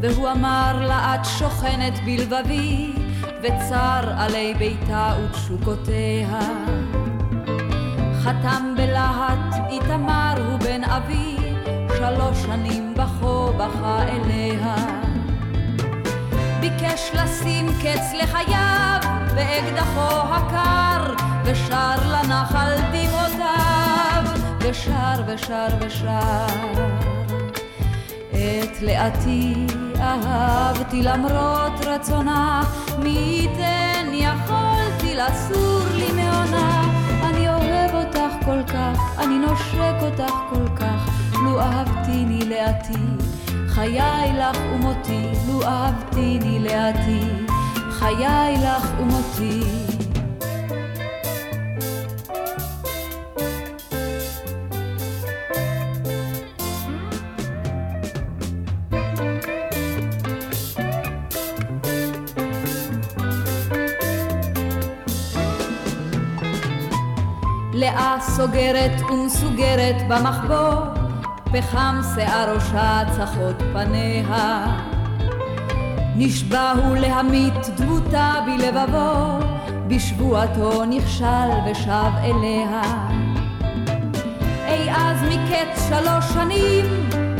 והוא 0.03 0.31
אמר 0.31 0.87
לה 0.87 1.15
את 1.15 1.25
שוכנת 1.25 1.93
בלבבי, 2.05 3.04
וצר 3.45 4.13
עלי 4.17 4.55
ביתה 4.59 5.15
ותשוקותיה. 5.25 6.41
חתם 8.23 8.75
בלהט 8.77 9.55
איתמר 9.71 10.35
הוא 10.37 10.59
בן 10.59 10.85
אבי, 10.85 11.37
שלוש 11.99 12.43
שנים 12.43 12.95
בכו 12.95 13.53
בכה 13.53 14.03
אליה. 14.03 14.75
ביקש 16.61 17.11
לשים 17.15 17.67
קץ 17.83 18.13
לחייו 18.23 19.01
באקדחו 19.35 20.35
הקר, 20.35 21.15
ושר 21.45 21.97
לנחל 22.13 22.73
דמעותיו, 22.93 24.25
ושר 24.61 25.23
ושר 25.27 25.69
ושר. 25.81 26.47
את 28.31 28.83
לאתי 28.83 29.67
אהבתי 30.05 31.03
למרות 31.03 31.87
רצונה, 31.87 32.63
מי 32.99 33.11
ייתן 33.11 34.07
יכולתי 34.13 35.15
לסור 35.15 35.81
לי 35.95 36.13
מעונה. 36.13 36.83
אני 37.25 37.49
אוהב 37.49 37.95
אותך 37.95 38.45
כל 38.45 38.63
כך, 38.67 39.19
אני 39.19 39.39
נושק 39.39 39.95
אותך 40.03 40.35
כל 40.51 40.77
כך, 40.77 41.09
לו 41.45 41.61
אהבתיני 41.61 42.45
לאתי, 42.49 43.25
חיי 43.69 44.33
לך 44.39 44.59
ומותי, 44.75 45.27
לו 45.49 45.63
אהבתיני 45.63 46.59
לאתי, 46.59 47.21
חיי 47.91 48.57
לך 48.57 48.91
ומותי. 49.01 49.84
לאה 67.95 68.17
סוגרת 68.21 69.01
ומסוגרת 69.11 69.97
במחבוא, 70.09 70.75
פחם 71.53 72.01
שיער 72.15 72.55
ראשה 72.55 73.03
צחות 73.17 73.63
פניה. 73.73 74.67
נשבע 76.17 76.73
הוא 76.73 76.97
להמית 76.97 77.69
דמותה 77.77 78.33
בלבבו, 78.47 79.39
בשבועתו 79.87 80.85
נכשל 80.85 81.51
ושב 81.71 82.13
אליה. 82.23 82.83
אי 84.69 84.91
אז 84.91 85.23
מקץ 85.23 85.89
שלוש 85.89 86.25
שנים, 86.35 86.85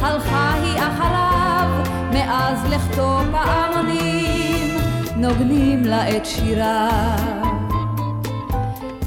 הלכה 0.03 0.53
היא 0.55 0.79
אחריו, 0.79 1.69
מאז 2.13 2.59
לכתו 2.71 3.19
פעמונים, 3.33 4.77
נוגנים 5.17 5.85
לה 5.85 6.17
את 6.17 6.27
שיריו. 6.27 7.44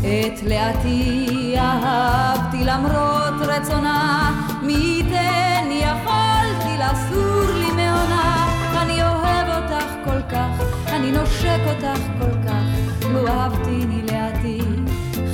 את 0.07 0.43
לאתי 0.43 1.55
אהבתי 1.57 2.63
למרות 2.63 3.33
רצונה, 3.41 4.31
מי 4.61 4.73
ייתן 4.73 5.69
יכולתי 5.71 6.77
לסור 6.77 7.51
לי 7.59 7.71
מעונה. 7.71 8.47
אני 8.81 9.03
אוהב 9.03 9.47
אותך 9.47 9.85
כל 10.05 10.21
כך, 10.31 10.63
אני 10.87 11.11
נושק 11.11 11.59
אותך 11.67 12.01
כל 12.19 12.47
כך, 12.47 13.07
לו 13.11 13.27
אהבתיני 13.27 14.01
לאתי. 14.11 14.59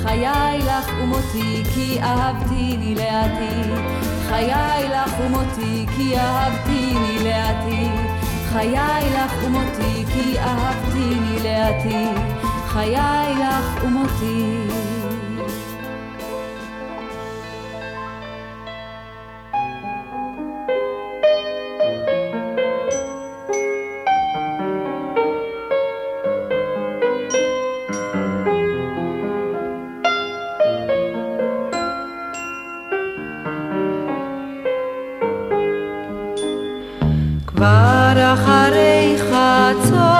חיי 0.02 0.58
לך 0.58 0.90
ומותי 1.02 1.62
כי 1.74 2.00
אהבתיני 2.02 2.94
לאתי. 2.94 3.70
חיי 4.28 4.88
לך 4.88 5.14
ומותי 5.20 5.86
כי 5.96 6.18
אהבתיני 6.18 7.18
לאתי. 7.24 7.88
חיי 8.52 9.10
לך 9.10 9.44
ומותי 9.44 10.04
כי 10.12 10.38
אהבתיני 10.38 11.38
לאתי. 11.44 12.33
חיי 12.74 13.34
לך 13.34 13.84
ומותי. 13.84 14.66
כבר 37.46 38.34
אחרי 38.34 39.16
חצות, 39.18 40.13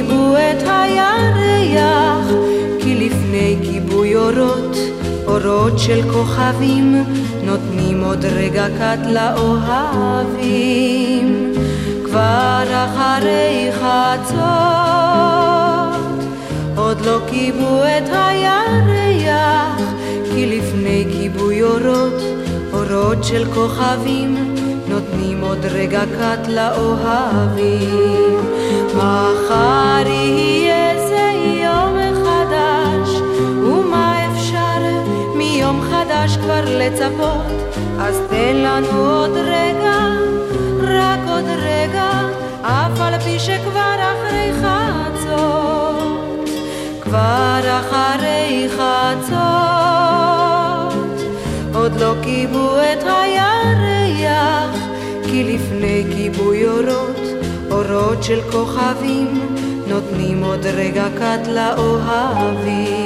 כיבו 0.00 0.36
את 0.36 0.62
הירח, 0.66 2.26
כי 2.80 2.94
לפני 2.94 3.56
כיבוי 3.62 4.16
אורות, 4.16 4.76
אורות 5.26 5.78
של 5.78 6.12
כוכבים, 6.12 7.04
נותנים 7.44 8.04
עוד 8.04 8.24
רגע 8.24 8.66
קט 8.68 9.06
לאוהבים. 9.06 10.52
כבר 12.04 12.62
אחרי 12.70 13.70
חצות, 13.72 14.40
עוד 16.76 17.00
לא 17.06 17.18
כיבו 17.30 17.82
את 17.82 18.08
הירח, 18.12 19.80
כי 20.32 20.46
לפני 20.46 21.06
כיבוי 21.12 21.62
אורות, 21.62 22.22
אורות 22.72 23.24
של 23.24 23.44
כוכבים, 23.54 24.49
נותנים 24.90 25.40
עוד 25.40 25.64
רגע 25.64 26.02
קט 26.18 26.48
לאוהבים. 26.48 28.36
מחר 28.96 30.06
יהיה 30.06 31.08
זה 31.08 31.30
יום 31.64 31.98
חדש, 32.24 33.20
ומה 33.62 34.26
אפשר 34.26 34.80
מיום 35.36 35.80
חדש 35.90 36.36
כבר 36.36 36.64
לצפות? 36.66 37.46
אז 38.00 38.20
תן 38.30 38.56
לנו 38.56 39.10
עוד 39.10 39.36
רגע, 39.36 39.98
רק 40.82 41.20
עוד 41.28 41.44
רגע, 41.62 42.10
אף 42.62 43.00
על 43.00 43.18
פי 43.18 43.38
שכבר 43.38 43.96
אחרי 44.12 44.52
חצות, 44.62 46.50
כבר 47.00 47.60
אחרי 47.80 48.68
חצות. 48.76 49.80
עוד 51.74 52.00
לא 52.00 52.14
כיבו 52.22 52.70
את 52.92 53.02
הירח, 53.02 53.99
כי 55.30 55.44
לפני 55.44 56.04
כיבוי 56.16 56.68
אורות, 56.68 57.20
אורות 57.70 58.22
של 58.22 58.40
כוכבים, 58.52 59.56
נותנים 59.86 60.42
עוד 60.42 60.66
רגע 60.66 61.08
קט 61.18 61.46
לאוהבים. 61.46 63.00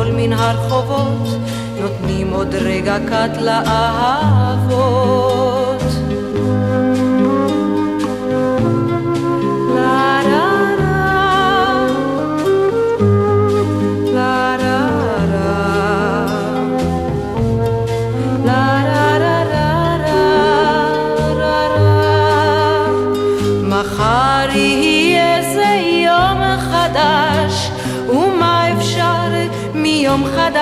האתמול 0.00 0.16
מן 0.16 0.32
הרחובות, 0.32 1.28
נותנים 1.80 2.30
עוד 2.30 2.54
רגע 2.54 2.96
קט 3.08 3.36
לאהבות. 3.40 4.90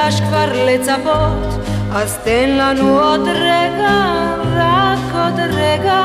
חדש 0.09 0.21
כבר 0.21 0.65
לצפות 0.67 1.61
אז 1.93 2.19
תן 2.25 2.51
לנו 2.51 3.01
עוד 3.01 3.29
רגע, 3.29 4.05
רק 4.57 4.99
עוד 5.15 5.41
רגע 5.41 6.05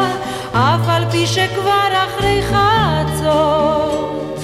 אף 0.51 0.89
על 0.89 1.05
פי 1.11 1.27
שכבר 1.27 1.87
אחרי 2.07 2.41
חצות 2.43 4.39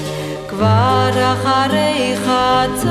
כבר 0.48 1.10
אחרי 1.34 2.15
חצות 2.26 2.90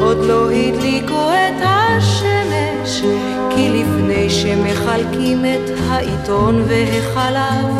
עוד 0.00 0.18
לא 0.26 0.50
הדליקו 0.50 1.30
את 1.30 1.62
השמש, 1.64 3.02
כי 3.50 3.70
לפני 3.70 4.30
שמחלקים 4.30 5.44
את 5.44 5.70
העיתון 5.88 6.64
והחלב, 6.68 7.76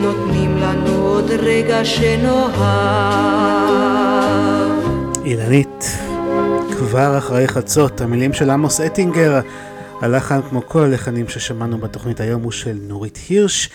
נותנים 0.00 0.56
לנו 0.56 1.06
עוד 1.06 1.30
רגע 1.30 1.84
שנאהב. 1.84 3.28
אילנית, 5.28 5.77
כבר 6.98 7.18
אחרי 7.18 7.48
חצות, 7.48 8.00
המילים 8.00 8.32
של 8.32 8.50
עמוס 8.50 8.80
אטינגר, 8.80 9.40
הלחן 10.00 10.40
כמו 10.48 10.62
כל 10.66 10.80
הלחנים 10.80 11.28
ששמענו 11.28 11.78
בתוכנית 11.78 12.20
היום 12.20 12.42
הוא 12.42 12.52
של 12.52 12.78
נורית 12.82 13.18
הירש. 13.28 13.70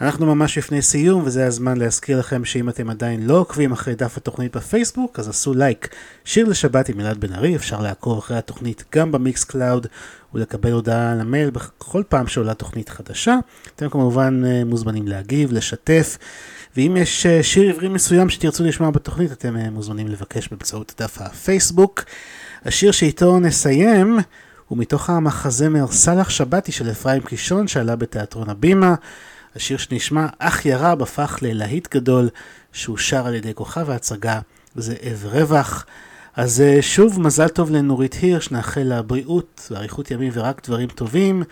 אנחנו 0.00 0.26
ממש 0.26 0.58
לפני 0.58 0.82
סיום, 0.82 1.22
וזה 1.24 1.46
הזמן 1.46 1.76
להזכיר 1.76 2.18
לכם 2.18 2.44
שאם 2.44 2.68
אתם 2.68 2.90
עדיין 2.90 3.26
לא 3.26 3.38
עוקבים 3.38 3.72
אחרי 3.72 3.94
דף 3.94 4.16
התוכנית 4.16 4.56
בפייסבוק, 4.56 5.18
אז 5.18 5.28
עשו 5.28 5.54
לייק. 5.54 5.88
שיר 6.24 6.48
לשבת 6.48 6.88
עם 6.88 7.00
אלעד 7.00 7.20
בן 7.20 7.32
ארי, 7.32 7.56
אפשר 7.56 7.80
לעקוב 7.80 8.18
אחרי 8.18 8.36
התוכנית 8.36 8.84
גם 8.94 9.12
ב 9.12 9.44
Mixcloud, 9.44 9.86
ולקבל 10.34 10.72
הודעה 10.72 11.14
למייל 11.14 11.50
בכל 11.50 12.02
פעם 12.08 12.26
שעולה 12.26 12.54
תוכנית 12.54 12.88
חדשה. 12.88 13.36
אתם 13.76 13.88
כמובן 13.88 14.42
אה, 14.46 14.64
מוזמנים 14.64 15.08
להגיב, 15.08 15.52
לשתף, 15.52 16.18
ואם 16.76 16.96
יש 17.00 17.26
אה, 17.26 17.42
שיר 17.42 17.70
עברי 17.70 17.88
מסוים 17.88 18.30
שתרצו 18.30 18.64
לשמוע 18.64 18.90
בתוכנית, 18.90 19.32
אתם 19.32 19.56
אה, 19.56 19.70
מוזמנים 19.70 20.08
לבקש 20.08 20.48
באמצעות 20.48 20.94
דף 20.98 21.18
הפייסבוק. 21.20 22.04
השיר 22.64 22.92
שאיתו 22.92 23.40
נסיים 23.40 24.18
ומתוך 24.70 25.10
המחזמר 25.10 25.86
סאלח 25.86 26.30
שבתי 26.30 26.72
של 26.72 26.90
אפרים 26.90 27.22
קישון 27.22 27.68
שעלה 27.68 27.96
בתיאטרון 27.96 28.50
הבימה. 28.50 28.94
השיר 29.56 29.78
שנשמע 29.78 30.26
אח 30.38 30.66
ירב 30.66 31.02
הפך 31.02 31.38
ללהיט 31.42 31.94
גדול 31.94 32.28
שאושר 32.72 33.26
על 33.26 33.34
ידי 33.34 33.54
כוכב 33.54 33.90
ההצגה 33.90 34.40
זאב 34.76 35.24
רווח. 35.24 35.86
אז 36.36 36.60
אה, 36.60 36.82
שוב 36.82 37.20
מזל 37.20 37.48
טוב 37.48 37.70
לנורית 37.70 38.14
הירש, 38.14 38.50
נאחל 38.50 38.82
לה 38.82 39.02
בריאות 39.02 39.68
ואריכות 39.70 40.10
ימים 40.10 40.32
ורק 40.34 40.66
דברים 40.66 40.88
טובים. 40.88 41.42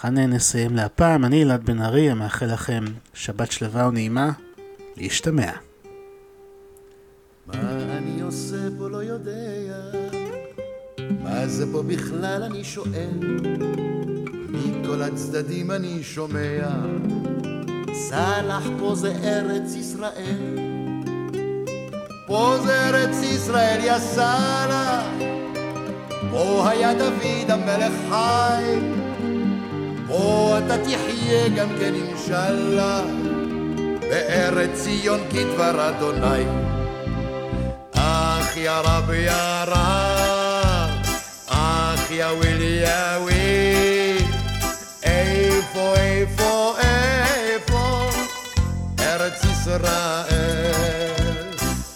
כאן 0.00 0.18
נסיים 0.18 0.76
להפעם, 0.76 1.24
אני 1.24 1.42
אלעד 1.42 1.64
בן 1.64 1.82
ארי, 1.82 2.10
המאחל 2.10 2.46
לכם 2.46 2.84
שבת 3.14 3.52
שלווה 3.52 3.88
ונעימה, 3.88 4.30
להשתמע. 4.96 5.50
מה 7.46 7.54
אני 7.98 8.20
עושה 8.20 8.56
פה 8.78 8.88
לא 8.88 8.96
יודע, 8.96 9.59
מה 11.22 11.46
זה 11.46 11.72
פה 11.72 11.82
בכלל 11.82 12.42
אני 12.42 12.64
שואל, 12.64 13.10
מכל 14.48 15.02
הצדדים 15.02 15.70
אני 15.70 16.02
שומע, 16.02 16.68
סלח 17.92 18.68
פה 18.78 18.94
זה 18.94 19.12
ארץ 19.24 19.74
ישראל, 19.74 20.58
פה 22.26 22.56
זה 22.64 22.88
ארץ 22.88 23.22
ישראל 23.22 23.80
יא 23.84 23.98
סלח, 23.98 25.04
פה 26.30 26.68
היה 26.68 26.94
דוד 26.94 27.50
המלך 27.50 27.92
חי, 28.08 28.78
פה 30.08 30.56
אתה 30.58 30.78
תחיה 30.78 31.48
גם 31.56 31.68
כן 31.80 31.94
אינשאללה, 31.94 33.02
בארץ 34.00 34.70
ציון 34.74 35.20
כדבר 35.30 35.88
אדוני. 35.88 36.44
אח 37.94 38.56
يا 38.56 38.70
رب 38.70 39.10
يا 39.10 39.32
رب, 39.66 39.99
אח 42.20 42.24
يا 42.24 42.32
ويل 42.36 42.62
يا 42.62 43.16
ويل, 43.20 44.24
איפה 45.02 45.94
איפה 45.96 46.74
איפה 46.78 48.10
ארץ 49.00 49.44
ישראל. 49.44 50.80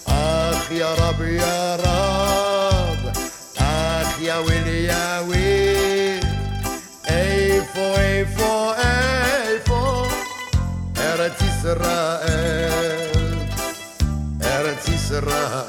אח 0.06 0.70
يا 0.70 0.85
رب 0.85 1.20
يا 1.20 1.76
رب, 1.78 3.09
אח 3.56 4.20
يا 4.20 4.35
ويل 4.35 4.66
يا 4.66 5.20
ويل, 5.26 6.20
איפה 7.09 7.96
איפה 7.98 8.74
איפה 8.78 10.06
ארץ 10.98 11.40
ישראל. 11.40 13.10
ארץ 14.42 14.88
ישראל. 14.88 15.64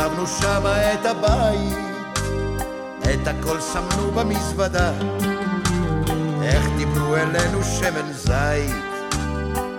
עזבנו 0.00 0.26
שמה 0.26 0.92
את 0.92 1.06
הבית, 1.06 1.78
את 3.00 3.26
הכל 3.28 3.60
שמנו 3.72 4.10
במזוודה, 4.10 4.92
איך 6.42 6.66
דיברו 6.76 7.16
אלינו 7.16 7.64
שמן 7.64 8.12
זית, 8.12 9.06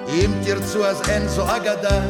אם 0.07 0.31
תרצו 0.45 0.85
אז 0.85 1.01
אין 1.09 1.27
זו 1.27 1.55
אגדה. 1.55 2.01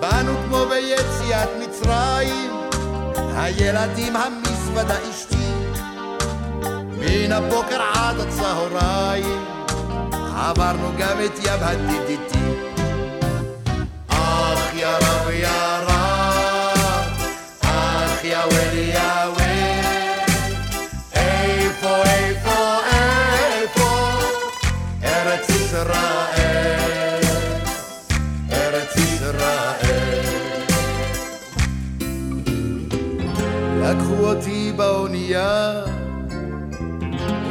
באנו 0.00 0.32
כמו 0.44 0.64
ביציאת 0.70 1.48
מצרים, 1.60 2.50
הילדים 3.36 4.16
המזוודה 4.16 4.96
אשתי, 5.10 5.52
מן 6.98 7.32
הבוקר 7.32 7.82
עד 7.94 8.16
הצהריים. 8.20 9.44
עברנו 10.36 10.92
גם 10.98 11.18
את 11.24 11.38
ים 11.38 11.60
הדידיתי. 11.60 12.38
רב 14.10 14.58
יא 14.74 14.86
רב, 14.86 15.95
באונייה, 35.36 35.84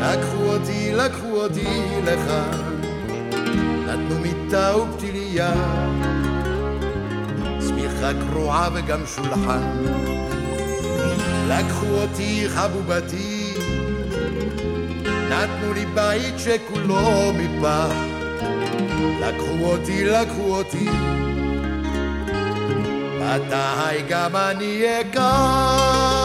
לקחו 0.01 0.43
אותי, 0.43 0.91
לקחו 0.93 1.37
אותי 1.37 2.01
לכאן. 2.03 2.79
נתנו 3.87 4.19
מיטה 4.19 4.77
ופתיליה, 4.77 5.53
צמיחה 7.59 8.11
קרועה 8.29 8.69
וגם 8.73 8.99
שולחן. 9.15 9.83
לקחו 11.47 11.85
אותי 11.85 12.45
חבובתי, 12.49 13.53
נתנו 15.29 15.73
לי 15.73 15.85
בית 15.85 16.35
שכולו 16.37 17.33
מפח. 17.33 17.95
לקחו 19.21 19.65
אותי, 19.65 20.05
לקחו 20.05 20.55
אותי, 20.55 20.89
מתי 23.19 24.01
גם 24.09 24.35
אני 24.35 24.85
אקח? 25.01 26.24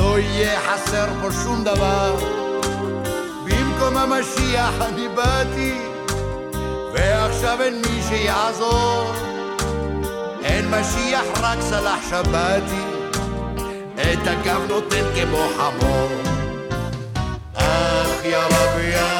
לא 0.00 0.18
יהיה 0.18 0.60
חסר 0.60 1.06
פה 1.22 1.28
שום 1.44 1.64
דבר. 1.64 2.16
במקום 3.44 3.96
המשיח 3.96 4.74
אני 4.80 5.08
באתי, 5.08 5.78
ועכשיו 6.94 7.62
אין 7.62 7.74
מי 7.74 8.02
שיעזור. 8.08 9.12
אין 10.44 10.70
משיח 10.70 11.24
רק 11.40 11.58
סלח 11.60 12.10
שבתי, 12.10 12.84
את 13.94 14.26
הגב 14.26 14.60
נותן 14.68 15.04
כמו 15.14 15.48
חמור. 15.56 16.08
אח 17.54 18.24
יא 18.24 18.36
רב 18.36 18.78
יא 18.78 19.19